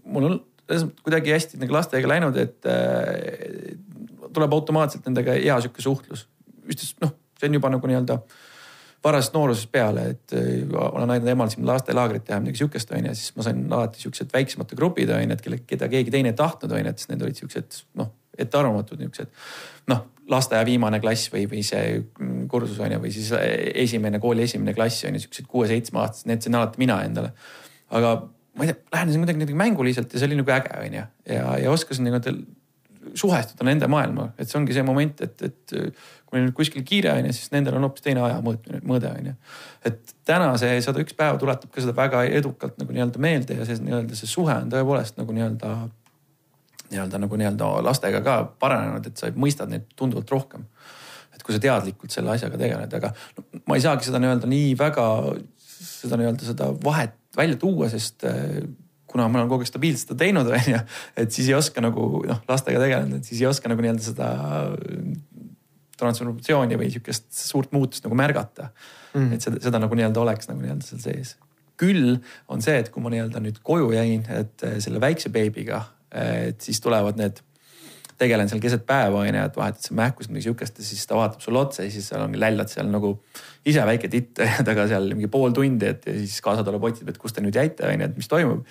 mul 0.05 0.31
on 0.31 0.41
kuidagi 1.05 1.35
hästi 1.35 1.59
nagu 1.61 1.75
lastega 1.75 2.15
läinud, 2.15 2.39
et 2.41 2.71
äh, 2.71 3.75
tuleb 4.35 4.55
automaatselt 4.55 5.05
nendega 5.11 5.35
hea 5.37 5.61
sihuke 5.67 5.83
suhtlus. 5.83 6.29
üksteist 6.65 7.03
noh, 7.03 7.11
see 7.39 7.51
on 7.51 7.59
juba 7.59 7.75
nagu 7.75 7.91
nii-öelda 7.91 8.23
äh, 8.23 8.43
varasest 9.05 9.35
noorusest 9.37 9.71
peale, 9.73 10.07
et 10.15 10.35
äh, 10.37 10.65
olen 10.71 11.13
aidanud 11.13 11.33
emal 11.35 11.53
siin 11.53 11.67
lastelaagrit 11.69 12.25
teha, 12.27 12.41
midagi 12.43 12.63
sihukest 12.63 12.93
on 12.97 13.11
ju, 13.11 13.15
siis 13.19 13.35
ma 13.37 13.47
sain 13.47 13.63
alati 13.69 14.01
siuksed 14.01 14.33
väiksemate 14.33 14.79
grupid 14.79 15.13
on 15.13 15.23
ju, 15.23 15.37
et 15.37 15.45
kelle, 15.45 15.61
keda 15.69 15.89
keegi 15.93 16.15
teine 16.15 16.33
ei 16.33 16.39
tahtnud 16.39 16.73
on 16.73 16.83
ju, 16.83 16.93
et 16.93 17.03
siis 17.03 17.13
need 17.13 17.25
olid 17.27 17.41
siuksed 17.41 17.81
noh, 18.01 18.11
ettearvamatud 18.41 19.03
niuksed. 19.05 19.31
noh, 19.93 20.07
lasteaia 20.33 20.65
viimane 20.65 21.03
klass 21.05 21.29
või, 21.33 21.45
või 21.51 21.61
see 21.67 21.99
kursus 22.51 22.81
on 22.81 22.97
ju, 22.97 23.03
või 23.03 23.13
siis 23.13 23.29
esimene 23.85 24.21
kooli 24.23 24.47
esimene 24.49 24.73
klass 24.77 25.05
on 25.05 25.19
ju, 25.19 25.27
siuksed 25.27 25.51
kuue-seitsme 25.53 26.01
aastased, 26.01 26.31
need 26.31 26.45
sain 26.47 26.57
alati 26.61 26.81
mina 26.81 27.03
endale. 27.05 27.35
aga 27.95 28.17
ma 28.55 28.65
ei 28.65 28.73
tea, 28.73 28.83
lähenesin 28.95 29.25
kuidagi 29.25 29.43
nendega 29.43 29.59
mänguliselt 29.59 30.13
ja 30.13 30.21
see 30.21 30.31
oli 30.31 30.39
nagu 30.41 30.53
äge 30.55 30.77
on 30.81 31.01
ju 31.01 31.07
ja, 31.35 31.57
ja 31.61 31.71
oskasin 31.75 32.07
nagu 32.09 32.37
suhestuda 33.15 33.67
nende 33.69 33.89
maailma, 33.91 34.31
et 34.39 34.49
see 34.49 34.59
ongi 34.59 34.75
see 34.77 34.85
moment, 34.87 35.21
et, 35.25 35.43
et 35.45 35.75
kui 36.35 36.43
neil 36.43 36.55
kuskil 36.57 36.83
kiire 36.87 37.13
on 37.15 37.29
ju, 37.29 37.35
siis 37.37 37.53
nendel 37.55 37.79
on 37.79 37.87
hoopis 37.87 38.03
teine 38.03 38.23
aja 38.27 38.41
mõõtmine, 38.43 38.81
mõõde 38.87 39.13
on 39.15 39.31
ju. 39.31 39.35
et 39.87 40.15
täna 40.27 40.51
see 40.59 40.81
sada 40.83 41.03
üks 41.05 41.15
päeva 41.15 41.39
tuletab 41.39 41.71
ka 41.71 41.85
seda 41.85 41.95
väga 41.95 42.25
edukalt 42.41 42.81
nagu 42.81 42.97
nii-öelda 42.97 43.23
meelde 43.23 43.61
ja 43.61 43.69
see 43.69 43.79
nii-öelda 43.85 44.19
see 44.19 44.31
suhe 44.31 44.57
on 44.65 44.73
tõepoolest 44.73 45.21
nagu 45.21 45.37
nii-öelda, 45.37 45.73
nii-öelda 46.91 47.23
nagu 47.23 47.39
nii-öelda 47.39 47.71
lastega 47.87 48.23
ka 48.27 48.39
paranenud, 48.59 49.07
et 49.07 49.23
sa 49.23 49.31
mõistad 49.39 49.71
neid 49.71 49.87
tunduvalt 49.95 50.35
rohkem. 50.35 50.67
et 51.35 51.43
kui 51.43 51.55
sa 51.55 51.63
teadlikult 51.63 52.15
selle 52.15 52.35
asjaga 52.35 52.59
tegeled, 52.59 52.99
aga 52.99 53.15
no, 53.39 53.47
ma 53.71 53.79
ei 53.79 53.87
saagi 53.87 54.11
seda 54.11 54.23
nii-öelda 54.23 54.51
nii 54.51 54.75
väga 54.79 55.07
seda 55.85 56.19
nii-öelda 56.19 56.51
seda 56.51 56.73
vahet 56.85 57.15
välja 57.37 57.59
tuua, 57.61 57.89
sest 57.91 58.27
eh, 58.27 58.65
kuna 59.15 59.29
ma 59.31 59.39
olen 59.41 59.51
kogu 59.51 59.63
aeg 59.63 59.71
stabiilselt 59.71 60.09
seda 60.09 60.19
teinud, 60.25 60.49
on 60.51 60.71
ju, 60.73 60.81
et 61.23 61.35
siis 61.35 61.51
ei 61.51 61.55
oska 61.55 61.83
nagu 61.85 62.25
noh, 62.27 62.41
lastega 62.51 62.83
tegeleda, 62.83 63.21
et 63.21 63.29
siis 63.31 63.45
ei 63.45 63.47
oska 63.47 63.71
nagu 63.71 63.85
nii-öelda 63.85 64.03
seda 64.03 64.31
transformatsiooni 66.01 66.79
või 66.81 66.91
sihukest 66.93 67.31
suurt 67.37 67.73
muutust 67.75 68.07
nagu 68.07 68.19
märgata. 68.19 68.71
Mm.. 69.15 69.37
et 69.37 69.47
seda, 69.47 69.61
seda 69.63 69.79
nagu 69.83 69.95
nii-öelda 69.95 70.23
oleks 70.25 70.51
nagu 70.51 70.63
nii-öelda 70.63 70.87
seal 70.89 71.03
sees. 71.05 71.35
küll 71.79 72.17
on 72.51 72.63
see, 72.63 72.77
et 72.83 72.91
kui 72.95 73.03
ma 73.03 73.11
nii-öelda 73.15 73.43
nüüd 73.43 73.59
koju 73.67 73.91
jäin, 73.95 74.23
et 74.31 74.63
eh, 74.67 74.79
selle 74.83 75.01
väikse 75.03 75.31
beebiga, 75.35 75.85
eh, 76.15 76.51
et 76.51 76.67
siis 76.67 76.83
tulevad 76.83 77.19
need 77.19 77.43
tegelen 78.19 78.51
seal 78.51 78.63
keset 78.63 78.85
päeva 78.87 79.25
onju, 79.25 79.41
et 79.41 79.57
vahetad 79.59 79.83
seal 79.83 79.99
mähkus 79.99 80.29
midagi 80.31 80.47
sihukest 80.49 80.79
ja 80.79 80.87
siis 80.87 81.03
ta 81.11 81.19
vaatab 81.19 81.43
sulle 81.43 81.59
otsa 81.65 81.87
ja 81.87 81.91
siis 81.91 82.07
seal 82.11 82.23
ongi 82.23 82.39
lällad 82.39 82.71
seal 82.71 82.87
nagu 82.91 83.17
ise 83.67 83.83
väike 83.89 84.11
titt 84.13 84.43
taga 84.69 84.87
seal 84.91 85.11
mingi 85.15 85.31
pool 85.33 85.55
tundi, 85.57 85.91
et 85.91 86.07
ja 86.07 86.15
siis 86.21 86.39
kaasa 86.45 86.67
tuleb, 86.67 86.85
otsib, 86.91 87.11
et 87.11 87.19
kus 87.19 87.35
te 87.35 87.43
nüüd 87.45 87.59
jäite 87.59 87.89
onju, 87.91 88.11
et 88.11 88.21
mis 88.21 88.31
toimub 88.31 88.63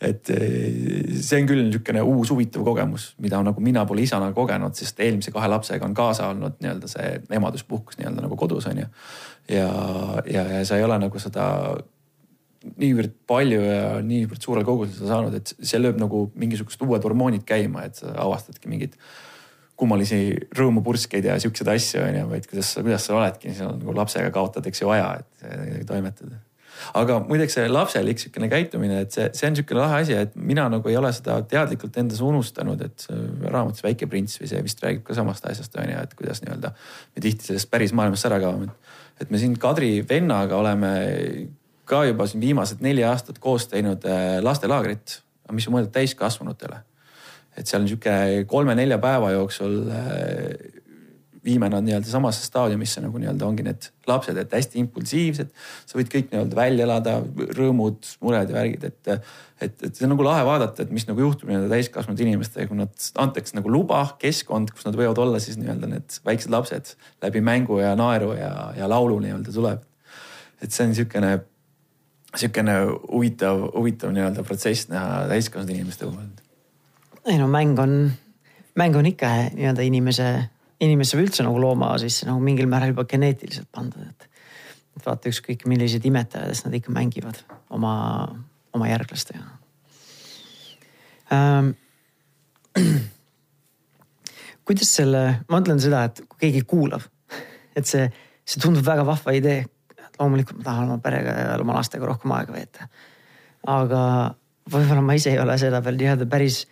et 0.00 0.30
eh, 0.32 1.12
see 1.20 1.42
on 1.42 1.48
küll 1.48 1.62
niisugune 1.66 2.02
uus 2.08 2.32
huvitav 2.32 2.64
kogemus, 2.64 3.10
mida 3.20 3.42
nagu 3.44 3.60
mina 3.64 3.84
pole 3.88 4.06
isana 4.06 4.30
kogenud, 4.36 4.72
sest 4.78 5.00
eelmise 5.04 5.32
kahe 5.34 5.50
lapsega 5.52 5.84
on 5.84 5.96
kaasa 5.96 6.30
olnud 6.32 6.56
nii-öelda 6.62 6.88
see 6.88 7.10
emaduspuhkus 7.36 8.00
nii-öelda 8.00 8.24
nagu 8.24 8.38
kodus 8.40 8.68
on 8.70 8.80
ju. 8.80 8.88
ja, 9.52 9.70
ja, 10.24 10.46
ja 10.56 10.64
sa 10.64 10.80
ei 10.80 10.86
ole 10.88 10.96
nagu 11.02 11.20
seda 11.20 11.46
niivõrd 12.80 13.12
palju 13.28 13.60
ja 13.64 13.84
niivõrd 14.04 14.44
suurel 14.44 14.64
kogusel 14.68 15.08
saanud, 15.08 15.36
et 15.36 15.52
see 15.58 15.80
lööb 15.80 16.00
nagu 16.00 16.26
mingisugused 16.40 16.80
uued 16.84 17.04
hormoonid 17.04 17.44
käima, 17.48 17.84
et 17.88 18.00
sa 18.00 18.12
avastadki 18.24 18.72
mingeid 18.72 18.96
kummalisi 19.80 20.20
rõõmupurskeid 20.56 21.28
ja 21.28 21.38
siukseid 21.40 21.72
asju 21.72 22.04
on 22.04 22.20
ju, 22.22 22.28
vaid 22.34 22.48
kuidas 22.48 22.74
sa, 22.74 22.84
kuidas 22.84 23.08
sa 23.08 23.16
oledki, 23.16 23.52
seal 23.56 23.76
nagu 23.76 23.96
lapsega 23.96 24.32
kaotad, 24.32 24.68
eks 24.68 24.84
ju, 24.84 24.92
aja, 24.92 25.18
et 25.20 25.88
toimetada 25.88 26.40
aga 26.98 27.18
muideks 27.24 27.56
see 27.58 27.68
lapselik 27.70 28.22
sihukene 28.22 28.48
käitumine, 28.52 29.02
et 29.04 29.14
see, 29.16 29.28
see 29.36 29.50
on 29.50 29.58
sihukene 29.58 29.82
lahe 29.82 30.00
asi, 30.04 30.16
et 30.16 30.34
mina 30.36 30.66
nagu 30.72 30.90
ei 30.90 30.98
ole 31.00 31.12
seda 31.16 31.40
teadlikult 31.50 31.96
endas 32.02 32.22
unustanud, 32.24 32.82
et 32.86 33.06
raamatus 33.46 33.84
Väike 33.86 34.08
prints 34.10 34.40
või 34.40 34.50
see 34.50 34.64
vist 34.66 34.82
räägib 34.84 35.04
ka 35.06 35.16
samast 35.18 35.46
asjast 35.50 35.76
on 35.80 35.92
ju, 35.92 36.02
et 36.02 36.18
kuidas 36.18 36.42
nii-öelda 36.44 36.72
me 37.16 37.24
tihti 37.24 37.50
sellest 37.50 37.70
päris 37.72 37.94
maailmast 37.96 38.28
ära 38.30 38.40
kaome. 38.42 38.70
et 39.20 39.30
me 39.30 39.38
siin 39.38 39.56
Kadri 39.60 40.04
vennaga 40.08 40.56
oleme 40.56 40.92
ka 41.90 42.04
juba 42.06 42.26
siin 42.30 42.44
viimased 42.44 42.84
neli 42.84 43.04
aastat 43.04 43.40
koos 43.42 43.66
teinud 43.70 44.04
äh, 44.06 44.38
lastelaagrit, 44.44 45.20
mis 45.52 45.66
on 45.66 45.76
mõeldud 45.76 45.92
täiskasvanutele. 45.94 46.84
et 47.58 47.66
seal 47.66 47.82
on 47.82 47.88
sihuke 47.90 48.44
kolme-nelja 48.48 48.98
päeva 49.02 49.32
jooksul 49.34 49.80
äh, 49.90 50.79
viime 51.44 51.68
nad 51.72 51.84
nii-öelda 51.84 52.08
samasse 52.10 52.44
staadiumisse 52.44 53.00
nagu 53.00 53.18
nii-öelda 53.20 53.46
ongi 53.46 53.64
need 53.64 53.86
lapsed, 54.08 54.36
et 54.36 54.52
hästi 54.52 54.80
impulsiivsed. 54.82 55.52
sa 55.86 55.98
võid 55.98 56.10
kõik 56.12 56.28
nii-öelda 56.32 56.56
välja 56.56 56.84
elada, 56.84 57.14
rõõmud, 57.56 58.10
mured 58.24 58.50
ja 58.50 58.56
värgid, 58.56 58.84
et, 58.90 59.08
et, 59.60 59.74
et 59.86 59.88
see 59.88 60.04
on 60.04 60.12
nagu 60.14 60.26
lahe 60.26 60.44
vaadata, 60.46 60.84
et 60.84 60.92
mis 60.94 61.06
nagu 61.08 61.24
juhtub 61.24 61.48
nii-öelda 61.48 61.70
täiskasvanud 61.72 62.20
inimestega, 62.26 62.68
kui 62.68 62.80
nad 62.80 63.08
antakse 63.24 63.56
nagu 63.56 63.72
luba, 63.72 64.02
keskkond, 64.20 64.74
kus 64.74 64.88
nad 64.88 64.98
võivad 65.00 65.20
olla 65.22 65.40
siis 65.42 65.56
nii-öelda 65.60 65.90
need 65.94 66.20
väiksed 66.28 66.52
lapsed 66.52 66.94
läbi 67.24 67.44
mängu 67.44 67.80
ja 67.80 67.94
naeru 67.98 68.34
ja, 68.36 68.52
ja 68.76 68.90
laulu 68.90 69.20
nii-öelda 69.24 69.56
tuleb. 69.56 69.86
et 70.60 70.72
see 70.76 70.84
on 70.84 70.92
niisugune, 70.92 71.34
niisugune 72.34 72.78
huvitav, 73.08 73.64
huvitav 73.72 74.12
nii-öelda 74.12 74.44
protsess 74.44 74.92
näha 74.92 75.24
täiskasvanud 75.32 75.72
inimeste 75.72 76.04
puhul. 76.04 76.32
ei 77.24 77.40
no 77.40 77.48
mäng 77.48 77.80
on, 77.80 78.00
mäng 78.76 78.96
on 78.96 79.08
ikka 79.08 79.36
nii-öelda 79.56 79.88
inimese 79.88 80.32
inimesse 80.84 81.18
või 81.18 81.28
üldse 81.28 81.44
nagu 81.46 81.60
looma 81.60 81.92
sisse 82.00 82.28
nagu 82.28 82.42
mingil 82.44 82.68
määral 82.70 82.94
juba 82.94 83.06
geneetiliselt 83.08 83.68
pandud, 83.72 84.02
et. 84.06 84.28
et 84.96 85.06
vaata 85.06 85.30
ükskõik 85.30 85.66
millised 85.70 86.04
imetajadest 86.08 86.66
nad 86.66 86.76
ikka 86.78 86.94
mängivad 86.94 87.40
oma, 87.70 87.94
oma 88.76 88.90
järglastega 88.90 89.46
ähm,. 91.36 91.74
kuidas 94.70 94.90
selle, 94.94 95.22
ma 95.48 95.58
mõtlen 95.58 95.80
seda, 95.82 96.04
et 96.06 96.20
kui 96.30 96.44
keegi 96.44 96.60
kuulab, 96.70 97.02
et 97.74 97.88
see, 97.88 98.04
see 98.46 98.60
tundub 98.62 98.86
väga 98.86 99.02
vahva 99.08 99.34
idee. 99.34 99.64
loomulikult 100.20 100.60
ma 100.60 100.64
tahan 100.66 100.90
oma 100.90 100.98
perega 101.02 101.32
ja 101.32 101.56
oma 101.62 101.74
lastega 101.78 102.06
rohkem 102.06 102.30
aega 102.36 102.52
veeta. 102.54 102.86
aga 103.66 104.02
võib-olla 104.70 105.02
ma 105.02 105.16
ise 105.18 105.32
ei 105.32 105.40
ole 105.42 105.56
seda 105.58 105.80
veel 105.82 105.98
nii-öelda 105.98 106.28
päris 106.30 106.62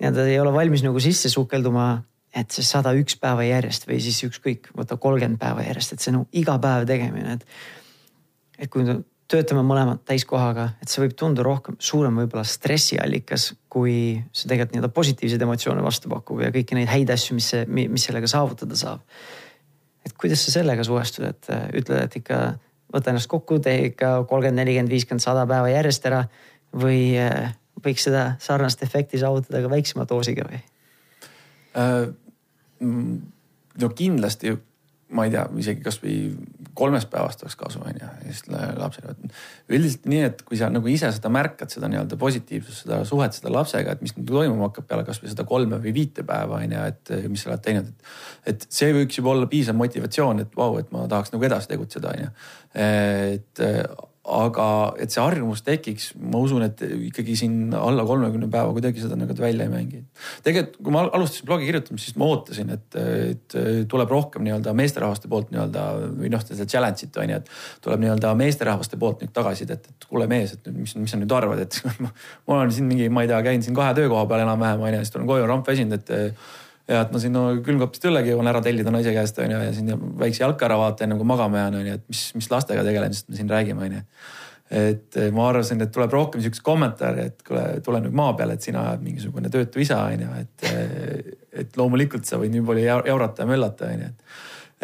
nii-öelda 0.00 0.26
ei 0.30 0.38
ole 0.40 0.52
valmis 0.52 0.84
nagu 0.84 1.00
sisse 1.00 1.28
sukelduma 1.28 2.02
et 2.34 2.54
see 2.54 2.66
sada 2.66 2.92
üks 2.98 3.16
päeva 3.20 3.44
järjest 3.46 3.88
või 3.88 4.00
siis 4.02 4.20
ükskõik, 4.26 4.70
võta 4.76 4.98
kolmkümmend 5.00 5.40
päeva 5.40 5.64
järjest, 5.66 5.96
et 5.96 6.04
see 6.04 6.14
nagu 6.14 6.28
iga 6.32 6.58
päev 6.62 6.86
tegemine, 6.90 7.38
et. 7.38 7.46
et 8.60 8.70
kui 8.70 8.84
töötame 9.30 9.62
mõlemad 9.62 10.00
täiskohaga, 10.08 10.72
et 10.82 10.90
see 10.90 11.04
võib 11.04 11.12
tunduda 11.18 11.44
rohkem, 11.46 11.76
suurem 11.78 12.16
võib-olla 12.18 12.42
stressiallikas, 12.46 13.52
kui 13.70 13.94
see 14.34 14.48
tegelikult 14.50 14.74
nii-öelda 14.74 14.90
positiivseid 14.94 15.44
emotsioone 15.46 15.84
vastu 15.84 16.10
pakub 16.10 16.42
ja 16.42 16.50
kõiki 16.54 16.74
neid 16.74 16.90
häid 16.90 17.12
asju, 17.14 17.36
mis 17.38 17.50
see, 17.52 17.62
mis 17.70 18.08
sellega 18.08 18.30
saavutada 18.30 18.78
saab. 18.78 19.04
et 20.04 20.16
kuidas 20.18 20.42
sa 20.42 20.54
sellega 20.56 20.84
suhestud, 20.86 21.28
et 21.28 21.50
äh, 21.52 21.68
ütled, 21.78 22.02
et 22.02 22.16
ikka 22.18 22.40
võta 22.90 23.12
ennast 23.12 23.30
kokku, 23.30 23.60
tee 23.62 23.92
ikka 23.92 24.24
kolmkümmend, 24.26 24.62
nelikümmend, 24.62 24.90
viiskümmend, 24.90 25.22
sada 25.22 25.46
päeva 25.46 25.70
järjest 25.70 26.06
ära 26.10 26.24
või 26.74 27.02
äh, 27.20 27.52
võiks 27.84 28.08
seda 28.08 28.34
sarnast 28.42 28.82
efekti 28.82 29.20
saavutada 29.20 29.62
ka 29.62 29.70
väiksema 29.70 30.08
doosiga 30.10 30.48
või? 30.48 30.62
Äh, 31.78 32.10
no 32.80 33.94
kindlasti 33.96 34.56
ma 35.10 35.26
ei 35.26 35.32
tea, 35.32 35.42
isegi 35.58 35.82
kasvõi 35.82 36.16
kolmest 36.78 37.10
päevast 37.10 37.42
oleks 37.42 37.56
kasu, 37.58 37.80
on 37.82 37.96
ju, 37.98 38.06
ja 38.06 38.32
siis 38.32 38.44
lapsele. 38.78 39.14
üldiselt 39.68 40.06
nii, 40.10 40.20
et 40.28 40.42
kui 40.46 40.58
sa 40.58 40.68
nagu 40.70 40.86
ise 40.90 41.10
seda 41.14 41.32
märkad, 41.34 41.72
seda 41.72 41.90
nii-öelda 41.90 42.18
positiivsust, 42.20 42.84
seda 42.84 43.00
suhet 43.08 43.34
selle 43.34 43.52
lapsega, 43.56 43.96
et 43.96 44.04
mis 44.04 44.14
nüüd 44.16 44.30
toimuma 44.30 44.68
hakkab 44.68 44.86
peale 44.90 45.06
kasvõi 45.08 45.32
seda 45.32 45.46
kolme 45.48 45.80
või 45.82 45.94
viite 45.96 46.24
päeva 46.26 46.60
on 46.60 46.76
ju, 46.76 46.84
et 46.92 47.12
mis 47.32 47.42
sa 47.42 47.50
oled 47.50 47.64
teinud. 47.64 47.90
et 48.52 48.68
see 48.70 48.94
võiks 48.96 49.18
juba 49.18 49.34
olla 49.34 49.50
piisav 49.50 49.78
motivatsioon, 49.80 50.44
et 50.44 50.54
vau, 50.56 50.78
et 50.78 50.94
ma 50.94 51.08
tahaks 51.10 51.34
nagu 51.34 51.48
edasi 51.50 51.72
tegutseda, 51.74 52.14
on 52.14 52.24
ju. 52.26 52.30
et 52.86 53.64
aga 54.28 54.64
et 55.00 55.08
see 55.14 55.22
harjumus 55.22 55.62
tekiks, 55.64 56.10
ma 56.20 56.42
usun, 56.44 56.60
et 56.66 56.82
ikkagi 56.84 57.32
siin 57.40 57.72
alla 57.76 58.04
kolmekümne 58.04 58.50
päeva 58.52 58.74
kuidagi 58.76 59.00
seda 59.00 59.16
nagu 59.16 59.32
välja 59.38 59.64
ei 59.64 59.72
mängi. 59.72 60.02
tegelikult, 60.44 60.76
kui 60.76 60.92
ma 60.92 61.06
alustasin 61.08 61.48
blogi 61.48 61.68
kirjutamist, 61.70 62.10
siis 62.10 62.18
ma 62.20 62.28
ootasin, 62.28 62.74
et, 62.76 62.98
et 63.00 63.56
tuleb 63.88 64.12
rohkem 64.12 64.44
nii-öelda 64.44 64.76
meesterahvaste 64.76 65.30
poolt 65.32 65.54
nii-öelda 65.54 65.86
või 66.20 66.32
noh, 66.34 66.44
seda 66.44 66.68
challenge'it 66.68 67.16
on 67.16 67.32
ju, 67.32 67.40
et 67.40 67.50
tuleb 67.86 68.04
nii-öelda 68.04 68.34
meesterahvaste 68.42 69.00
poolt 69.00 69.24
nüüd 69.24 69.32
tagasisidet, 69.36 69.88
et 69.88 70.08
kuule 70.10 70.28
mees, 70.28 70.52
et 70.58 70.72
mis, 70.74 70.94
mis 71.00 71.16
sa 71.16 71.20
nüüd 71.20 71.36
arvad, 71.40 71.64
et 71.64 71.80
ma 72.44 72.58
olen 72.60 72.76
siin 72.76 72.92
mingi, 72.92 73.08
ma 73.08 73.24
ei 73.24 73.32
tea, 73.32 73.40
käin 73.48 73.64
siin 73.64 73.78
kahe 73.78 73.96
töökoha 73.96 74.28
peal 74.28 74.44
enam-vähem 74.44 74.84
on 74.84 74.98
ju, 74.98 75.04
siis 75.06 75.16
tulen 75.16 75.32
koju, 75.32 75.48
ramp 75.48 75.72
väsinud, 75.72 75.96
et 75.96 76.36
ja 76.90 77.04
et 77.04 77.14
ma 77.14 77.22
siin 77.22 77.34
no, 77.34 77.44
külmkapist 77.64 78.04
õllegi 78.10 78.32
jõuan 78.32 78.50
ära 78.50 78.62
tellida 78.64 78.92
naise 78.92 79.12
käest 79.14 79.38
on 79.42 79.54
ju 79.54 79.62
ja 79.62 79.72
siin 79.74 79.90
väikse 80.20 80.42
jalka 80.42 80.66
ära 80.66 80.78
vaata 80.80 81.06
enne 81.06 81.18
kui 81.18 81.28
magama 81.28 81.64
jään 81.64 81.80
on 81.80 81.90
ju, 81.90 81.96
et 82.00 82.06
mis, 82.10 82.22
mis 82.38 82.48
lastega 82.50 82.84
tegelemisest 82.86 83.28
me 83.30 83.38
siin 83.38 83.50
räägime 83.50 83.86
on 83.86 83.98
ju. 83.98 84.02
et 84.80 85.18
eh, 85.18 85.30
ma 85.34 85.48
arvasin, 85.50 85.82
et 85.82 85.92
tuleb 85.94 86.12
rohkem 86.14 86.42
siukest 86.42 86.62
kommentaari, 86.66 87.26
et 87.30 87.44
kuule, 87.46 87.64
tule 87.86 88.00
nüüd 88.04 88.16
maa 88.16 88.34
peale, 88.38 88.54
et 88.58 88.66
sina 88.66 88.84
oled 88.90 89.04
mingisugune 89.06 89.50
töötu 89.50 89.82
isa 89.82 90.00
on 90.06 90.26
ju, 90.26 90.32
et. 90.44 90.66
Eh, 90.70 91.36
et 91.60 91.74
loomulikult 91.74 92.22
sa 92.28 92.38
võid 92.38 92.52
nii 92.54 92.60
palju 92.62 92.82
jaurata 92.86 93.42
ja 93.42 93.46
möllata 93.50 93.88
on 93.90 94.04
ju, 94.04 94.10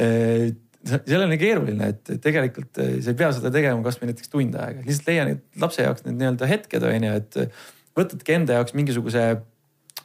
et 0.03 0.97
see 1.07 1.19
on 1.23 1.35
keeruline, 1.39 1.93
et 1.95 2.11
tegelikult 2.23 2.81
eh, 2.83 2.97
sa 3.05 3.13
ei 3.13 3.19
pea 3.21 3.29
seda 3.37 3.53
tegema 3.55 3.87
kasvõi 3.87 4.11
näiteks 4.11 4.33
tund 4.33 4.59
aega, 4.59 4.83
lihtsalt 4.83 5.13
leia 5.13 5.29
neid 5.29 5.45
lapse 5.63 5.87
jaoks 5.87 6.03
need 6.09 6.19
nii-öelda 6.19 6.49
hetked 6.51 6.89
on 6.91 7.07
ju, 7.07 7.21
et 7.23 7.39
võtadki 7.97 8.35
enda 8.35 8.59
jaoks 8.59 8.75
mingisuguse 8.75 9.29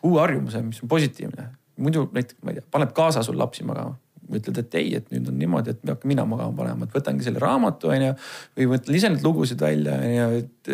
uue 0.06 0.22
harjumuse, 0.22 0.62
mis 0.70 0.86
on 0.86 0.94
positiivne 0.94 1.50
muidu 1.84 2.08
näiteks, 2.14 2.40
ma 2.46 2.54
ei 2.54 2.60
tea, 2.60 2.70
paneb 2.72 2.96
kaasa 2.98 3.26
sul 3.26 3.40
lapsi 3.40 3.66
magama 3.68 3.98
ütled, 4.32 4.58
et 4.62 4.76
ei, 4.80 4.92
et 5.00 5.08
nüüd 5.12 5.30
on 5.32 5.38
niimoodi, 5.40 5.74
et 5.74 5.82
hakkan 5.88 6.08
mina 6.08 6.26
magama 6.30 6.56
panema, 6.56 6.88
et 6.88 6.96
võtangi 6.96 7.26
selle 7.26 7.42
raamatu 7.42 7.92
onju. 7.92 8.12
või 8.58 8.68
võtan 8.74 8.98
ise 8.98 9.10
neid 9.12 9.26
lugusid 9.26 9.62
välja 9.62 9.98
onju, 9.98 10.28
et 10.42 10.72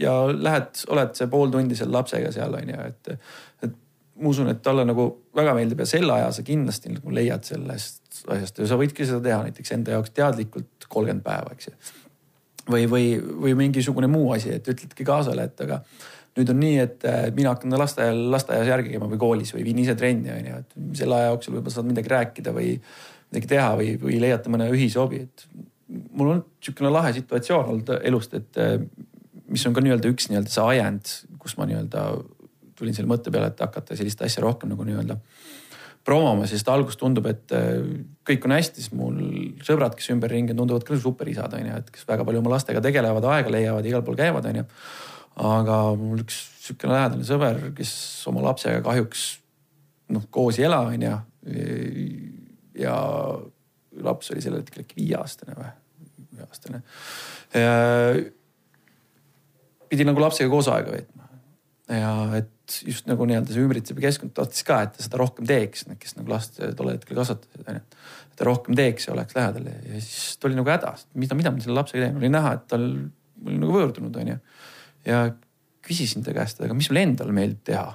ja 0.00 0.14
lähed, 0.32 0.84
oled 0.94 1.16
see 1.18 1.30
pool 1.32 1.52
tundi 1.52 1.78
seal 1.78 1.92
lapsega 1.92 2.32
seal 2.34 2.56
onju, 2.60 2.78
et. 2.88 3.16
et 3.66 3.80
ma 4.14 4.30
usun, 4.30 4.46
et 4.46 4.60
talle 4.62 4.84
nagu 4.86 5.08
väga 5.34 5.56
meeldib 5.56 5.80
ja 5.82 5.88
selle 5.90 6.12
aja 6.14 6.30
sa 6.32 6.44
kindlasti 6.46 6.92
nagu 6.92 7.10
leiad 7.10 7.42
sellest 7.42 8.20
asjast 8.30 8.60
ja 8.62 8.68
sa 8.70 8.76
võidki 8.78 9.06
seda 9.08 9.18
teha 9.24 9.40
näiteks 9.48 9.74
enda 9.74 9.96
jaoks 9.96 10.14
teadlikult 10.14 10.86
kolmkümmend 10.86 11.24
päeva, 11.26 11.56
eks 11.56 11.66
ju. 11.66 11.74
või, 12.70 12.84
või, 12.90 13.08
või 13.46 13.56
mingisugune 13.58 14.06
muu 14.10 14.30
asi, 14.36 14.54
et 14.54 14.70
ütledki 14.70 15.06
kaasale, 15.08 15.48
et 15.50 15.64
aga 15.66 15.80
nüüd 16.34 16.50
on 16.50 16.58
nii, 16.58 16.78
et 16.82 17.04
mina 17.36 17.52
hakkan 17.54 17.76
lasteaial, 17.78 18.24
lasteaias 18.34 18.70
järgi 18.70 18.94
käima 18.94 19.08
või 19.10 19.20
koolis 19.22 19.54
või 19.54 19.66
viin 19.68 19.82
ise 19.84 19.94
trenni 19.98 20.32
on 20.34 20.48
ju, 20.50 20.60
et 20.64 20.78
selle 20.98 21.18
aja 21.18 21.30
jooksul 21.30 21.56
võib-olla 21.56 21.76
saad 21.76 21.90
midagi 21.90 22.10
rääkida 22.10 22.54
või 22.56 22.72
midagi 23.30 23.50
teha 23.54 23.70
või, 23.78 23.94
või 24.02 24.18
leiate 24.22 24.52
mõne 24.52 24.66
ühise 24.74 24.98
hobi, 24.98 25.22
et 25.28 25.46
mul 25.88 26.32
on 26.34 26.42
niisugune 26.42 26.90
lahe 26.94 27.12
situatsioon 27.14 27.70
olnud 27.74 27.92
elust, 28.02 28.34
et 28.34 28.62
mis 29.46 29.66
on 29.68 29.76
ka 29.76 29.84
nii-öelda 29.84 30.10
üks 30.10 30.30
nii-öelda 30.30 30.50
see 30.50 30.66
ajend, 30.74 31.12
kus 31.42 31.54
ma 31.58 31.68
nii-öelda 31.70 32.06
tulin 32.74 32.96
selle 32.96 33.10
mõtte 33.10 33.30
peale, 33.30 33.52
et 33.52 33.62
hakata 33.62 33.96
sellist 33.98 34.22
asja 34.26 34.42
rohkem 34.42 34.72
nagu 34.72 34.86
nii-öelda 34.86 35.18
promoma, 36.04 36.48
sest 36.48 36.68
alguses 36.68 36.98
tundub, 37.00 37.26
et 37.30 37.52
kõik 38.28 38.44
on 38.44 38.52
hästi, 38.56 38.82
siis 38.82 38.92
mul 38.96 39.16
sõbrad, 39.64 39.94
kes 39.96 40.10
ümberringi 40.12 40.56
tunduvad 40.56 40.84
ka 40.84 40.98
superisad 41.00 41.54
on 41.56 41.70
ju, 41.70 41.80
et 41.80 41.90
kes 41.94 42.04
väga 42.08 42.26
palju 42.28 42.42
oma 42.42 42.52
lastega 42.56 42.82
tegelevad, 42.84 43.24
aega 43.32 43.52
leiavad, 43.54 43.88
igal 43.88 44.04
pool 44.04 44.18
käivad, 44.18 44.48
on 44.50 44.60
ju 44.60 44.66
aga 45.40 45.78
mul 45.98 46.22
üks 46.22 46.36
sihukene 46.64 46.94
lähedane 46.94 47.26
sõber, 47.26 47.58
kes 47.76 47.92
oma 48.30 48.44
lapsega 48.44 48.82
kahjuks 48.84 49.24
noh, 50.14 50.26
koos 50.32 50.60
ei 50.60 50.68
ela, 50.68 50.84
onju. 50.92 51.16
ja 52.78 52.94
laps 54.04 54.30
oli 54.34 54.44
sellel 54.44 54.62
hetkel 54.62 54.84
äkki 54.84 54.98
viieaastane 55.00 55.56
või, 55.58 55.72
viieaastane. 56.34 56.80
pidi 59.90 60.06
nagu 60.06 60.22
lapsega 60.22 60.50
koos 60.52 60.70
aega 60.72 60.94
veetma 60.94 61.28
ja 61.90 62.12
et 62.38 62.78
just 62.86 63.08
nagu 63.10 63.26
nii-öelda 63.28 63.52
see 63.52 63.64
ümbritsev 63.66 63.98
keskkond 64.00 64.32
tahtis 64.36 64.64
ka, 64.64 64.80
et 64.86 64.94
ta 64.96 65.04
seda 65.04 65.18
rohkem 65.20 65.44
teeks, 65.48 65.84
kes 66.00 66.16
nagu 66.16 66.32
last 66.32 66.56
tol 66.78 66.88
hetkel 66.94 67.18
kasvatasid, 67.18 67.66
onju. 67.66 67.82
et 67.82 68.38
ta 68.38 68.46
rohkem 68.48 68.78
teeks 68.78 69.10
ja 69.10 69.12
oleks 69.16 69.36
lähedal 69.36 69.68
ja 69.68 69.98
siis 69.98 70.38
tuli 70.40 70.56
nagu 70.56 70.72
häda, 70.72 70.94
mida, 71.20 71.36
mida 71.36 71.52
ma 71.52 71.64
selle 71.64 71.76
lapsega 71.82 72.06
teen, 72.06 72.16
oli 72.22 72.32
näha, 72.32 72.54
et 72.56 72.64
tal 72.72 72.86
oli 73.44 73.58
nagu 73.60 73.76
võõrdunud, 73.76 74.16
onju 74.22 74.38
ja 75.08 75.26
küsisin 75.84 76.24
ta 76.24 76.34
käest, 76.36 76.62
aga 76.64 76.76
mis 76.76 76.88
sul 76.90 77.00
endal 77.00 77.32
meeldib 77.34 77.62
teha? 77.68 77.92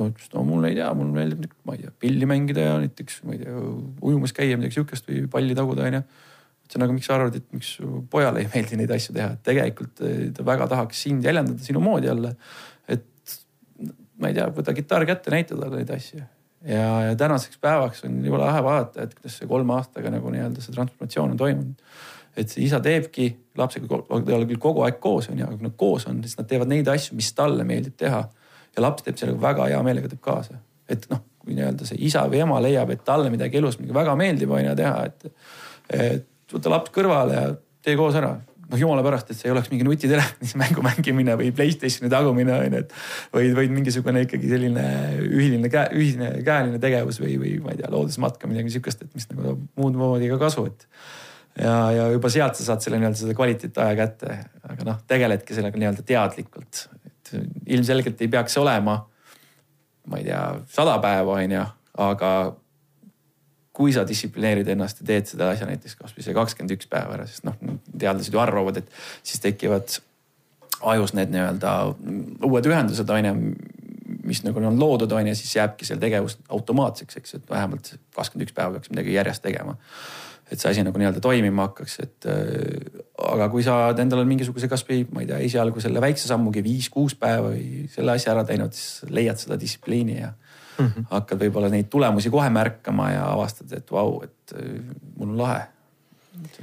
no 0.00 0.08
ütles, 0.08 0.30
no 0.32 0.42
mul 0.48 0.64
ei 0.68 0.78
tea, 0.78 0.88
mul 0.96 1.12
meeldib, 1.12 1.52
ma 1.68 1.76
ei 1.76 1.84
tea, 1.84 1.92
pilli 2.00 2.28
mängida 2.28 2.64
ja 2.64 2.74
näiteks, 2.80 3.20
ma 3.28 3.36
ei 3.36 3.42
tea, 3.42 3.60
ujumas 4.06 4.32
käia, 4.36 4.56
midagi 4.56 4.78
sihukest 4.78 5.08
või 5.10 5.26
palli 5.32 5.56
taguda, 5.58 5.84
onju. 5.90 6.00
ütlesin, 6.64 6.84
aga 6.86 6.96
miks 6.96 7.10
sa 7.10 7.16
arvad, 7.18 7.36
et 7.36 7.46
miks 7.56 7.74
pojale 8.12 8.44
ei 8.44 8.50
meeldi 8.54 8.80
neid 8.80 8.94
asju 8.96 9.16
teha, 9.16 9.34
et 9.36 9.42
tegelikult 9.44 10.02
eh, 10.06 10.26
ta 10.36 10.46
väga 10.46 10.70
tahaks 10.72 11.04
sind 11.04 11.26
jäljendada 11.26 11.66
sinu 11.66 11.82
moodi 11.84 12.08
jälle. 12.08 12.34
et 12.88 13.36
ma 14.20 14.30
ei 14.30 14.38
tea, 14.38 14.46
võta 14.56 14.76
kitarr 14.76 15.08
kätte, 15.10 15.34
näita 15.34 15.58
talle 15.58 15.82
neid 15.82 15.92
asju. 15.96 16.22
ja, 16.64 16.86
ja 17.10 17.18
tänaseks 17.20 17.60
päevaks 17.60 18.06
on 18.08 18.22
jube 18.24 18.40
lahe 18.40 18.64
vaadata, 18.64 19.04
et 19.04 19.18
kuidas 19.18 19.36
see 19.40 19.50
kolme 19.50 19.76
aastaga 19.76 20.14
nagu 20.16 20.32
nii-öelda 20.32 20.64
see 20.64 20.76
transformatsioon 20.76 21.36
on 21.36 21.44
toimunud 21.44 21.92
et 22.38 22.52
see 22.52 22.64
isa 22.66 22.80
teebki 22.84 23.30
lapsega, 23.58 23.88
ta 23.88 24.20
ei 24.20 24.36
ole 24.36 24.48
küll 24.50 24.60
kogu 24.62 24.84
aeg 24.86 25.00
koos 25.02 25.30
on 25.32 25.40
ju, 25.40 25.46
aga 25.46 25.56
kui 25.56 25.66
nad 25.66 25.76
koos 25.78 26.06
on, 26.10 26.20
siis 26.24 26.38
nad 26.38 26.48
teevad 26.50 26.70
neid 26.70 26.88
asju, 26.88 27.16
mis 27.18 27.32
talle 27.36 27.66
meeldib 27.66 27.96
teha. 28.00 28.22
ja 28.76 28.82
laps 28.84 29.02
teeb 29.02 29.16
sellega 29.18 29.42
väga 29.42 29.64
hea 29.72 29.80
meelega 29.82 30.08
teeb 30.12 30.20
kaasa, 30.22 30.60
et 30.88 31.08
noh, 31.10 31.24
kui 31.42 31.56
nii-öelda 31.56 31.88
see 31.88 31.98
isa 32.06 32.22
või 32.30 32.44
ema 32.44 32.60
leiab, 32.62 32.92
et 32.94 33.02
talle 33.04 33.32
midagi 33.32 33.58
elus 33.58 33.80
midagi 33.80 33.96
väga 33.96 34.14
meeldib 34.18 34.52
on 34.54 34.62
ju 34.64 34.76
teha, 34.78 35.08
et. 35.08 35.32
et 35.90 36.28
võta 36.50 36.70
laps 36.70 36.90
kõrvale 36.94 37.34
ja 37.34 37.50
tee 37.82 37.96
koos 37.98 38.16
ära 38.18 38.36
noh, 38.70 38.78
jumala 38.78 39.02
pärast, 39.04 39.30
et 39.30 39.38
see 39.38 39.48
ei 39.48 39.54
oleks 39.54 39.70
mingi 39.72 39.86
nutitelefonis 39.86 40.54
mängu 40.62 40.84
mängimine 40.84 41.36
või 41.40 41.50
Playstationi 41.56 42.10
tagumine 42.12 42.54
on 42.56 42.76
ju, 42.76 42.82
et. 42.84 42.94
vaid, 43.34 43.54
vaid 43.56 43.74
mingisugune 43.74 44.24
ikkagi 44.26 44.50
selline 44.52 44.84
ühiline 45.26 45.70
käe, 45.72 45.90
ühine 45.98 46.30
käeline 46.46 46.80
tegevus 46.82 47.20
või, 47.22 47.36
või 47.40 47.56
ma 47.64 47.74
ei 47.74 47.80
tea, 47.80 47.90
loodusmatka, 47.92 48.50
midagi 48.50 48.76
sihukest, 48.76 49.04
et 49.06 49.18
mis 49.18 49.26
nagu 49.32 49.56
muud 49.80 49.98
moodi 49.98 50.30
ka 50.30 50.38
kasu, 50.44 50.68
et 50.70 50.86
ja, 51.58 51.74
ja 51.92 52.06
juba 52.12 52.30
sealt 52.32 52.58
sa 52.58 52.66
saad 52.70 52.84
selle 52.84 53.00
nii-öelda 53.00 53.18
seda 53.18 53.34
kvaliteetaja 53.36 53.98
kätte, 53.98 54.38
aga 54.68 54.86
noh, 54.86 54.98
tegeledki 55.10 55.56
sellega 55.56 55.80
nii-öelda 55.80 56.06
teadlikult. 56.06 56.86
et 57.06 57.34
ilmselgelt 57.76 58.20
ei 58.20 58.28
peaks 58.28 58.56
olema, 58.60 58.96
ma 60.10 60.20
ei 60.20 60.26
tea, 60.28 60.42
sada 60.70 60.98
päeva 61.02 61.38
on 61.38 61.56
ju, 61.56 61.64
aga 62.06 62.32
kui 63.80 63.94
sa 63.94 64.04
distsiplineerid 64.06 64.68
ennast 64.74 65.00
ja 65.00 65.08
teed 65.12 65.28
seda 65.30 65.50
asja 65.54 65.68
näiteks 65.68 65.96
kasvõi 65.96 66.24
see 66.26 66.36
kakskümmend 66.36 66.74
üks 66.76 66.88
päeva 66.90 67.16
ära, 67.16 67.26
sest 67.30 67.46
noh, 67.48 67.56
teadlased 67.90 68.34
ju 68.34 68.40
arvavad, 68.42 68.80
et 68.82 68.90
siis 69.22 69.42
tekivad 69.42 70.00
ajus 70.90 71.14
need 71.16 71.32
nii-öelda 71.32 71.74
uued 72.48 72.66
ühendused 72.70 73.10
on 73.12 73.28
ju, 73.28 73.34
mis 74.26 74.42
nagu 74.44 74.62
on 74.66 74.78
loodud, 74.80 75.12
on 75.16 75.30
ju, 75.30 75.36
siis 75.38 75.54
jääbki 75.56 75.86
seal 75.86 76.00
tegevus 76.02 76.38
automaatseks, 76.48 77.20
eks, 77.20 77.36
et 77.38 77.50
vähemalt 77.50 77.94
kakskümmend 78.16 78.48
üks 78.48 78.56
päeva 78.56 78.74
peaks 78.76 78.92
midagi 78.92 79.14
järjest 79.16 79.44
tegema 79.44 79.76
et 80.50 80.58
see 80.58 80.70
asi 80.72 80.82
nagu 80.84 80.98
nii-öelda 80.98 81.22
toimima 81.22 81.68
hakkaks, 81.68 81.96
et 82.02 82.26
äh, 82.30 83.02
aga 83.30 83.48
kui 83.52 83.62
sa 83.66 83.76
oled 83.86 84.02
endale 84.02 84.26
mingisuguse 84.28 84.68
kasvõi 84.70 85.04
ma 85.14 85.22
ei 85.22 85.28
tea, 85.30 85.38
esialgu 85.46 85.82
selle 85.82 86.02
väikse 86.02 86.28
sammugi 86.30 86.62
viis-kuus 86.66 87.14
päeva 87.20 87.52
või 87.52 87.86
selle 87.92 88.16
asja 88.16 88.34
ära 88.34 88.44
teinud, 88.48 88.74
siis 88.74 89.10
leiad 89.14 89.38
seda 89.40 89.58
distsipliini 89.60 90.16
ja 90.18 90.32
mm 90.32 90.86
-hmm. 90.86 91.10
hakkad 91.10 91.42
võib-olla 91.44 91.70
neid 91.70 91.90
tulemusi 91.92 92.30
kohe 92.30 92.50
märkama 92.50 93.10
ja 93.12 93.28
avastad, 93.32 93.72
et 93.76 93.92
vau, 93.92 94.22
et 94.26 94.56
äh, 94.56 94.80
mul 95.16 95.34
on 95.34 95.38
lahe, 95.38 95.62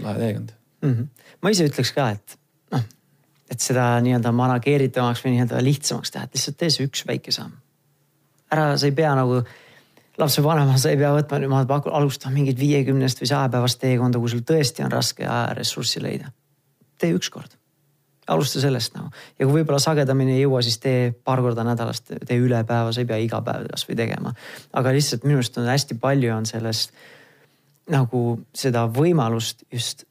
lahe 0.03 0.19
teekond 0.19 0.51
mm. 0.81 0.93
-hmm. 0.93 1.07
ma 1.41 1.53
ise 1.55 1.69
ütleks 1.69 1.93
ka, 1.95 2.09
et 2.09 2.38
noh, 2.75 2.83
et 3.49 3.59
seda 3.59 3.88
nii-öelda 4.03 4.31
manageeritavamaks 4.31 5.23
või 5.23 5.38
nii-öelda 5.38 5.63
lihtsamaks 5.63 6.11
teha, 6.11 6.27
et 6.27 6.35
lihtsalt 6.35 6.57
tee 6.57 6.69
see 6.69 6.89
üks 6.89 7.07
väike 7.07 7.31
samm. 7.31 7.55
ära, 8.51 8.77
sa 8.77 8.85
ei 8.85 8.91
pea 8.91 9.15
nagu 9.15 9.43
lapsevanema, 10.18 10.78
sa 10.82 10.91
ei 10.91 10.97
pea 10.99 11.11
võtma, 11.13 11.39
ma 11.51 11.82
alustan 11.99 12.34
mingit 12.34 12.59
viiekümnest 12.59 13.22
või 13.22 13.30
sajapäevast 13.30 13.80
teekonda, 13.84 14.20
kui 14.22 14.32
sul 14.34 14.43
tõesti 14.47 14.86
on 14.86 14.91
raske 14.91 15.26
ajaressurssi 15.26 16.01
leida. 16.03 16.32
tee 16.97 17.13
ükskord, 17.13 17.51
alusta 18.28 18.59
sellest 18.59 18.95
nagu 18.95 19.11
ja 19.38 19.45
kui 19.45 19.59
võib-olla 19.59 19.80
sagedamini 19.80 20.34
ei 20.34 20.41
jõua, 20.41 20.63
siis 20.65 20.80
tee 20.82 21.11
paar 21.11 21.41
korda 21.45 21.63
nädalas, 21.63 22.01
tee 22.01 22.39
üle 22.41 22.63
päeva, 22.63 22.91
sa 22.91 23.03
ei 23.03 23.09
pea 23.09 23.20
iga 23.22 23.41
päev 23.45 23.68
kasvõi 23.70 23.95
tegema. 23.95 24.34
aga 24.74 24.93
lihtsalt 24.95 25.24
minu 25.24 25.38
arust 25.38 25.57
on 25.57 25.70
hästi 25.70 25.99
palju 26.01 26.34
on 26.34 26.49
sellest 26.49 26.91
nagu 27.93 28.24
seda 28.53 28.88
võimalust 28.88 29.63
just 29.72 30.07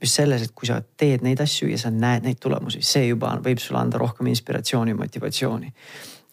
just 0.00 0.14
selles, 0.14 0.42
et 0.42 0.52
kui 0.54 0.68
sa 0.68 0.78
teed 0.96 1.24
neid 1.26 1.40
asju 1.42 1.66
ja 1.72 1.78
sa 1.78 1.90
näed 1.90 2.22
neid 2.22 2.38
tulemusi, 2.38 2.84
see 2.86 3.08
juba 3.08 3.32
võib 3.42 3.58
sulle 3.58 3.80
anda 3.80 3.98
rohkem 3.98 4.30
inspiratsiooni, 4.30 4.94
motivatsiooni 4.94 5.72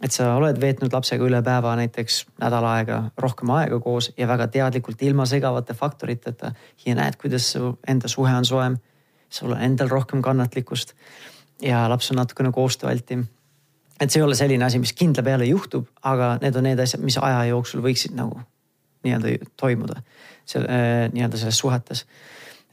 et 0.04 0.12
sa 0.12 0.34
oled 0.36 0.58
veetnud 0.60 0.94
lapsega 0.94 1.24
üle 1.24 1.40
päeva 1.46 1.76
näiteks 1.80 2.26
nädal 2.42 2.66
aega, 2.68 2.98
rohkem 3.22 3.52
aega 3.56 3.80
koos 3.84 4.12
ja 4.18 4.28
väga 4.28 4.48
teadlikult 4.52 5.02
ilma 5.08 5.26
segavate 5.30 5.74
faktoriteta 5.74 6.52
ja 6.86 6.96
näed, 6.98 7.16
kuidas 7.22 7.48
su 7.54 7.72
enda 7.88 8.12
suhe 8.12 8.34
on 8.34 8.46
soojem. 8.46 8.78
sul 9.30 9.52
on 9.52 9.62
endal 9.62 9.90
rohkem 9.90 10.22
kannatlikkust 10.22 10.94
ja 11.62 11.90
laps 11.90 12.12
on 12.12 12.18
natukene 12.18 12.52
koostööaltim. 12.52 13.26
et 14.00 14.12
see 14.12 14.20
ei 14.20 14.26
ole 14.26 14.36
selline 14.36 14.66
asi, 14.66 14.80
mis 14.80 14.94
kindla 14.94 15.24
peale 15.24 15.46
juhtub, 15.46 15.88
aga 16.04 16.38
need 16.42 16.56
on 16.56 16.64
need 16.64 16.80
asjad, 16.80 17.02
mis 17.02 17.18
aja 17.18 17.46
jooksul 17.46 17.82
võiksid 17.82 18.16
nagu 18.16 18.40
nii-öelda 19.06 19.52
toimuda 19.58 20.02
seal 20.46 20.68
äh, 20.68 21.08
nii-öelda 21.14 21.38
selles 21.38 21.58
suhetes. 21.58 22.06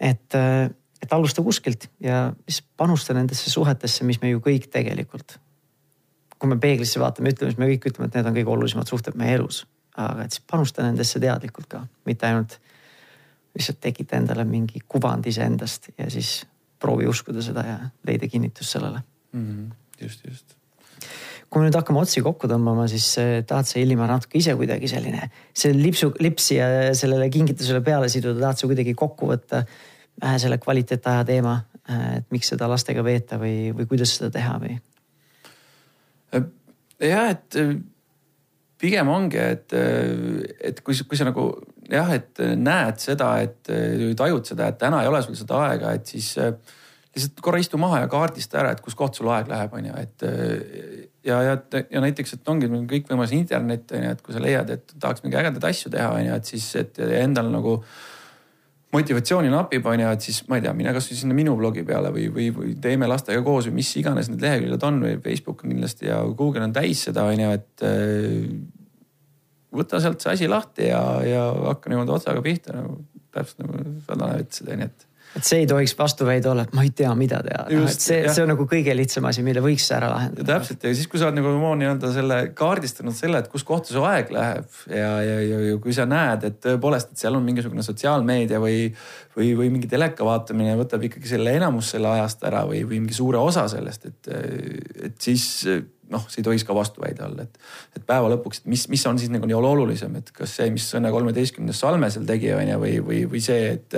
et, 0.00 0.34
äh, 0.34 0.70
et 1.02 1.12
alusta 1.12 1.42
kuskilt 1.42 1.88
ja 2.00 2.32
siis 2.48 2.62
panusta 2.76 3.14
nendesse 3.14 3.50
suhetesse, 3.50 4.04
mis 4.04 4.20
me 4.20 4.30
ju 4.30 4.40
kõik 4.40 4.68
tegelikult 4.70 5.38
kui 6.42 6.50
me 6.50 6.58
peeglisse 6.58 6.98
vaatame, 6.98 7.30
ütleme, 7.30 7.52
siis 7.52 7.60
me 7.60 7.68
kõik 7.70 7.84
ütleme, 7.92 8.08
et 8.10 8.16
need 8.18 8.26
on 8.26 8.34
kõige 8.34 8.50
olulisemad 8.50 8.90
suhted 8.90 9.14
meie 9.18 9.38
elus. 9.38 9.62
aga 9.92 10.24
et 10.24 10.32
siis 10.32 10.42
panusta 10.48 10.82
nendesse 10.82 11.20
teadlikult 11.20 11.66
ka, 11.68 11.82
mitte 12.08 12.24
ainult 12.26 12.54
lihtsalt 13.52 13.78
tekita 13.84 14.16
endale 14.16 14.46
mingi 14.48 14.80
kuvand 14.88 15.26
iseendast 15.28 15.90
ja 15.98 16.06
siis 16.10 16.46
proovi 16.80 17.06
uskuda 17.06 17.44
seda 17.44 17.64
ja 17.66 17.76
leida 18.08 18.28
kinnitust 18.32 18.72
sellele 18.72 19.02
mm. 19.32 19.42
-hmm. 19.44 19.74
just, 20.00 20.24
just. 20.26 20.56
kui 21.50 21.60
me 21.60 21.68
nüüd 21.68 21.76
hakkame 21.76 22.00
otsi 22.00 22.24
kokku 22.24 22.48
tõmbama, 22.48 22.88
siis 22.88 23.06
eh, 23.20 23.44
tahad 23.44 23.68
sa 23.68 23.78
Illimar 23.78 24.08
natuke 24.08 24.38
ise 24.38 24.54
kuidagi 24.56 24.88
selline, 24.88 25.28
see 25.54 25.74
lipsu, 25.76 26.10
lipsi 26.18 26.56
ja 26.56 26.94
sellele 26.94 27.28
kingitusele 27.30 27.84
peale 27.84 28.08
siduda, 28.08 28.40
tahad 28.40 28.62
sa 28.62 28.70
kuidagi 28.70 28.94
kokku 28.94 29.28
võtta 29.28 29.62
vähe 30.22 30.38
selle 30.38 30.58
kvaliteetaja 30.58 31.24
teema, 31.28 31.60
eh, 31.88 32.16
et 32.16 32.26
miks 32.30 32.48
seda 32.54 32.70
lastega 32.72 33.04
veeta 33.04 33.38
või, 33.38 33.76
või 33.76 33.86
kuidas 33.92 34.16
seda 34.16 34.30
teha 34.30 34.56
või? 34.64 34.80
Jah, 37.08 37.30
et 37.32 37.58
äh, 37.60 37.72
pigem 38.82 39.10
ongi, 39.12 39.40
et, 39.40 39.72
äh, 39.76 40.42
et 40.70 40.82
kui, 40.84 40.96
kui 41.08 41.18
sa 41.18 41.26
nagu 41.28 41.48
jah, 41.90 42.12
et 42.14 42.42
näed 42.58 43.02
seda, 43.02 43.34
et 43.44 43.72
äh, 43.72 44.12
tajud 44.18 44.48
seda, 44.48 44.70
et 44.70 44.80
täna 44.80 45.02
ei 45.02 45.10
ole 45.10 45.22
sul 45.24 45.38
seda 45.38 45.64
aega, 45.68 45.96
et 45.96 46.14
siis 46.14 46.34
lihtsalt 47.12 47.42
korra 47.44 47.60
istu 47.60 47.80
maha 47.80 48.04
ja 48.04 48.12
kaardista 48.12 48.62
ära, 48.62 48.72
et 48.72 48.80
kus 48.84 48.96
koht 48.96 49.18
sul 49.18 49.28
aeg 49.32 49.50
läheb, 49.50 49.74
on 49.76 49.90
ju, 49.90 49.96
et 50.00 50.24
ja, 51.28 51.42
ja, 51.44 51.58
ja 51.82 52.00
näiteks, 52.00 52.38
et 52.38 52.48
ongi 52.48 52.70
kõikvõimalus 52.70 53.34
internet 53.36 53.92
on 53.92 54.06
ju, 54.06 54.14
et 54.16 54.24
kui 54.24 54.36
sa 54.36 54.40
leiad, 54.40 54.72
et 54.72 54.96
tahaks 54.96 55.24
mingeid 55.24 55.42
ägedaid 55.42 55.68
asju 55.68 55.92
teha, 55.92 56.08
on 56.16 56.24
ju, 56.24 56.38
et 56.40 56.54
siis, 56.54 56.70
et 56.80 57.02
endal 57.20 57.52
nagu 57.52 57.76
motivatsiooni 58.92 59.50
napib, 59.52 59.86
on 59.88 60.00
ju, 60.02 60.10
et 60.16 60.24
siis 60.26 60.42
ma 60.50 60.58
ei 60.58 60.64
tea, 60.64 60.74
mine 60.76 60.92
kasvõi 60.92 61.16
sinna 61.16 61.36
minu 61.36 61.54
blogi 61.56 61.84
peale 61.88 62.10
või, 62.12 62.26
või, 62.32 62.50
või 62.54 62.74
teeme 62.82 63.08
lastega 63.08 63.40
koos 63.46 63.68
või 63.68 63.78
mis 63.80 63.92
iganes 64.00 64.28
need 64.28 64.44
leheküljed 64.44 64.84
on 64.88 65.00
või 65.06 65.16
Facebook 65.24 65.62
kindlasti 65.64 66.10
ja 66.10 66.20
Google 66.36 66.66
on 66.66 66.74
täis 66.76 67.06
seda, 67.08 67.24
on 67.30 67.40
ju, 67.40 67.54
et 67.56 67.86
äh, 67.88 68.50
võta 69.72 70.02
sealt 70.02 70.20
see 70.20 70.34
asi 70.36 70.50
lahti 70.50 70.90
ja, 70.90 71.00
ja 71.24 71.46
hakka 71.70 71.92
niimoodi 71.92 72.12
otsaga 72.18 72.44
pihta 72.44 72.76
nagu 72.76 73.00
täpselt 73.32 73.64
nagu 73.64 73.80
sa 74.04 74.12
Tanel 74.12 74.44
ütlesid, 74.44 74.68
on 74.74 74.84
ju, 74.84 74.90
et 74.90 75.08
et 75.36 75.46
see 75.46 75.62
ei 75.62 75.66
tohiks 75.68 75.94
vastuväide 75.98 76.50
olla, 76.50 76.66
et 76.66 76.74
ma 76.76 76.84
ei 76.84 76.90
tea, 76.96 77.12
mida 77.18 77.40
teha. 77.44 77.64
No, 77.70 77.86
et 77.88 78.04
see, 78.04 78.18
see 78.28 78.44
on 78.44 78.52
nagu 78.52 78.66
kõige 78.68 78.94
lihtsam 78.96 79.26
asi, 79.30 79.44
mille 79.46 79.62
võiks 79.64 79.86
ära 79.94 80.10
lahendada. 80.12 80.46
täpselt 80.54 80.84
ja 80.84 80.92
siis, 80.96 81.08
kui 81.10 81.20
sa 81.20 81.28
oled 81.28 81.38
nagu 81.40 81.54
nii-öelda 81.80 82.12
selle 82.14 82.40
kaardistanud 82.58 83.16
selle, 83.16 83.40
et 83.42 83.48
kus 83.52 83.64
kohta 83.68 83.94
su 83.94 84.04
aeg 84.08 84.32
läheb 84.34 84.82
ja, 84.90 85.14
ja, 85.24 85.38
ja, 85.46 85.62
ja 85.70 85.78
kui 85.82 85.96
sa 85.96 86.06
näed, 86.08 86.44
et 86.50 86.60
tõepoolest, 86.64 87.14
et 87.14 87.24
seal 87.24 87.38
on 87.38 87.46
mingisugune 87.46 87.84
sotsiaalmeedia 87.86 88.60
või, 88.62 88.90
või, 89.38 89.54
või 89.58 89.72
mingi 89.78 89.90
teleka 89.90 90.26
vaatamine 90.28 90.76
võtab 90.80 91.08
ikkagi 91.08 91.32
selle 91.32 91.56
enamus 91.56 91.94
selle 91.94 92.12
ajast 92.12 92.44
ära 92.48 92.66
või, 92.68 92.84
või 92.84 93.00
mingi 93.04 93.16
suure 93.16 93.40
osa 93.40 93.64
sellest, 93.72 94.10
et, 94.12 94.32
et 95.08 95.18
siis 95.22 95.48
noh, 96.12 96.28
see 96.28 96.42
ei 96.42 96.46
tohiks 96.46 96.64
ka 96.68 96.76
vastuväide 96.76 97.24
olla, 97.24 97.46
et, 97.46 97.58
et 97.96 98.04
päeva 98.06 98.30
lõpuks, 98.34 98.62
et 98.62 98.70
mis, 98.72 98.84
mis 98.92 99.04
on 99.08 99.20
siis 99.20 99.32
nagu 99.32 99.48
nii 99.48 99.56
olulisem, 99.56 100.20
et 100.20 100.32
kas 100.36 100.58
see, 100.58 100.68
mis 100.74 100.90
Õnne 100.98 101.12
kolmeteistkümnes 101.14 101.80
Salme 101.80 102.10
seal 102.12 102.28
tegi, 102.28 102.52
on 102.52 102.68
ju, 102.68 102.80
või, 102.82 102.96
või, 103.06 103.22
või 103.32 103.44
see, 103.44 103.76
et 103.78 103.96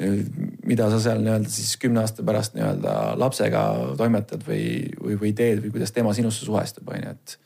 mida 0.00 0.88
sa 0.92 0.98
seal 1.02 1.20
nii-öelda 1.24 1.50
siis 1.52 1.74
kümne 1.80 2.02
aasta 2.02 2.24
pärast 2.26 2.56
nii-öelda 2.56 2.96
lapsega 3.20 3.62
toimetad 4.00 4.44
või, 4.46 4.64
või, 4.96 5.16
või 5.20 5.32
teed 5.36 5.62
või 5.64 5.74
kuidas 5.76 5.92
tema 5.96 6.14
sinusse 6.16 6.46
suhestub, 6.46 6.88
on 6.88 7.04
ju, 7.04 7.14
et. 7.16 7.36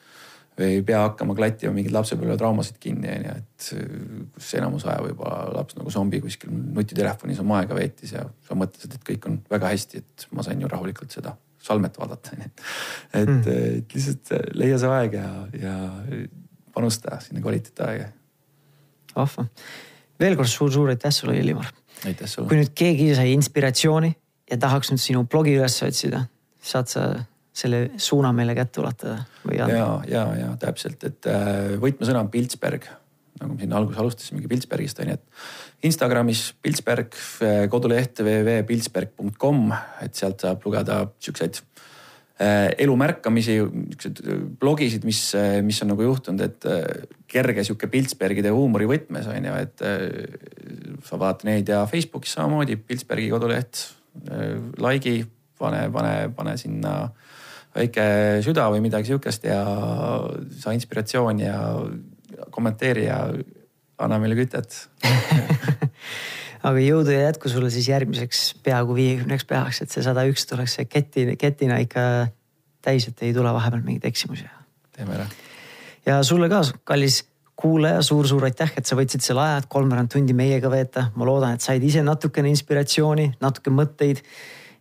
või 0.59 0.69
ei 0.77 0.83
pea 0.87 1.01
hakkama 1.03 1.35
klattima 1.35 1.75
mingeid 1.75 1.95
lapsepõlvetraumasid 1.97 2.79
kinni, 2.83 3.11
on 3.11 3.25
ju, 3.27 3.37
et 3.41 4.37
kus 4.37 4.53
enamus 4.61 4.87
aja 4.87 5.03
võib-olla 5.03 5.49
laps 5.57 5.79
nagu 5.79 5.91
zombi 5.91 6.21
kuskil 6.23 6.53
nutitelefonis 6.55 7.43
oma 7.43 7.59
aega 7.63 7.75
veetis 7.75 8.15
ja 8.15 8.23
sa 8.47 8.59
mõtlesid, 8.59 8.95
et 8.95 9.09
kõik 9.09 9.27
on 9.31 9.41
väga 9.51 9.73
hästi, 9.75 10.05
et 10.05 10.29
ma 10.31 10.47
sain 10.47 10.63
ju 10.63 10.71
rahulikult 10.71 11.17
seda 11.17 11.35
salmet 11.65 11.99
vaadata, 11.99 12.37
on 12.37 12.45
ju. 12.45 12.51
et 13.15 13.29
mm., 13.29 13.41
et 13.81 13.97
lihtsalt 13.97 14.35
leia 14.55 14.79
see 14.79 14.93
aeg 14.95 15.19
ja, 15.19 15.31
ja 15.59 15.75
panusta 16.75 17.19
sinna 17.25 17.43
kvaliteetaega. 17.43 18.11
vahva, 19.17 19.47
veel 20.21 20.37
kord 20.39 20.51
suur-suur 20.51 20.93
aitäh 20.95 21.15
sulle, 21.15 21.39
Illimar. 21.41 21.73
Kui 22.49 22.61
nüüd 22.61 22.75
keegi 22.77 23.13
sai 23.17 23.33
inspiratsiooni 23.35 24.11
ja 24.51 24.59
tahaks 24.61 24.93
nüüd 24.93 25.03
sinu 25.03 25.25
blogi 25.31 25.55
üles 25.59 25.77
otsida, 25.87 26.25
saad 26.65 26.91
sa 26.91 27.07
selle 27.55 27.87
suuna 28.03 28.33
meile 28.35 28.57
kätte 28.59 28.83
ulatada 28.83 29.21
või 29.45 29.61
ja, 29.61 29.69
ja, 30.11 30.25
ja 30.41 30.51
täpselt, 30.61 31.05
et 31.07 31.31
äh, 31.31 31.77
võtmesõna 31.83 32.25
on 32.25 32.31
Piltsberg, 32.33 32.89
nagu 33.41 33.55
me 33.55 33.63
siin 33.63 33.77
alguses 33.79 34.03
alustasimegi 34.03 34.51
Piltsbergist 34.51 35.01
on 35.05 35.13
ju, 35.13 35.19
et 35.21 35.87
Instagramis 35.87 36.49
Piltsberg, 36.65 37.15
äh, 37.47 37.65
koduleht 37.71 38.19
www.piltsberg.com, 38.25 39.69
et 40.03 40.19
sealt 40.19 40.43
saab 40.43 40.67
lugeda 40.67 41.05
siukseid 41.23 41.63
elu 42.35 42.95
märkamisi, 42.99 43.61
niisuguseid 43.63 44.21
blogisid, 44.59 45.05
mis, 45.07 45.21
mis 45.63 45.77
on 45.85 45.93
nagu 45.93 46.03
juhtunud, 46.03 46.41
et 46.43 46.67
kerge 47.31 47.63
sihuke 47.63 47.87
Piltsbergide 47.93 48.51
huumori 48.51 48.89
võtmes 48.91 49.29
on 49.31 49.47
ju, 49.47 49.59
et 49.61 49.85
sa 51.05 51.19
vaata 51.21 51.49
neid 51.49 51.69
ja 51.71 51.85
Facebookis 51.87 52.35
samamoodi, 52.37 52.77
Piltsbergi 52.77 53.29
koduleht, 53.33 53.85
äh, 54.31 54.57
like'i, 54.81 55.25
pane, 55.59 55.87
pane, 55.93 56.15
pane 56.37 56.57
sinna 56.61 56.95
väike 57.75 58.07
süda 58.47 58.69
või 58.71 58.85
midagi 58.85 59.11
sihukest 59.11 59.49
ja 59.49 59.61
saa 60.61 60.75
inspiratsiooni 60.77 61.47
ja 61.47 61.59
kommenteeri 62.55 63.09
ja 63.09 63.19
anna 63.99 64.19
meile 64.23 64.37
kütet 64.39 64.77
aga 66.65 66.81
jõudu 66.81 67.13
ja 67.13 67.27
jätku 67.29 67.51
sulle 67.53 67.71
siis 67.73 67.89
järgmiseks 67.91 68.45
peaaegu 68.65 68.97
viiekümneks 68.97 69.45
päevaks, 69.49 69.83
et 69.85 69.93
see 69.93 70.05
sada 70.05 70.25
üks 70.29 70.47
tuleks 70.49 70.79
see 70.79 70.89
keti, 70.89 71.27
ketina 71.41 71.79
ikka 71.85 72.05
täis, 72.85 73.09
et 73.09 73.23
ei 73.25 73.35
tule 73.37 73.53
vahepeal 73.53 73.85
mingeid 73.85 74.09
eksimusi. 74.09 74.49
teeme 74.97 75.19
ära. 75.19 75.29
ja 76.07 76.23
sulle 76.23 76.49
ka, 76.49 76.63
kallis 76.85 77.23
kuulaja 77.57 78.03
suur,, 78.03 78.27
suur-suur 78.27 78.49
aitäh, 78.49 78.73
et 78.77 78.87
sa 78.87 78.97
võtsid 78.99 79.23
selle 79.25 79.45
aja, 79.45 79.63
et 79.63 79.71
kolmveerand 79.71 80.11
tundi 80.13 80.37
meiega 80.37 80.71
veeta. 80.71 81.11
ma 81.15 81.29
loodan, 81.29 81.57
et 81.57 81.65
said 81.65 81.83
ise 81.85 82.03
natukene 82.03 82.51
inspiratsiooni, 82.53 83.35
natuke 83.45 83.73
mõtteid 83.73 84.23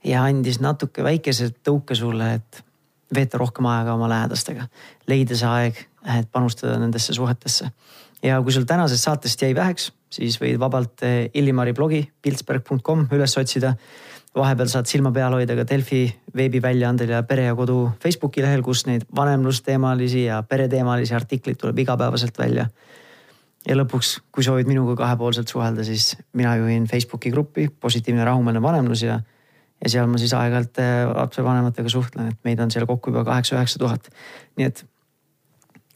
ja 0.08 0.24
andis 0.28 0.60
natuke 0.64 1.04
väikese 1.04 1.52
tõuke 1.64 1.96
sulle, 1.96 2.34
et 2.40 2.64
veeta 3.14 3.38
rohkem 3.38 3.68
aega 3.70 3.94
oma 3.94 4.10
lähedastega. 4.10 4.68
leida 5.08 5.36
see 5.36 5.50
aeg, 5.50 5.84
et 6.18 6.32
panustada 6.32 6.80
nendesse 6.80 7.14
suhetesse. 7.14 7.72
ja 8.24 8.42
kui 8.42 8.52
sul 8.52 8.64
tänasest 8.64 9.04
saatest 9.04 9.42
jäi 9.42 9.56
väheks, 9.56 9.92
siis 10.14 10.40
võid 10.42 10.60
vabalt 10.62 11.04
eh, 11.06 11.30
Illimari 11.34 11.74
blogi 11.76 12.04
piltsberg.com 12.22 13.08
üles 13.14 13.38
otsida 13.40 13.74
vahepeal 14.34 14.70
saad 14.72 14.90
silma 14.90 15.12
peal 15.14 15.36
hoida 15.36 15.56
ka 15.58 15.66
Delfi 15.70 16.06
veebiväljaandel 16.36 17.14
ja 17.14 17.22
Pere 17.28 17.48
ja 17.50 17.56
Kodu 17.58 17.78
Facebooki 18.02 18.42
lehel, 18.42 18.64
kus 18.66 18.86
neid 18.90 19.06
vanemlusteemalisi 19.16 20.26
ja 20.26 20.42
pereteemalisi 20.50 21.14
artikleid 21.14 21.60
tuleb 21.62 21.84
igapäevaselt 21.86 22.40
välja. 22.40 22.68
ja 23.68 23.76
lõpuks, 23.80 24.18
kui 24.32 24.44
soovid 24.44 24.68
minuga 24.68 24.96
kahepoolselt 25.00 25.48
suhelda, 25.48 25.86
siis 25.88 26.18
mina 26.34 26.56
juhin 26.60 26.88
Facebooki 26.88 27.32
gruppi 27.32 27.70
Positiivne 27.80 28.26
rahumeelne 28.26 28.62
vanemlus 28.62 29.04
ja 29.04 29.20
ja 29.84 29.90
seal 29.90 30.08
ma 30.08 30.18
siis 30.18 30.32
aeg-ajalt 30.32 30.80
lapsevanematega 31.16 31.90
suhtlen, 31.92 32.30
et 32.32 32.38
meid 32.48 32.60
on 32.64 32.72
seal 32.72 32.86
kokku 32.88 33.12
juba 33.12 33.26
kaheksa-üheksa 33.28 33.80
tuhat. 33.80 34.10
nii 34.58 34.66
et 34.66 34.86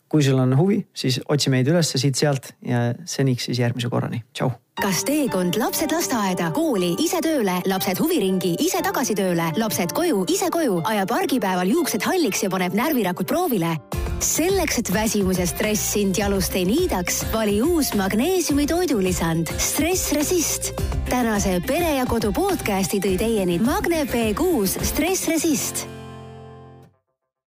kui 0.09 0.23
sul 0.23 0.39
on 0.39 0.55
huvi, 0.57 0.81
siis 0.95 1.19
otsi 1.27 1.51
meid 1.53 1.67
ülesse 1.67 1.99
siit-sealt 1.99 2.53
ja 2.65 2.93
seniks 3.05 3.49
siis 3.49 3.59
järgmise 3.59 3.91
korrani, 3.91 4.23
tšau 4.33 4.53
kas 4.77 4.99
teekond 5.07 5.55
lapsed 5.57 5.89
lasteaeda, 5.89 6.51
kooli, 6.53 6.91
ise 7.01 7.17
tööle, 7.25 7.55
lapsed 7.65 7.97
huviringi, 7.97 8.53
ise 8.61 8.77
tagasi 8.85 9.15
tööle, 9.17 9.49
lapsed 9.57 9.93
koju, 9.97 10.21
ise 10.29 10.51
koju, 10.53 10.83
ajab 10.85 11.15
argipäeval 11.17 11.71
juuksed 11.71 12.05
halliks 12.05 12.45
ja 12.45 12.51
paneb 12.53 12.77
närvirakud 12.77 13.25
proovile? 13.29 13.73
selleks, 14.23 14.79
et 14.81 14.89
väsimus 14.93 15.37
ja 15.37 15.45
stress 15.45 15.91
sind 15.93 16.17
jalust 16.17 16.55
ei 16.57 16.65
niidaks, 16.65 17.19
vali 17.33 17.59
uus 17.61 17.91
magneesiumi 17.97 18.65
toidulisand 18.69 19.51
Stress 19.61 20.11
Resist. 20.17 20.71
tänase 21.09 21.59
Pere 21.67 21.93
ja 21.99 22.05
Kodu 22.09 22.31
podcasti 22.33 23.01
tõi 23.03 23.13
teieni 23.17 23.59
Magne 23.61 24.05
B6 24.09 24.81
Stress 24.81 25.29
Resist 25.29 25.85